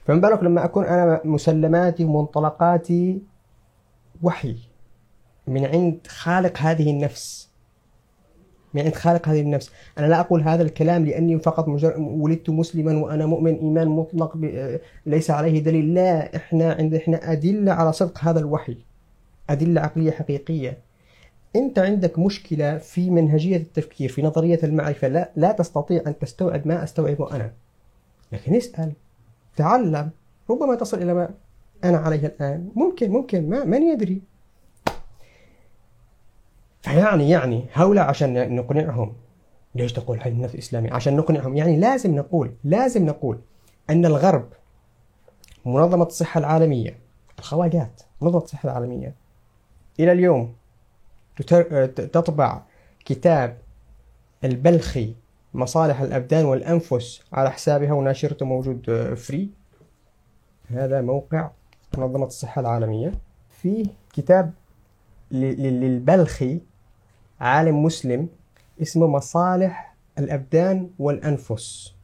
فمن 0.05 0.21
بالك 0.21 0.43
لما 0.43 0.65
أكون 0.65 0.85
أنا 0.85 1.21
مسلماتي 1.25 2.05
ومنطلقاتي 2.05 3.23
وحي؟ 4.23 4.57
من 5.47 5.65
عند 5.65 5.99
خالق 6.07 6.59
هذه 6.59 6.91
النفس. 6.91 7.51
من 8.75 8.83
عند 8.83 8.95
خالق 8.95 9.29
هذه 9.29 9.41
النفس. 9.41 9.71
أنا 9.99 10.07
لا 10.07 10.21
أقول 10.21 10.43
هذا 10.43 10.63
الكلام 10.63 11.07
لأني 11.07 11.39
فقط 11.39 11.69
ولدت 11.99 12.51
مسلما 12.51 12.99
وأنا 12.99 13.27
مؤمن 13.27 13.55
إيمان 13.55 13.89
مطلق 13.89 14.39
ليس 15.07 15.31
عليه 15.31 15.63
دليل. 15.63 15.95
لا 15.95 16.37
إحنا 16.37 16.73
عند 16.73 16.95
إحنا 16.95 17.33
أدلة 17.33 17.73
على 17.73 17.93
صدق 17.93 18.19
هذا 18.19 18.41
الوحي. 18.41 18.88
أدلة 19.51 19.81
عقلية 19.81 20.11
حقيقية. 20.11 20.79
أنت 21.57 21.79
عندك 21.79 22.19
مشكلة 22.19 22.79
في 22.79 23.11
منهجية 23.11 23.57
التفكير 23.57 24.09
في 24.09 24.23
نظرية 24.23 24.61
المعرفة. 24.63 25.09
لا, 25.09 25.31
لا 25.37 25.53
تستطيع 25.53 26.03
أن 26.07 26.19
تستوعب 26.19 26.67
ما 26.67 26.85
أستوعبه 26.85 27.37
أنا. 27.37 27.53
لكن 28.33 28.55
اسأل 28.55 28.93
تعلم. 29.57 30.11
ربما 30.51 30.75
تصل 30.75 31.03
إلى 31.03 31.15
ما 31.15 31.31
أنا 31.85 31.99
عليه 31.99 32.27
الآن. 32.27 32.71
ممكن 32.75 33.11
ممكن. 33.11 33.49
ما 33.49 33.65
من 33.65 33.83
يدري. 33.83 34.23
فيعني 36.83 37.31
يعني 37.31 37.65
هؤلاء 37.73 38.05
عشان 38.05 38.57
نقنعهم. 38.57 39.13
ليش 39.75 39.93
تقول 39.93 40.21
علم 40.21 40.37
النفس 40.37 40.55
الإسلامي 40.55 40.91
عشان 40.91 41.17
نقنعهم. 41.17 41.57
يعني 41.57 41.77
لازم 41.77 42.15
نقول 42.15 42.55
لازم 42.65 43.07
نقول 43.07 43.39
أن 43.91 44.07
الغرب 44.07 44.49
منظمة 45.67 46.07
الصحة 46.07 46.39
العالمية 46.39 46.99
الخواجات 47.39 48.03
منظمة 48.23 48.43
الصحة 48.43 48.69
العالمية 48.69 49.15
إلى 50.01 50.13
اليوم 50.13 50.55
تطبع 52.13 52.63
كتاب 53.05 53.59
البلخي 54.45 55.15
مصالح 55.55 56.01
الأبدان 56.01 56.45
والأنفس 56.45 57.23
على 57.33 57.51
حسابها 57.51 57.93
وناشرته 57.93 58.47
موجود 58.47 59.15
فري 59.15 59.51
هذا 60.71 61.01
موقع 61.01 61.51
منظمة 61.99 62.27
الصحة 62.27 62.61
العالمية. 62.61 63.13
فيه 63.51 63.85
كتاب 64.13 64.53
للبلخي 65.31 66.61
عالم 67.41 67.83
مسلم 67.83 68.29
اسمه 68.83 69.07
مصالح 69.07 69.95
الأبدان 70.19 70.91
والأنفس. 70.99 71.95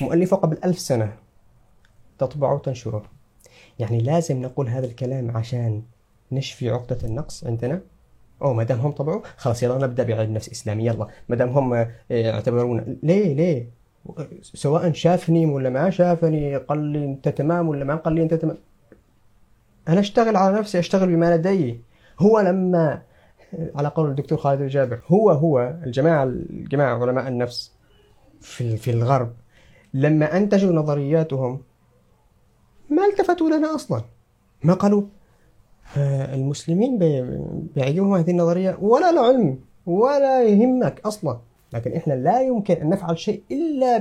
مؤلفه 0.00 0.36
قبل 0.36 0.58
ألف 0.64 0.78
سنة. 0.78 1.16
تطبعه 2.18 2.54
وتنشره 2.54 3.02
يعني 3.78 3.98
لازم 3.98 4.42
نقول 4.42 4.68
هذا 4.68 4.86
الكلام 4.86 5.36
عشان 5.36 5.82
نشفي 6.32 6.70
عقدة 6.70 6.98
النقص 7.04 7.44
عندنا. 7.44 7.80
أو 8.42 8.54
ما 8.54 8.62
دام 8.64 8.78
هم 8.80 8.92
طبعوا 8.92 9.22
خلاص 9.36 9.62
يلا 9.62 9.86
نبدأ 9.86 10.02
بعلم 10.02 10.34
نفس 10.34 10.48
إسلامي 10.48 10.86
يلا. 10.86 11.06
ما 11.28 11.36
دام 11.36 11.48
هم 11.48 11.74
آه، 11.74 11.90
اعتبرونا. 12.10 12.96
ليه؟ 13.02 13.34
ليه؟ 13.34 13.70
سواء 14.42 14.92
شافني 14.92 15.46
ولا 15.46 15.70
ما 15.70 15.90
شافني 15.90 16.56
قال 16.56 16.78
لي 16.78 17.04
أنت 17.04 17.28
تمام 17.28 17.68
ولا 17.68 17.84
ما 17.84 17.94
قال 17.94 18.14
لي 18.14 18.22
أنت 18.22 18.34
تمام. 18.34 18.58
أنا 19.88 20.00
أشتغل 20.00 20.36
على 20.36 20.58
نفسي 20.58 20.78
أشتغل 20.78 21.08
بما 21.08 21.36
لدي. 21.36 21.80
هو 22.20 22.40
لما 22.40 23.02
على 23.74 23.88
قول 23.88 24.10
الدكتور 24.10 24.38
خالد 24.38 24.60
الجابر 24.60 25.00
هو 25.08 25.30
هو 25.30 25.74
الجماعة 25.86 26.24
الجماعة 26.24 27.02
علماء 27.02 27.28
النفس 27.28 27.72
في 28.40 28.76
في 28.76 28.90
الغرب 28.90 29.32
لما 29.94 30.36
أنتجوا 30.36 30.72
نظرياتهم 30.72 31.62
ما 32.90 33.06
التفتوا 33.06 33.50
لنا 33.50 33.74
أصلا. 33.74 34.02
ما 34.62 34.74
قالوا؟ 34.74 35.02
المسلمين 35.96 36.98
بيعجبهم 37.76 38.14
هذه 38.14 38.30
النظرية 38.30 38.78
ولا 38.80 39.12
له 39.12 39.26
علم 39.26 39.58
ولا 39.86 40.44
يهمك 40.44 41.00
أصلا 41.04 41.38
لكن 41.72 41.92
إحنا 41.92 42.12
لا 42.14 42.42
يمكن 42.42 42.74
أن 42.74 42.88
نفعل 42.88 43.18
شيء 43.18 43.42
إلا 43.50 43.98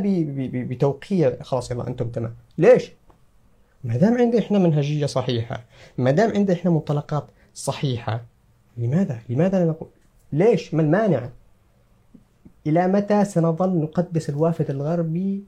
بتوقيع 0.53 1.33
خلاص 1.41 1.71
يلا 1.71 1.87
أنتم 1.87 2.07
تمام 2.09 2.33
ليش؟ 2.57 2.91
ما 3.83 3.97
دام 3.97 4.17
عندنا 4.17 4.39
إحنا 4.39 4.59
منهجية 4.59 5.05
صحيحة 5.05 5.63
ما 5.97 6.11
دام 6.11 6.31
عندنا 6.31 6.57
إحنا 6.57 6.71
منطلقات 6.71 7.27
صحيحة 7.53 8.21
لماذا؟ 8.77 9.19
لماذا 9.29 9.59
لا 9.59 9.65
نقول؟ 9.65 9.89
ليش؟ 10.33 10.73
ما 10.73 10.81
المانع؟ 10.81 11.29
إلى 12.67 12.87
متى 12.87 13.25
سنظل 13.25 13.77
نقدس 13.77 14.29
الوافد 14.29 14.69
الغربي 14.69 15.43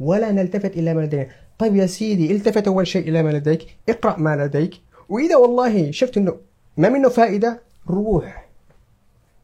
ولا 0.00 0.32
نلتفت 0.32 0.76
إلى 0.76 0.94
ما 0.94 1.00
لدينا؟ 1.00 1.26
طيب 1.58 1.76
يا 1.76 1.86
سيدي 1.86 2.32
التفت 2.32 2.66
أول 2.68 2.86
شيء 2.86 3.08
إلى 3.08 3.22
ما 3.22 3.30
لديك 3.30 3.76
اقرأ 3.88 4.16
ما 4.18 4.36
لديك 4.36 4.80
وإذا 5.12 5.36
والله 5.36 5.90
شفت 5.90 6.16
أنه 6.16 6.36
ما 6.76 6.88
منه 6.88 7.08
فائدة 7.08 7.60
روح 7.88 8.48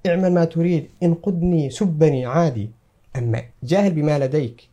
اعمل 0.07 0.33
ما 0.33 0.45
تريد 0.45 0.89
انقدني 1.03 1.71
سبني 1.71 2.27
عادي. 2.27 2.71
أما 3.17 3.43
جاهل 3.63 3.93
بما 3.93 4.19
لديك. 4.19 4.69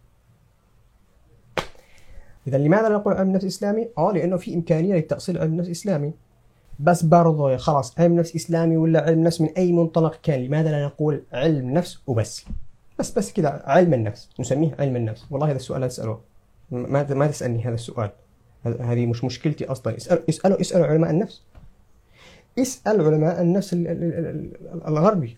إذا 2.47 2.57
لماذا 2.57 2.89
لا 2.89 2.95
نقول 2.95 3.13
علم 3.13 3.31
نفس 3.31 3.45
إسلامي؟ 3.45 3.87
آه 3.97 4.11
لأنه 4.11 4.37
في 4.37 4.55
إمكانية 4.55 4.95
لتأصيل 4.95 5.37
علم 5.37 5.55
نفس 5.55 5.69
إسلامي 5.69 6.13
بس 6.79 7.03
برضه 7.03 7.57
خلاص 7.57 7.99
علم 7.99 8.15
نفس 8.15 8.35
إسلامي 8.35 8.77
ولا 8.77 9.01
علم 9.01 9.23
نفس 9.23 9.41
من 9.41 9.49
أي 9.57 9.71
منطلق 9.71 10.19
كان؟ 10.23 10.39
لماذا 10.45 10.71
لا 10.71 10.85
نقول 10.85 11.23
علم 11.33 11.71
نفس 11.71 11.99
وبس؟ 12.07 12.45
بس 12.99 13.11
بس 13.11 13.33
كذا 13.33 13.63
علم 13.65 13.93
النفس 13.93 14.29
نسميه 14.39 14.75
علم 14.79 14.95
النفس. 14.95 15.25
والله 15.31 15.47
هذا 15.47 15.55
السؤال 15.55 15.81
لا 15.81 15.87
تسأله. 15.87 16.19
ما 16.71 17.13
ما 17.13 17.27
تسألني 17.27 17.63
هذا 17.63 17.73
السؤال. 17.73 18.09
هذه 18.65 19.05
مش 19.05 19.23
مشكلتي 19.23 19.65
أصلا 19.65 19.97
اسأل 19.97 20.29
اسألوا 20.29 20.61
اسألوا 20.61 20.85
علماء 20.85 21.09
النفس 21.11 21.41
اسأل 22.59 23.01
علماء 23.01 23.41
النفس 23.41 23.73
الغربي 24.87 25.37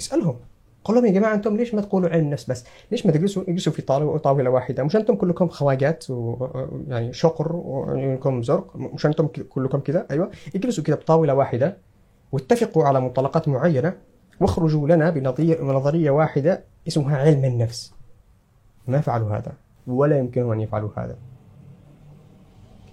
اسألهم 0.00 0.36
قل 0.84 0.94
لهم 0.94 1.06
يا 1.06 1.10
جماعة 1.10 1.34
أنتم 1.34 1.56
ليش 1.56 1.74
ما 1.74 1.80
تقولوا 1.80 2.08
علم 2.08 2.30
نفس 2.30 2.50
بس؟ 2.50 2.64
ليش 2.90 3.06
ما 3.06 3.12
تجلسوا 3.12 3.42
اجلسوا 3.42 3.72
في 3.72 3.82
طاوله 4.18 4.50
واحدة؟ 4.50 4.82
مش 4.82 4.96
أنتم 4.96 5.14
كلكم 5.14 5.48
خواجات 5.48 6.04
ويعني 6.10 7.12
شقر 7.12 7.56
وعندكم 7.56 8.42
زرق 8.42 8.76
مش 8.76 9.06
أنتم 9.06 9.26
كلكم 9.26 9.78
كذا 9.78 10.06
أيوه 10.10 10.30
اجلسوا 10.56 10.84
كذا 10.84 10.96
بطاولة 10.96 11.34
واحدة 11.34 11.76
واتفقوا 12.32 12.84
على 12.84 13.00
منطلقات 13.00 13.48
معينة 13.48 13.96
واخرجوا 14.40 14.88
لنا 14.88 15.10
بنظريه 15.10 16.10
واحدة 16.10 16.64
اسمها 16.88 17.16
علم 17.16 17.44
النفس. 17.44 17.94
ما 18.88 19.00
فعلوا 19.00 19.36
هذا 19.36 19.52
ولا 19.86 20.18
يمكنهم 20.18 20.52
أن 20.52 20.60
يفعلوا 20.60 20.90
هذا. 20.96 21.16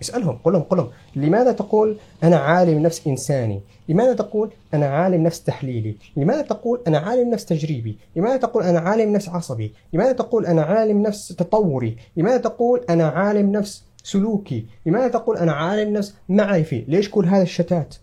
اسألهم 0.01 0.37
قل 0.43 0.53
لهم 0.53 0.61
قل 0.61 0.77
لهم 0.77 0.89
لماذا 1.15 1.51
تقول 1.51 1.97
أنا 2.23 2.37
عالم 2.37 2.79
نفس 2.83 3.07
إنساني؟ 3.07 3.61
لماذا 3.89 4.13
تقول 4.13 4.49
أنا 4.73 4.87
عالم 4.87 5.23
نفس 5.23 5.43
تحليلي؟ 5.43 5.95
لماذا 6.17 6.41
تقول 6.41 6.81
أنا 6.87 6.97
عالم 6.97 7.29
نفس 7.29 7.45
تجريبي؟ 7.45 7.97
لماذا 8.15 8.37
تقول 8.37 8.63
أنا 8.63 8.79
عالم 8.79 9.13
نفس 9.13 9.29
عصبي؟ 9.29 9.73
لماذا 9.93 10.11
تقول 10.11 10.45
أنا 10.45 10.61
عالم 10.61 11.01
نفس 11.01 11.27
تطوري؟ 11.27 11.97
لماذا 12.17 12.37
تقول 12.37 12.85
أنا 12.89 13.07
عالم 13.07 13.51
نفس 13.51 13.83
سلوكي؟ 14.03 14.65
لماذا 14.85 15.07
تقول 15.07 15.37
أنا 15.37 15.51
عالم 15.51 15.93
نفس 15.93 16.15
معرفي؟ 16.29 16.85
ليش 16.87 17.09
كل 17.09 17.25
هذا 17.25 17.43
الشتات؟ 17.43 17.95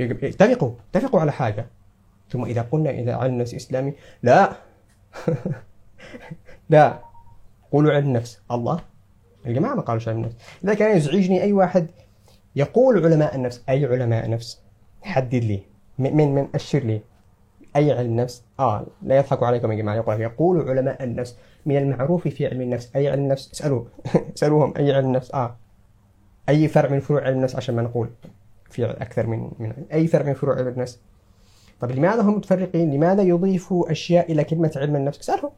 اتفقوا 0.00 0.70
اتفقوا 0.94 1.20
على 1.20 1.32
حاجة. 1.32 1.66
ثم 2.30 2.44
إذا 2.44 2.62
قلنا 2.62 2.90
إذا 2.90 3.14
علم 3.14 3.38
نفس 3.38 3.54
إسلامي 3.54 3.92
لا. 4.22 4.52
لا. 6.70 6.98
قولوا 7.72 7.92
علم 7.92 8.12
نفس. 8.12 8.40
الله. 8.50 8.93
الجماعة 9.46 9.74
ما 9.74 9.82
قالوا 9.82 10.02
علم 10.06 10.18
النفس 10.18 10.36
إذا 10.64 10.74
كان 10.74 10.96
يزعجني 10.96 11.42
أي 11.42 11.52
واحد 11.52 11.86
يقول 12.56 13.04
علماء 13.04 13.34
النفس 13.34 13.62
أي 13.68 13.86
علماء 13.86 14.30
نفس 14.30 14.60
حدد 15.02 15.34
لي 15.34 15.62
من 15.98 16.34
من 16.34 16.48
أشر 16.54 16.78
لي 16.78 17.00
أي 17.76 17.92
علم 17.92 18.16
نفس. 18.16 18.44
آه 18.60 18.86
لا 19.02 19.16
يضحكوا 19.16 19.46
عليكم 19.46 19.72
يا 19.72 19.76
جماعة 19.76 19.94
يقول 19.94 20.20
يقول 20.20 20.70
علماء 20.70 21.04
النفس. 21.04 21.36
من 21.66 21.76
المعروف 21.76 22.28
في 22.28 22.46
علم 22.46 22.60
النفس 22.60 22.96
أي 22.96 23.08
علم 23.08 23.28
نفس؟ 23.28 23.52
اسألوا. 23.52 23.84
اسألوهم 24.36 24.74
أي 24.76 24.92
علم 24.92 25.12
نفس؟ 25.12 25.34
آه. 25.34 25.56
أي 26.48 26.68
فرع 26.68 26.90
من 26.90 27.00
فروع 27.00 27.24
علم 27.24 27.36
النفس؟ 27.36 27.56
عشان 27.56 27.76
ما 27.76 27.82
نقول 27.82 28.10
في 28.70 28.84
أكثر 28.84 29.26
من 29.26 29.50
من 29.58 29.72
أي 29.92 30.06
فرع 30.06 30.26
من 30.26 30.34
فروع 30.34 30.56
علم 30.56 30.68
النفس؟ 30.68 31.00
طيب 31.80 31.90
لماذا 31.90 32.22
هم 32.22 32.36
متفرقين؟ 32.36 32.94
لماذا 32.94 33.22
يضيفوا 33.22 33.90
أشياء 33.92 34.32
إلى 34.32 34.44
كلمة 34.44 34.72
علم 34.76 34.96
النفس؟ 34.96 35.20
اسألهم. 35.20 35.50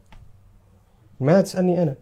لماذا 1.20 1.40
تسألني 1.40 1.82
أنا؟ 1.82 1.94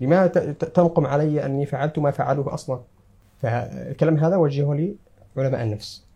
لماذا 0.00 0.52
تنقم 0.52 1.06
علي 1.06 1.46
أني 1.46 1.66
فعلت 1.66 1.98
ما 1.98 2.10
فعلوه 2.10 2.54
أصلا؟ 2.54 2.80
فالكلام 3.42 4.16
هذا 4.16 4.36
وجهه 4.36 4.74
لي 4.74 4.96
علماء 5.36 5.62
النفس. 5.62 6.06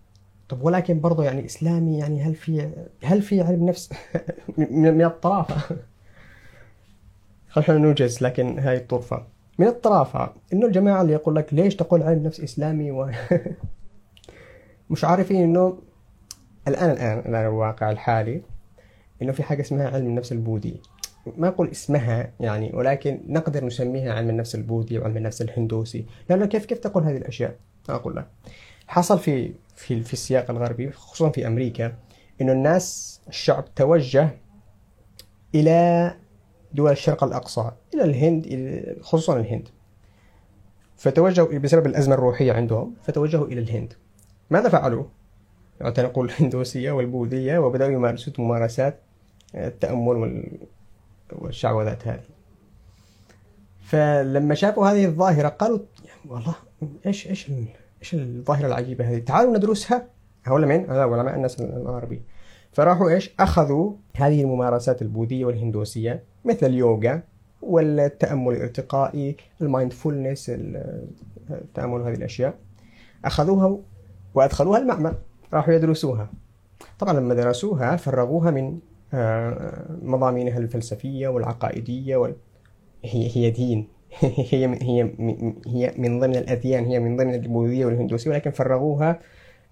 طب 0.49 0.63
ولكن 0.63 1.01
برضه 1.01 1.25
يعني 1.25 1.45
إسلامي 1.45 1.99
يعني 1.99 2.23
هل 2.23 2.35
في 2.35 2.71
هل 3.05 3.23
في 3.23 3.41
علم 3.41 3.69
نفس 3.69 3.93
من 4.59 5.05
الطرافة؟ 5.05 5.77
خلينا 7.49 7.83
نوجز 7.83 8.23
لكن 8.23 8.59
هاي 8.59 8.77
الطرفة. 8.77 9.27
من 9.59 9.67
الطرافة 9.67 10.33
إنه 10.53 10.67
الجماعة 10.67 11.03
اللي 11.03 11.13
يقول 11.13 11.37
لك 11.37 11.55
ليش 11.55 11.77
تقول 11.77 12.03
علم 12.03 12.23
نفس 12.23 12.41
إسلامي 12.41 12.91
و 12.91 13.11
مش 14.91 15.05
عارفين 15.05 15.43
إنه 15.43 15.79
الآن 16.69 16.91
الآن 16.91 17.19
الآن 17.19 17.47
الواقع 17.47 17.91
الحالي 17.91 18.43
إنه 19.23 19.33
في 19.33 19.43
حاجة 19.43 19.61
اسمها 19.61 19.89
علم 19.89 20.07
النفس 20.07 20.33
البوذي. 20.33 20.81
ما 21.27 21.49
أقول 21.49 21.69
اسمها 21.69 22.33
يعني 22.41 22.71
ولكن 22.75 23.21
نقدر 23.29 23.65
نسميها 23.65 24.13
علم 24.13 24.31
النفس 24.31 24.55
البوذي 24.55 24.99
وعلم 24.99 25.17
النفس 25.17 25.43
الهندوسي. 25.43 26.07
لأنه 26.29 26.47
كيف 26.47 26.67
كيف 26.67 26.79
تقول 26.79 27.05
هذه 27.05 27.17
الأشياء؟ 27.17 27.57
أقول 27.89 28.17
لك. 28.17 28.27
حصل 28.87 29.19
في 29.19 29.53
في 29.75 30.03
في 30.03 30.13
السياق 30.13 30.51
الغربي 30.51 30.91
خصوصا 30.93 31.31
في 31.31 31.47
أمريكا 31.47 31.93
إنه 32.41 32.53
الناس 32.53 33.21
الشعب 33.29 33.75
توجه 33.75 34.29
إلى 35.55 36.15
دول 36.73 36.91
الشرق 36.91 37.25
الأقصى 37.25 37.71
إلى 37.95 38.05
الهند 38.05 38.47
خصوصا 39.01 39.37
الهند. 39.41 39.69
فتوجهوا 40.97 41.59
بسبب 41.59 41.87
الأزمة 41.87 42.15
الروحية 42.15 42.53
عندهم 42.53 42.95
فتوجهوا 43.03 43.47
إلى 43.47 43.61
الهند. 43.61 43.93
ماذا 44.51 44.69
فعلوا؟ 44.69 45.05
نقول 45.83 46.27
الهندوسية 46.27 46.93
والبوذية 46.93 47.59
وبدأوا 47.59 47.91
يمارسون 47.91 48.35
ممارسات 48.39 49.01
التأمل 49.55 50.45
والشعوذات 51.33 52.09
هذه. 52.09 52.25
فلما 53.83 54.55
شافوا 54.55 54.87
هذه 54.87 55.05
الظاهرة 55.05 55.49
قالوا 55.49 55.79
والله 56.29 56.55
إيش 57.07 57.29
إيش 57.29 57.51
إيش 58.01 58.15
الظاهرة 58.15 58.67
العجيبة 58.67 59.11
هذه؟ 59.11 59.19
تعالوا 59.19 59.57
ندرسها. 59.57 60.07
هؤلاء 60.45 60.69
من؟ 60.69 60.91
هذا 60.91 61.03
علماء 61.03 61.35
الناس 61.35 61.61
الغربي 61.61 62.23
فراحوا 62.73 63.11
إيش؟ 63.11 63.31
أخذوا 63.41 63.93
هذه 64.17 64.43
الممارسات 64.43 65.03
البوذية 65.03 65.45
والهندوسية 65.45 66.25
مثل 66.45 66.67
اليوغا 66.67 67.23
والتأمل 67.63 68.53
الإرتقائي 68.53 69.37
المايندفولنس 69.61 70.53
التأمل 71.51 72.01
هذه 72.01 72.15
الأشياء. 72.15 72.55
أخذوها 73.25 73.79
وأدخلوها 74.35 74.79
المعمل. 74.79 75.15
راحوا 75.53 75.75
يدرسوها. 75.75 76.31
طبعا 76.99 77.13
لما 77.13 77.35
درسوها 77.35 77.97
فرغوها 77.97 78.51
من 78.51 78.79
مضامينها 80.03 80.59
الفلسفية 80.59 81.29
والعقائدية 81.29 82.17
وال... 82.17 82.37
هي 83.05 83.37
هي 83.37 83.51
دين. 83.51 83.89
هي 84.21 84.67
هي 84.83 85.11
هي 85.67 85.95
من 85.99 86.21
ضمن 86.21 86.37
الأديان 86.37 86.85
هي 86.85 87.01
من 87.01 87.17
ضمن 87.17 87.35
البوذية 87.35 87.87
والهندوسية 87.87 88.31
ولكن 88.31 88.51
فرغوها 88.51 89.21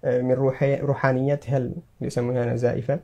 آه، 0.03 0.21
من 0.21 0.31
روحانيتها 0.81 1.69
يسمونها 2.01 2.55
زائفة. 2.55 2.99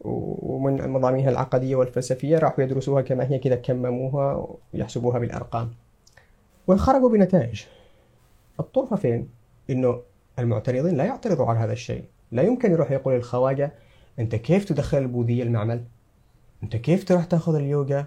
ومن 0.00 0.88
مضامينها 0.90 1.30
العقدية 1.30 1.76
والفلسفية 1.76 2.38
راحوا 2.38 2.64
يدرسوها 2.64 3.02
كما 3.02 3.30
هي 3.30 3.38
كذا 3.38 3.56
كمموها 3.56 4.56
ويحسبوها 4.74 5.18
بالأرقام. 5.18 5.70
وخرجوا 6.66 7.10
بنتائج. 7.10 7.64
الطرفة 8.60 8.96
فين؟ 8.96 9.28
إنه 9.70 10.00
المعترضين 10.38 10.96
لا 10.96 11.04
يعترضوا 11.04 11.46
على 11.46 11.58
هذا 11.58 11.72
الشيء. 11.72 12.04
لا 12.32 12.42
يمكن 12.42 12.72
يروح 12.72 12.90
يقول 12.90 13.14
الخواجة 13.14 13.72
انت 14.18 14.34
كيف 14.34 14.64
تدخل 14.64 14.98
البوذية 14.98 15.42
المعمل؟ 15.42 15.84
انت 16.62 16.76
كيف 16.76 17.04
تروح 17.04 17.24
تاخذ 17.24 17.54
اليوغا؟ 17.54 18.06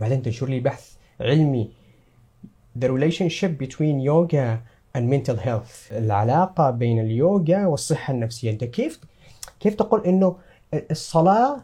بعدين 0.00 0.22
تنشر 0.22 0.48
لي 0.48 0.60
بحث 0.60 0.96
علمي. 1.20 1.70
The 2.78 2.88
relationship 2.88 3.52
between 3.64 4.00
yoga 4.00 4.58
and 4.96 5.02
mental 5.12 5.36
health. 5.36 5.92
العلاقة 5.92 6.70
بين 6.70 7.00
اليوغا 7.00 7.66
والصحة 7.66 8.14
النفسية. 8.14 8.50
انت 8.50 8.64
كيف 8.64 9.00
كيف 9.60 9.74
تقول 9.74 10.04
انه 10.06 10.36
الصلاة 10.90 11.60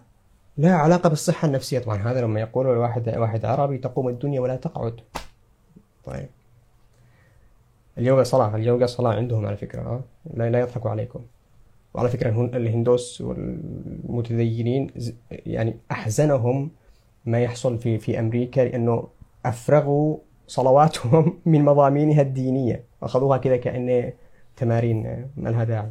لها 0.58 0.74
علاقة 0.74 1.08
بالصحة 1.08 1.46
النفسية؟ 1.46 1.78
طبعا 1.78 1.96
هذا 1.96 2.20
لما 2.20 2.40
يقول 2.40 2.66
الواحد 2.66 3.08
واحد 3.08 3.44
عربي 3.44 3.78
تقوم 3.78 4.08
الدنيا 4.08 4.40
ولا 4.40 4.56
تقعد. 4.56 5.00
طيب. 6.04 6.28
اليوغا 7.98 8.22
صلاة 8.22 8.56
اليوغا 8.56 8.86
صلاة 8.86 9.14
عندهم 9.14 9.46
على 9.46 9.56
فكرة 9.56 10.04
لا 10.34 10.50
لا 10.50 10.60
يضحكوا 10.60 10.90
عليكم. 10.90 11.20
وعلى 11.94 12.08
فكرة 12.08 12.50
الهندوس 12.54 13.20
والمتدينين 13.20 14.90
يعني 15.30 15.76
أحزنهم 15.90 16.70
ما 17.24 17.40
يحصل 17.42 17.78
في 17.78 17.98
في 17.98 18.18
أمريكا 18.18 18.60
لأنه 18.60 19.08
أفرغوا 19.46 20.18
صلواتهم 20.46 21.38
من 21.46 21.64
مضامينها 21.64 22.22
الدينية. 22.22 22.84
أخذوها 23.02 23.38
كذا 23.38 23.56
كأنه 23.56 24.12
تمارين 24.56 25.28
ما 25.36 25.48
لها 25.48 25.64
داعي. 25.64 25.90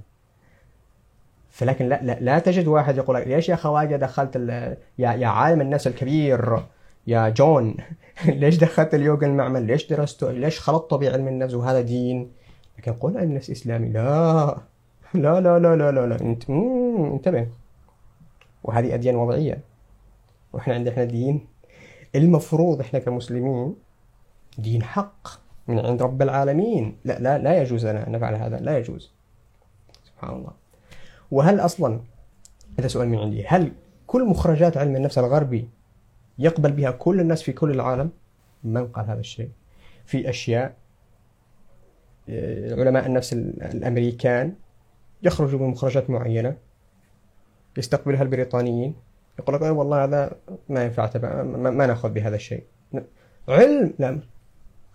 فلكن 1.49 1.89
لا, 1.89 1.99
لا, 2.04 2.18
لا 2.22 2.39
تجد 2.39 2.68
واحد 2.68 2.97
يقول 2.97 3.16
لك 3.16 3.28
ليش 3.28 3.49
يا 3.49 3.56
خواجة 3.56 3.95
دخلت 3.95 4.36
يا, 4.36 4.78
يا 5.14 5.28
عالم 5.28 5.62
النفس 5.62 5.88
الكبير 5.88 6.64
يا 7.08 7.30
جون 7.30 7.76
ليش 8.26 8.58
دخلت 8.58 8.93
اليوغا 8.93 9.28
المعمل 9.28 9.64
ليش 9.64 9.88
درسته 9.88 10.32
ليش 10.32 10.60
خلطته 10.60 10.97
بعلم 10.97 11.28
النفس 11.28 11.54
وهذا 11.54 11.82
دين؟ 11.82 12.32
لكن 12.78 12.93
قول 12.93 13.18
علم 13.18 13.30
النفس 13.30 13.49
إسلامي 13.49 13.89
لا. 13.89 14.72
لا 15.14 15.41
لا 15.41 15.59
لا 15.59 15.76
لا 15.76 15.91
لا, 15.91 16.07
لا. 16.07 16.22
انت 16.22 16.49
انتبه. 16.49 17.47
وهذه 18.64 18.93
أديان 18.93 19.16
وضعية. 19.16 19.59
وإحنا 20.53 20.74
عندنا 20.74 20.91
إحنا 20.93 21.03
دين. 21.03 21.47
المفروض 22.16 22.80
إحنا 22.80 22.99
كمسلمين 22.99 23.76
دين 24.57 24.84
حق 24.84 25.28
من 25.68 25.80
عند 25.80 26.01
رب 26.01 26.22
العالمين. 26.22 26.97
لا 27.05 27.20
لا 27.20 27.38
لا 27.38 27.61
يجوز 27.61 27.86
لنا 27.86 28.07
أن 28.07 28.11
نفعل 28.11 28.36
هذا. 28.36 28.59
لا 28.59 28.78
يجوز. 28.78 29.11
سبحان 30.03 30.36
الله. 30.36 30.51
وهل 31.32 31.59
أصلا 31.59 31.99
هذا 32.80 32.88
سؤال 32.88 33.09
من 33.09 33.18
عندي. 33.18 33.47
هل 33.47 33.72
كل 34.07 34.26
مخرجات 34.26 34.78
علم 34.78 34.95
النفس 34.95 35.18
الغربي 35.18 35.70
يقبل 36.39 36.72
بها 36.72 36.91
كل 36.91 37.20
الناس 37.20 37.41
في 37.41 37.51
كل 37.51 37.72
العالم؟ 37.72 38.09
من 38.64 38.88
قال 38.88 39.09
هذا 39.09 39.20
الشيء. 39.20 39.49
في 40.05 40.30
أشياء 40.30 40.74
علماء 42.70 43.05
النفس 43.05 43.34
الأمريكان 43.34 44.53
يخرجوا 45.24 45.59
بمخرجات 45.59 46.09
معينة 46.09 46.55
يستقبلها 47.78 48.21
البريطانيين 48.24 48.95
يقول 49.39 49.55
لك 49.55 49.61
والله 49.61 50.03
هذا 50.03 50.32
ما 50.69 50.84
ينفع 50.84 51.05
تبع 51.05 51.43
ما, 51.43 51.69
ما 51.69 51.86
نأخذ 51.86 52.09
بهذا 52.09 52.36
الشيء. 52.36 52.63
علم 53.49 53.93
لا 53.99 54.19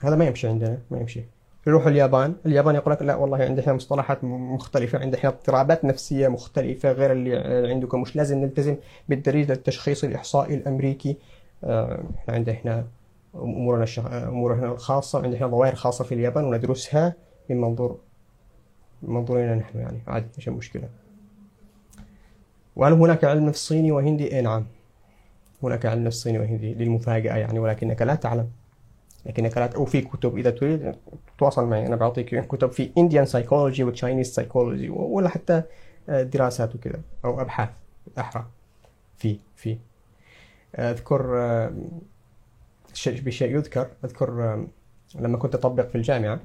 هذا 0.01 0.17
ما 0.17 0.25
يمشي 0.25 0.49
عندنا 0.49 0.79
ما 0.91 0.99
يمشي. 0.99 1.25
يروح 1.67 1.87
اليابان 1.87 2.35
اليابان 2.47 2.75
يقول 2.75 2.93
لك 2.93 3.03
لا 3.03 3.15
والله 3.15 3.45
عندنا 3.45 3.73
مصطلحات 3.73 4.25
مختلفة 4.25 4.99
عندنا 4.99 5.29
اضطرابات 5.29 5.85
نفسية 5.85 6.29
مختلفة 6.29 6.93
غير 6.93 7.13
اللي 7.13 7.37
عندكم 7.73 8.03
مش 8.03 8.17
لازم 8.17 8.39
نلتزم 8.39 8.77
بالدليل 9.09 9.53
التشخيصي 9.53 10.07
الإحصائي 10.07 10.55
الأمريكي. 10.55 11.17
آه، 11.65 12.03
إحنا 12.19 12.35
عندنا 12.35 12.57
هنا 12.65 12.87
أمورنا 13.35 13.83
الشخ... 13.83 14.07
أمورنا 14.07 14.73
الخاصة 14.73 15.23
عندنا 15.23 15.47
ظواهر 15.47 15.75
خاصه 15.75 16.05
في 16.05 16.15
اليابان 16.15 16.45
وندرسها 16.45 17.15
من 17.51 17.61
منظور 17.61 17.99
منظورنا 19.03 19.55
نحن 19.55 19.79
يعني. 19.79 19.99
عادي 20.07 20.27
مش 20.39 20.49
مشكلة. 20.49 20.89
وهل 22.77 22.93
هناك 22.93 23.25
علم 23.25 23.47
نفس 23.47 23.69
صيني 23.69 23.93
وهندي؟ 23.93 24.37
اي 24.37 24.43
نعم. 24.43 24.67
هناك 25.63 25.87
علم 25.87 26.05
نفس 26.05 26.17
صيني 26.17 26.39
وهندي 26.39 26.75
للمفاجأة 26.75 27.37
يعني 27.37 27.59
ولكنك 27.59 28.03
لا 28.03 28.15
تعلم. 28.15 28.51
لكنك 29.27 29.59
لا 29.59 29.77
أو 29.77 29.85
في 29.85 30.01
كتب. 30.01 30.37
إذا 30.39 30.51
تريد 30.51 30.95
تواصل 31.39 31.67
معي. 31.67 31.87
أنا 31.87 31.97
بعطيك 31.97 32.47
كتب 32.47 32.73
في 32.73 32.91
Indian 32.99 33.29
psychology 33.31 33.81
و 33.81 33.93
Chinese 33.95 34.35
psychology 34.35 34.91
ولا 34.91 35.29
حتى 35.29 35.63
دراسات 36.09 36.75
وكذا 36.75 37.01
أو 37.25 37.41
أبحاث 37.41 37.69
أحرى. 38.19 38.47
في 39.17 39.39
في. 39.57 39.79
أذكر 40.75 41.23
بشيء 43.07 43.55
يذكر. 43.55 43.89
أذكر 44.05 44.65
لما 45.15 45.39
كنت 45.39 45.55
أطبق 45.55 45.89
في 45.89 45.95
الجامعة 45.95 46.41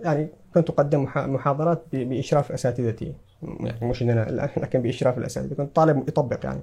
يعني 0.00 0.28
كنت 0.54 0.70
أقدم 0.70 1.08
محاضرات 1.16 1.82
بإشراف 1.92 2.52
أساتذتي. 2.52 3.14
يعني 3.42 3.88
مش 3.88 4.02
إن 4.02 4.10
أنا 4.10 4.48
لكن 4.56 4.82
بإشراف 4.82 5.18
الأساتذة. 5.18 5.54
كنت 5.54 5.76
طالب 5.76 6.08
يطبق 6.08 6.40
يعني. 6.44 6.60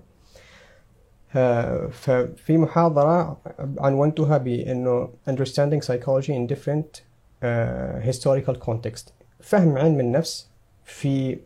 ففي 1.91 2.57
محاضرة 2.57 3.38
عنونتها 3.80 4.38
بأنه 4.38 5.09
understanding 5.30 5.82
psychology 5.86 6.30
in 6.30 6.47
different 6.53 7.01
uh, 7.43 8.01
historical 8.11 8.55
context. 8.69 9.11
فهم 9.39 9.77
علم 9.77 9.99
النفس 9.99 10.49
في 10.84 11.39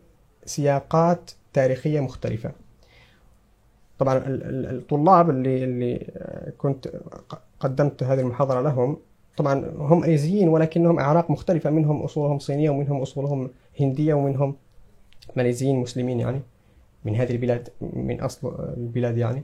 سياقات 0.44 1.30
تاريخية 1.52 2.00
مختلفة. 2.00 2.52
طبعا 3.98 4.22
الطلاب 4.26 5.30
اللي 5.30 5.64
اللي 5.64 6.06
كنت 6.58 6.88
قدمت 7.60 8.02
هذه 8.02 8.20
المحاضرة 8.20 8.60
لهم 8.60 8.96
طبعا 9.36 9.72
هم 9.78 10.04
أيزيين 10.04 10.48
ولكنهم 10.48 10.98
أعراق 10.98 11.30
مختلفة. 11.30 11.70
منهم 11.70 12.02
أصولهم 12.02 12.38
صينية 12.38 12.70
ومنهم 12.70 13.02
أصولهم 13.02 13.50
هندية 13.80 14.14
ومنهم 14.14 14.56
ماليزيين 15.36 15.76
مسلمين 15.76 16.20
يعني 16.20 16.40
من 17.04 17.16
هذه 17.16 17.30
البلاد 17.32 17.68
من 17.80 18.20
أصل 18.20 18.54
البلاد 18.76 19.18
يعني. 19.18 19.42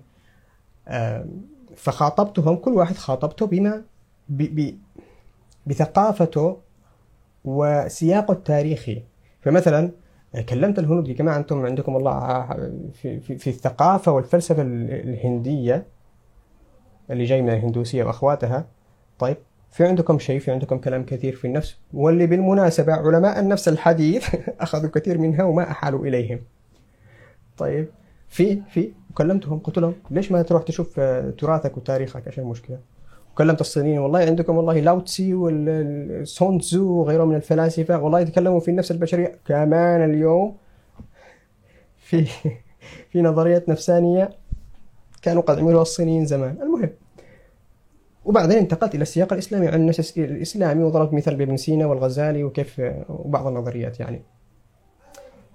فخاطبتهم 1.76 2.56
كل 2.56 2.70
واحد 2.72 2.96
خاطبته 2.96 3.46
بما 3.46 3.82
بثقافته 5.66 6.56
وسياقه 7.44 8.32
التاريخي. 8.32 9.02
فمثلا 9.40 9.90
كلمت 10.48 10.78
الهنود 10.78 11.08
يا 11.08 11.14
جماعة 11.14 11.36
أنتم 11.36 11.66
عندكم 11.66 11.96
الله 11.96 12.46
في, 12.92 13.20
في, 13.20 13.38
في 13.38 13.50
الثقافة 13.50 14.12
والفلسفة 14.12 14.62
الهندية 14.62 15.86
اللي 17.10 17.24
جاي 17.24 17.42
من 17.42 17.48
الهندوسية 17.48 18.04
وأخواتها. 18.04 18.66
طيب 19.18 19.36
في 19.70 19.84
عندكم 19.84 20.18
شيء 20.18 20.40
في 20.40 20.50
عندكم 20.50 20.78
كلام 20.78 21.04
كثير 21.04 21.36
في 21.36 21.46
النفس 21.46 21.76
واللي 21.94 22.26
بالمناسبة 22.26 22.92
علماء 22.92 23.40
النفس 23.40 23.68
الحديث 23.68 24.34
أخذوا 24.60 24.90
كثير 24.90 25.18
منها 25.18 25.44
وما 25.44 25.70
أحالوا 25.70 26.06
إليهم. 26.06 26.40
طيب 27.58 27.88
في 28.28 28.62
في 28.70 28.92
كلمتهم 29.14 29.58
قلت 29.58 29.78
لهم 29.78 29.94
ليش 30.10 30.32
ما 30.32 30.42
تروح 30.42 30.62
تشوف 30.62 31.00
تراثك 31.38 31.76
وتاريخك؟ 31.76 32.26
إيش 32.26 32.38
المشكلة 32.38 32.78
وكلمت 33.32 33.60
الصينيين 33.60 33.98
والله 33.98 34.18
عندكم 34.18 34.56
والله 34.56 34.80
لاوتسي 34.80 35.34
والسون 35.34 36.58
تزو 36.58 36.92
وغيره 36.92 37.24
من 37.24 37.34
الفلاسفة 37.34 37.98
والله 37.98 38.20
يتكلموا 38.20 38.60
في 38.60 38.70
النفس 38.70 38.90
البشرية 38.90 39.38
كمان 39.46 40.10
اليوم. 40.10 40.56
في 41.96 42.26
في 43.10 43.22
نظريات 43.22 43.68
نفسانية 43.68 44.30
كانوا 45.22 45.42
قد 45.42 45.58
عملوها 45.58 45.82
الصينيين 45.82 46.26
زمان. 46.26 46.56
المهم 46.62 46.90
وبعدين 48.30 48.58
انتقلت 48.58 48.94
إلى 48.94 49.02
السياق 49.02 49.32
الإسلامي 49.32 49.68
عن 49.68 49.74
النفس 49.74 50.18
الإسلامي 50.18 50.84
وضربت 50.84 51.12
مثال 51.12 51.36
بابن 51.36 51.56
سينا 51.56 51.86
والغزالي 51.86 52.44
وكيف 52.44 52.82
وبعض 53.08 53.46
النظريات 53.46 54.00
يعني. 54.00 54.22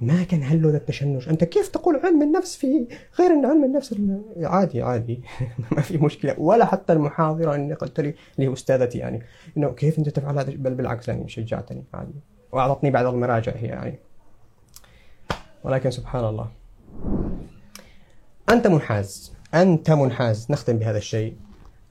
ما 0.01 0.23
كان 0.23 0.43
هذا 0.43 0.77
التشنج؟ 0.78 1.30
أنت 1.30 1.43
كيف 1.43 1.67
تقول 1.67 1.95
علم 1.95 2.21
النفس 2.21 2.55
في 2.55 2.88
غير 3.19 3.32
إن 3.32 3.45
علم 3.45 3.63
النفس 3.63 3.95
عادي 4.43 4.82
عادي. 4.82 5.21
ما 5.71 5.82
في 5.82 5.97
مشكلة. 5.97 6.39
ولا 6.39 6.65
حتى 6.65 6.93
المحاضرة 6.93 7.55
إني 7.55 7.73
قلت 7.73 7.99
لي 7.99 8.13
اللي 8.36 8.49
هي 8.49 8.53
استاذتي 8.53 8.97
يعني 8.97 9.21
إنه 9.57 9.69
كيف 9.69 9.99
أنت 9.99 10.09
تفعل 10.09 10.39
هذا؟ 10.39 10.53
بل 10.55 10.73
بالعكس 10.73 11.07
يعني 11.07 11.30
شجعتني 11.30 11.84
عادي. 11.93 12.19
وأعطتني 12.51 12.91
بعض 12.91 13.05
المراجع 13.05 13.51
هي 13.55 13.67
يعني. 13.67 13.99
ولكن 15.63 15.91
سبحان 15.91 16.26
الله. 16.26 16.51
أنت 18.49 18.67
منحاز. 18.67 19.34
أنت 19.53 19.91
منحاز. 19.91 20.47
نختم 20.51 20.78
بهذا 20.78 20.97
الشيء. 20.97 21.36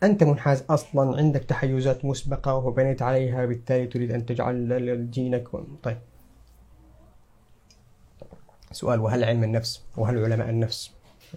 أنت 0.04 0.24
منحاز 0.24 0.64
أصلا 0.70 1.16
عندك 1.16 1.44
تحيزات 1.44 2.04
مسبقة 2.04 2.54
وبنيت 2.54 3.02
عليها 3.02 3.46
بالتالي 3.46 3.86
تريد 3.86 4.12
أن 4.12 4.26
تجعل 4.26 5.10
دينك 5.10 5.48
طيب 5.82 5.98
سؤال 8.72 9.00
وهل 9.00 9.24
علم 9.24 9.44
النفس 9.44 9.82
وهل 9.96 10.24
علماء 10.24 10.50
النفس 10.50 10.90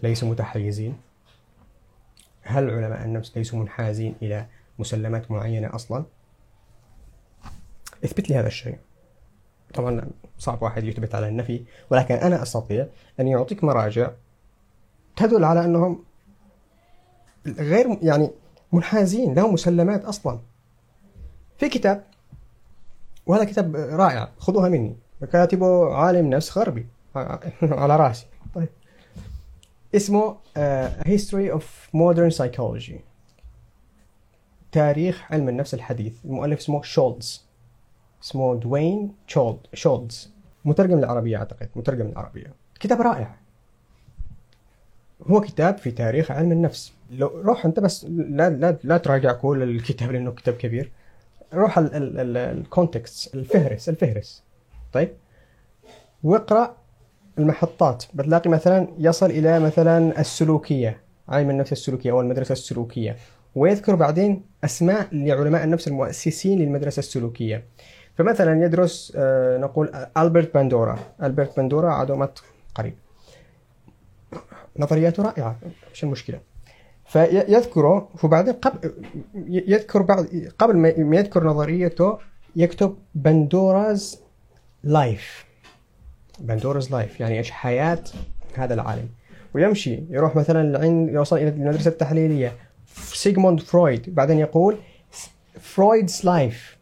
ليسوا 0.03 0.29
متحيزين؟ 0.29 0.97
هل 2.41 2.69
علماء 2.69 3.05
النفس 3.05 3.37
ليسوا 3.37 3.59
منحازين 3.59 4.15
إلى 4.21 4.45
مسلمات 4.79 5.31
معينة 5.31 5.75
أصلا؟ 5.75 6.05
اثبت 8.05 8.29
لي 8.29 8.35
هذا 8.35 8.47
الشيء 8.47 8.77
طبعا 9.73 10.01
صعب 10.37 10.63
واحد 10.63 10.83
يثبت 10.83 11.15
على 11.15 11.27
النفي 11.27 11.63
ولكن 11.89 12.15
أنا 12.15 12.41
أستطيع 12.43 12.87
أن 13.19 13.27
يعطيك 13.27 13.63
مراجع 13.63 14.11
تدل 15.15 15.43
على 15.43 15.65
أنهم 15.65 16.03
غير 17.47 17.97
يعني 18.01 18.31
منحازين 18.71 19.33
لهم 19.33 19.53
مسلمات 19.53 20.05
أصلا. 20.05 20.39
في 21.57 21.69
كتاب 21.69 22.03
وهذا 23.25 23.43
كتاب 23.43 23.75
رائع 23.75 24.29
خذوها 24.37 24.69
مني. 24.69 24.95
كاتبه 25.31 25.95
عالم 25.95 26.29
نفس 26.29 26.57
غربي 26.57 26.87
على 27.61 27.95
رأسي. 27.95 28.25
طيب. 28.55 28.69
اسمه 29.95 30.37
History 31.05 31.57
of 31.59 31.63
Modern 31.95 32.37
Psychology. 32.37 32.99
تاريخ 34.71 35.23
علم 35.31 35.49
النفس 35.49 35.73
الحديث. 35.73 36.25
المؤلف 36.25 36.59
اسمه 36.59 36.81
شولتز 36.81 37.45
اسمه 38.23 38.55
دوين 38.55 39.15
شولت 39.27 39.57
شولتز 39.73 40.33
مترجم 40.65 40.97
للعربية 40.97 41.37
أعتقد 41.37 41.69
مترجم 41.75 42.05
للعربية. 42.07 42.53
كتاب 42.79 43.01
رائع. 43.01 43.35
هو 45.25 45.41
كتاب 45.41 45.77
في 45.77 45.91
تاريخ 45.91 46.31
علم 46.31 46.51
النفس. 46.51 46.93
لو 47.11 47.27
روح 47.27 47.65
انت 47.65 47.79
بس 47.79 48.05
لا 48.09 48.49
لا 48.49 48.77
لا 48.83 48.97
تراجع 48.97 49.31
كل 49.31 49.63
الكتاب 49.63 50.11
لأنه 50.11 50.31
كتاب 50.31 50.53
كبير. 50.53 50.91
روح 51.53 51.79
ال 51.91 52.07
contents 52.07 53.35
الفهرس 53.35 53.89
الفهرس. 53.89 54.43
طيب. 54.93 55.09
واقرأ 56.23 56.77
المحطات. 57.39 58.03
بتلاقي 58.13 58.49
مثلا 58.49 58.87
يصل 58.97 59.25
إلى 59.25 59.59
مثلا 59.59 60.19
السلوكية 60.19 61.01
علم 61.29 61.49
النفس 61.49 61.71
السلوكية 61.71 62.11
أو 62.11 62.21
المدرسة 62.21 62.51
السلوكية. 62.51 63.15
ويذكر 63.55 63.95
بعدين 63.95 64.41
أسماء 64.63 65.07
لعلماء 65.11 65.63
النفس 65.63 65.87
المؤسسين 65.87 66.59
للمدرسة 66.59 66.99
السلوكية. 66.99 67.63
فمثلا 68.17 68.65
يدرس 68.65 69.13
آه، 69.15 69.57
نقول 69.57 69.91
ألبرت 70.17 70.53
باندورا 70.53 70.99
ألبرت 71.23 71.57
باندورا 71.57 71.93
عدو 71.93 72.25
قريب. 72.75 72.93
نظرياته 74.79 75.23
رائعة 75.23 75.59
إيش 75.89 76.03
المشكلة. 76.03 76.39
فيذكره 77.05 78.09
وبعدين 78.23 78.53
قبل 78.53 78.93
يذكر 79.47 80.01
بعد 80.01 80.51
قبل 80.59 80.77
ما 80.77 81.17
يذكر 81.17 81.43
نظريته 81.43 82.17
يكتب 82.55 82.95
Bandura's 83.15 84.21
life. 84.83 85.45
Bandura's 86.39 86.91
life 86.91 87.19
يعني 87.19 87.37
إيش 87.37 87.51
حياة 87.51 88.03
هذا 88.53 88.73
العالم. 88.73 89.09
ويمشي 89.53 90.03
يروح 90.09 90.35
مثلا 90.35 90.77
لعند 90.77 91.09
يوصل 91.09 91.37
إلى 91.37 91.49
المدرسة 91.49 91.89
التحليلية. 91.89 92.53
سيغموند 92.95 93.59
فرويد 93.59 94.15
بعدين 94.15 94.39
يقول 94.39 94.77
Freud's 95.59 96.25
life 96.25 96.77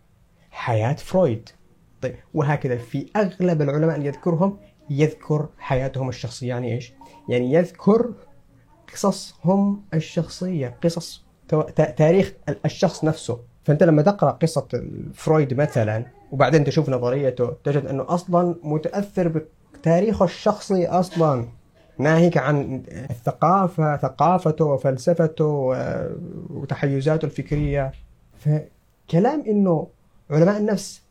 حياة 0.52 0.94
فرويد. 0.94 1.50
طيب 2.02 2.16
وهكذا 2.34 2.78
في 2.78 3.10
أغلب 3.16 3.62
العلماء 3.62 3.96
اللي 3.96 4.08
يذكرهم 4.08 4.58
يذكر 4.90 5.50
حياتهم 5.58 6.10
الشخصية. 6.10 6.48
يعني 6.48 6.74
إيش؟ 6.74 6.94
يعني 7.30 7.54
يذكر 7.54 8.14
قصصهم 8.94 9.84
الشخصية 9.94 10.78
قصص 10.84 11.26
تاريخ 11.76 12.34
الشخص 12.66 13.04
نفسه. 13.04 13.40
فأنت 13.64 13.84
لما 13.84 14.02
تقرأ 14.02 14.32
قصة 14.32 14.68
فرويد 15.14 15.54
مثلا 15.54 16.06
وبعدين 16.32 16.64
تشوف 16.64 16.90
نظريته 16.90 17.54
تجد 17.64 17.86
إنه 17.86 18.06
أصلا 18.08 18.56
متأثر 18.64 19.46
بتاريخه 19.74 20.26
الشخصي 20.26 20.88
أصلا. 20.88 21.48
ناهيك 21.98 22.38
عن 22.38 22.84
الثقافة 22.88 23.98
ثقافته 23.98 24.66
وفلسفته 24.66 25.76
وتحيزاته 26.50 27.26
الفكرية. 27.26 27.92
فكلام 28.38 29.44
إنه 29.48 29.88
علماء 30.30 30.58
النفس 30.58 31.02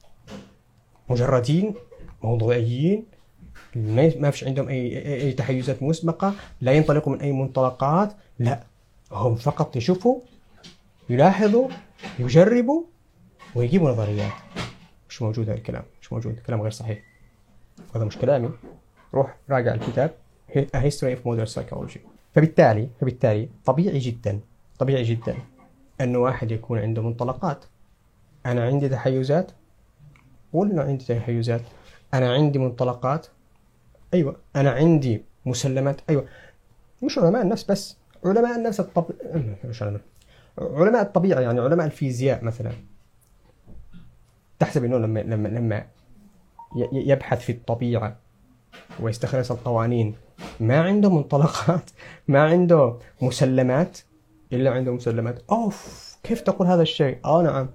مجردين 1.09 1.75
موضوعيين 2.23 3.14
ما 3.77 4.31
فيش 4.31 4.45
عندهم 4.45 4.69
اي 4.69 5.15
اي 5.23 5.33
تحيزات 5.33 5.83
مسبقة 5.83 6.35
لا 6.61 6.73
ينطلقوا 6.73 7.13
من 7.13 7.21
أي 7.21 7.33
منطلقات 7.33 8.13
لا. 8.39 8.63
هم 9.13 9.35
فقط 9.35 9.77
يشوفوا 9.77 10.21
يلاحظوا 11.11 11.69
يجربوا 12.19 12.83
ويجيبوا 13.55 13.91
نظريات. 13.91 14.33
مش 15.09 15.23
موجود 15.23 15.49
هذا 15.49 15.59
الكلام. 15.59 15.83
مش 16.03 16.13
موجود. 16.13 16.39
كلام 16.47 16.63
غير 16.63 16.71
صحيح. 16.71 16.99
هذا 17.95 18.05
مش 18.05 18.19
كلامي 18.19 18.51
روح 19.15 19.37
راجع 19.51 19.75
الكتاب. 19.75 20.15
A 20.55 20.79
History 20.79 21.17
of 21.17 21.25
Modern 21.27 21.55
Psychology. 21.55 21.99
فبالتالي 22.35 22.89
فبالتالي 23.01 23.49
طبيعي 23.65 23.99
جدا. 23.99 24.41
طبيعي 24.79 25.03
جدا 25.03 25.37
انه 26.01 26.19
واحد 26.19 26.51
يكون 26.51 26.79
عنده 26.79 27.03
منطلقات. 27.03 27.65
أنا 28.47 28.65
عندي 28.65 28.89
تحيزات. 28.89 29.53
قول 30.53 30.71
إنه 30.71 30.83
عندي 30.83 31.05
تحيزات. 31.05 31.63
أنا 32.15 32.33
عندي 32.33 32.59
منطلقات. 32.59 33.27
أيوه 34.15 34.37
أنا 34.57 34.71
عندي 34.71 35.23
مسلمات 35.47 36.01
أيوه. 36.11 36.27
مش 37.03 37.19
علماء 37.19 37.43
النفس 37.43 37.65
بس 37.65 37.97
علماء 38.25 38.57
النفس 38.57 38.81
الطب 38.81 39.05
مش 39.65 39.83
علماء. 39.83 40.01
علماء 40.59 41.03
الطبيعة 41.03 41.41
يعني 41.41 41.61
علماء 41.61 41.87
الفيزياء 41.87 42.45
مثلا. 42.45 42.73
تحسب 44.59 44.85
إنه 44.85 44.99
لما 44.99 45.21
لما 45.21 45.49
لما 45.49 45.87
يبحث 46.93 47.41
في 47.41 47.53
الطبيعة 47.53 48.17
ويستخلص 49.01 49.51
القوانين 49.51 50.15
ما 50.61 50.81
عنده 50.81 51.11
منطلقات 51.11 51.91
ما 52.29 52.43
عنده 52.43 52.97
مسلمات 53.23 53.99
إلا 54.53 54.71
عنده 54.71 54.93
مسلمات. 54.93 55.43
أوف 55.51 56.17
كيف 56.23 56.41
تقول 56.41 56.67
هذا 56.67 56.83
الشيء؟ 56.83 57.19
آه 57.25 57.43
نعم. 57.43 57.69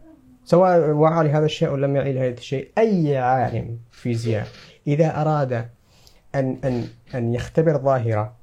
سواء 0.46 0.90
وعى 0.90 1.28
لهذا 1.28 1.46
الشيء 1.46 1.68
أو 1.68 1.76
لم 1.76 1.96
يعي 1.96 2.14
لهذا 2.14 2.38
الشيء 2.38 2.72
أي 2.78 3.18
عالم 3.18 3.80
فيزياء 3.92 4.48
إذا 4.88 5.22
أراد 5.22 5.70
أن 6.36 6.58
أن 6.64 6.88
أن 7.16 7.34
يختبر 7.34 7.78
ظاهرة 7.78 8.34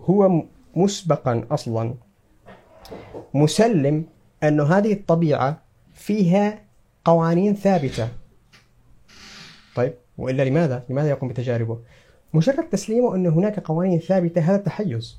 هو 0.00 0.42
مسبقا 0.76 1.46
أصلا 1.50 1.94
مسلم 3.34 4.04
أن 4.42 4.60
هذه 4.60 4.92
الطبيعة 4.92 5.62
فيها 5.94 6.62
قوانين 7.04 7.54
ثابتة 7.54 8.08
طيب 9.74 9.94
وإلا 10.18 10.42
لماذا؟ 10.42 10.84
لماذا 10.88 11.08
يقوم 11.08 11.28
بتجاربه؟ 11.28 11.78
مجرد 12.34 12.68
تسليمه 12.68 13.14
أن 13.14 13.26
هناك 13.26 13.60
قوانين 13.60 13.98
ثابتة 13.98 14.40
هذا 14.40 14.56
تحيز 14.56 15.18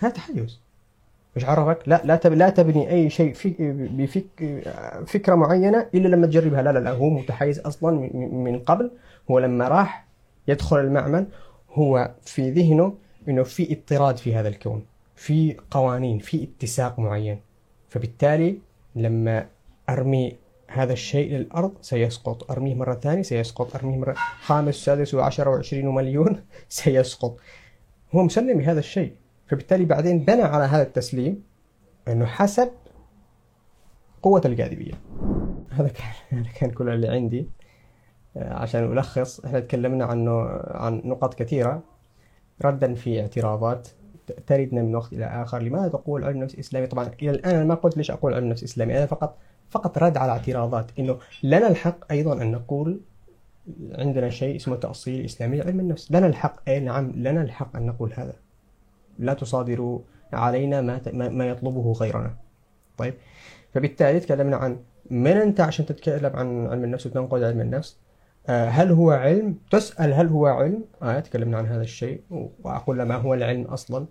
هذا 0.00 0.12
تحيز 0.12 0.60
مش 1.36 1.44
عرفك؟ 1.44 1.88
لا 1.88 2.02
لا 2.04 2.20
لا 2.24 2.50
تبني 2.50 2.90
أي 2.90 3.10
شيء 3.10 3.32
في 3.32 3.54
بفك 3.90 4.62
فكرة 5.06 5.34
معينة 5.34 5.86
إلا 5.94 6.08
لما 6.08 6.26
تجربها 6.26 6.62
لا 6.62 6.72
لا 6.72 6.78
لا 6.78 6.90
هو 6.90 7.10
متحيز 7.10 7.58
أصلا 7.58 8.10
من 8.14 8.58
قبل 8.58 8.90
هو 9.30 9.38
لما 9.38 9.68
راح 9.68 10.07
يدخل 10.48 10.78
المعمل 10.78 11.26
هو 11.70 12.10
في 12.22 12.50
ذهنه 12.50 12.94
إنه 13.28 13.42
في 13.42 13.72
اضطراد 13.72 14.16
في 14.16 14.34
هذا 14.34 14.48
الكون 14.48 14.84
في 15.18 15.56
قوانين 15.70 16.18
في 16.18 16.44
اتساق 16.44 16.98
معين. 16.98 17.40
فبالتالي 17.88 18.58
لما 18.96 19.46
أرمي 19.88 20.36
هذا 20.68 20.92
الشيء 20.92 21.32
للأرض 21.32 21.72
سيسقط. 21.80 22.50
أرميه 22.50 22.74
مرة 22.74 22.94
ثانية 22.94 23.22
سيسقط. 23.22 23.76
أرميه 23.76 23.98
مرة 23.98 24.14
خامس 24.40 24.74
سادس 24.74 25.14
وعشرة 25.14 25.50
وعشرين 25.50 25.86
ومليون 25.86 26.40
سيسقط. 26.68 27.36
هو 28.14 28.22
مسلم 28.22 28.58
بهذا 28.58 28.78
الشيء. 28.78 29.12
فبالتالي 29.48 29.84
بعدين 29.84 30.24
بنى 30.24 30.42
على 30.42 30.64
هذا 30.64 30.82
التسليم 30.82 31.42
أنه 32.08 32.26
حسب 32.26 32.70
قوة 34.22 34.42
الجاذبية. 34.44 34.94
هذا 35.70 35.88
كان 35.88 36.12
هذا 36.38 36.48
كان 36.60 36.70
كل 36.70 36.88
اللي 36.88 37.08
عندي. 37.08 37.48
عشان 38.38 38.92
ألخص 38.92 39.44
إحنا 39.44 39.60
تكلمنا 39.60 40.04
عنه 40.04 40.40
عن 40.66 41.02
نقاط 41.04 41.34
كثيرة. 41.34 41.82
ردا 42.64 42.94
في 42.94 43.20
اعتراضات 43.20 43.88
تردنا 44.46 44.82
من 44.82 44.94
وقت 44.94 45.12
إلى 45.12 45.24
آخر. 45.24 45.62
لماذا 45.62 45.88
تقول 45.88 46.24
علم 46.24 46.38
نفس 46.38 46.58
إسلامي؟ 46.58 46.86
طبعا 46.86 47.10
إلى 47.22 47.30
الآن 47.30 47.54
أنا 47.54 47.64
ما 47.64 47.74
قلت 47.74 47.96
ليش 47.96 48.10
أقول 48.10 48.34
علم 48.34 48.48
نفس 48.48 48.64
إسلامي. 48.64 48.98
أنا 48.98 49.06
فقط 49.06 49.36
فقط 49.70 49.98
رد 49.98 50.16
على 50.16 50.32
اعتراضات 50.32 50.90
إنه 50.98 51.18
لنا 51.42 51.68
الحق 51.68 52.12
أيضا 52.12 52.42
أن 52.42 52.52
نقول 52.52 53.00
عندنا 53.92 54.30
شيء 54.30 54.56
اسمه 54.56 54.76
تأصيل 54.76 55.24
إسلامي 55.24 55.60
علم 55.60 55.80
النفس. 55.80 56.12
لنا 56.12 56.26
الحق 56.26 56.68
أي 56.68 56.80
نعم 56.80 57.12
لنا 57.14 57.42
الحق 57.42 57.76
أن 57.76 57.86
نقول 57.86 58.12
هذا. 58.16 58.34
لا 59.18 59.34
تصادروا 59.34 60.00
علينا 60.32 60.80
ما 60.80 61.00
ما 61.12 61.48
يطلبه 61.48 61.92
غيرنا. 61.92 62.36
طيب؟ 62.98 63.14
فبالتالي 63.74 64.20
تكلمنا 64.20 64.56
عن 64.56 64.78
من 65.10 65.32
أنت 65.32 65.60
عشان 65.60 65.86
تتكلم 65.86 66.36
عن 66.36 66.66
علم 66.66 66.84
النفس 66.84 67.06
وتنقد 67.06 67.42
علم 67.42 67.60
النفس؟ 67.60 67.96
آه، 67.96 68.07
هل 68.48 68.92
هو 68.92 69.10
علم؟ 69.10 69.56
تسأل 69.70 70.12
هل 70.14 70.26
هو 70.26 70.46
علم؟ 70.46 70.84
آه 71.02 71.20
تكلمنا 71.20 71.58
عن 71.58 71.66
هذا 71.66 71.82
الشيء 71.82 72.20
وأقول 72.64 73.02
ما 73.02 73.14
هو 73.14 73.34
العلم 73.34 73.62
أصلا. 73.62 74.06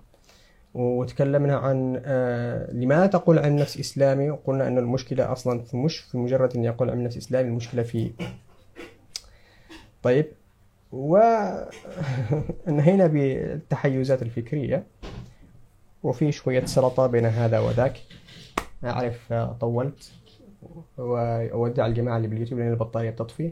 وتكلمنا 0.73 1.55
عن 1.57 2.01
آه 2.05 2.71
لماذا 2.71 3.05
تقول 3.05 3.39
عن 3.39 3.55
نفس 3.55 3.79
إسلامي؟ 3.79 4.29
وقلنا 4.29 4.67
أن 4.67 4.77
المشكلة 4.77 5.31
أصلا 5.31 5.63
مش 5.73 5.97
في 5.97 6.17
مجرد 6.17 6.55
أن 6.57 6.63
يقول 6.63 6.89
عن 6.89 7.03
نفس 7.03 7.17
إسلامي 7.17 7.49
المشكلة 7.49 7.83
في 7.83 8.11
طيب. 10.03 10.25
وانهينا 10.91 11.67
بالتحيزات 13.13 14.21
الفكرية 14.21 14.83
وفي 16.03 16.31
شوية 16.31 16.65
سلطة 16.65 17.07
بين 17.07 17.25
هذا 17.25 17.59
وذاك. 17.59 17.97
أعرف 18.83 19.33
آه، 19.33 19.57
طولت 19.59 20.11
وأودع 20.97 21.85
الجماعة 21.85 22.17
اللي 22.17 22.27
باليوتيوب 22.27 22.59
لأن 22.59 22.71
البطارية 22.71 23.09
بتطفي. 23.09 23.51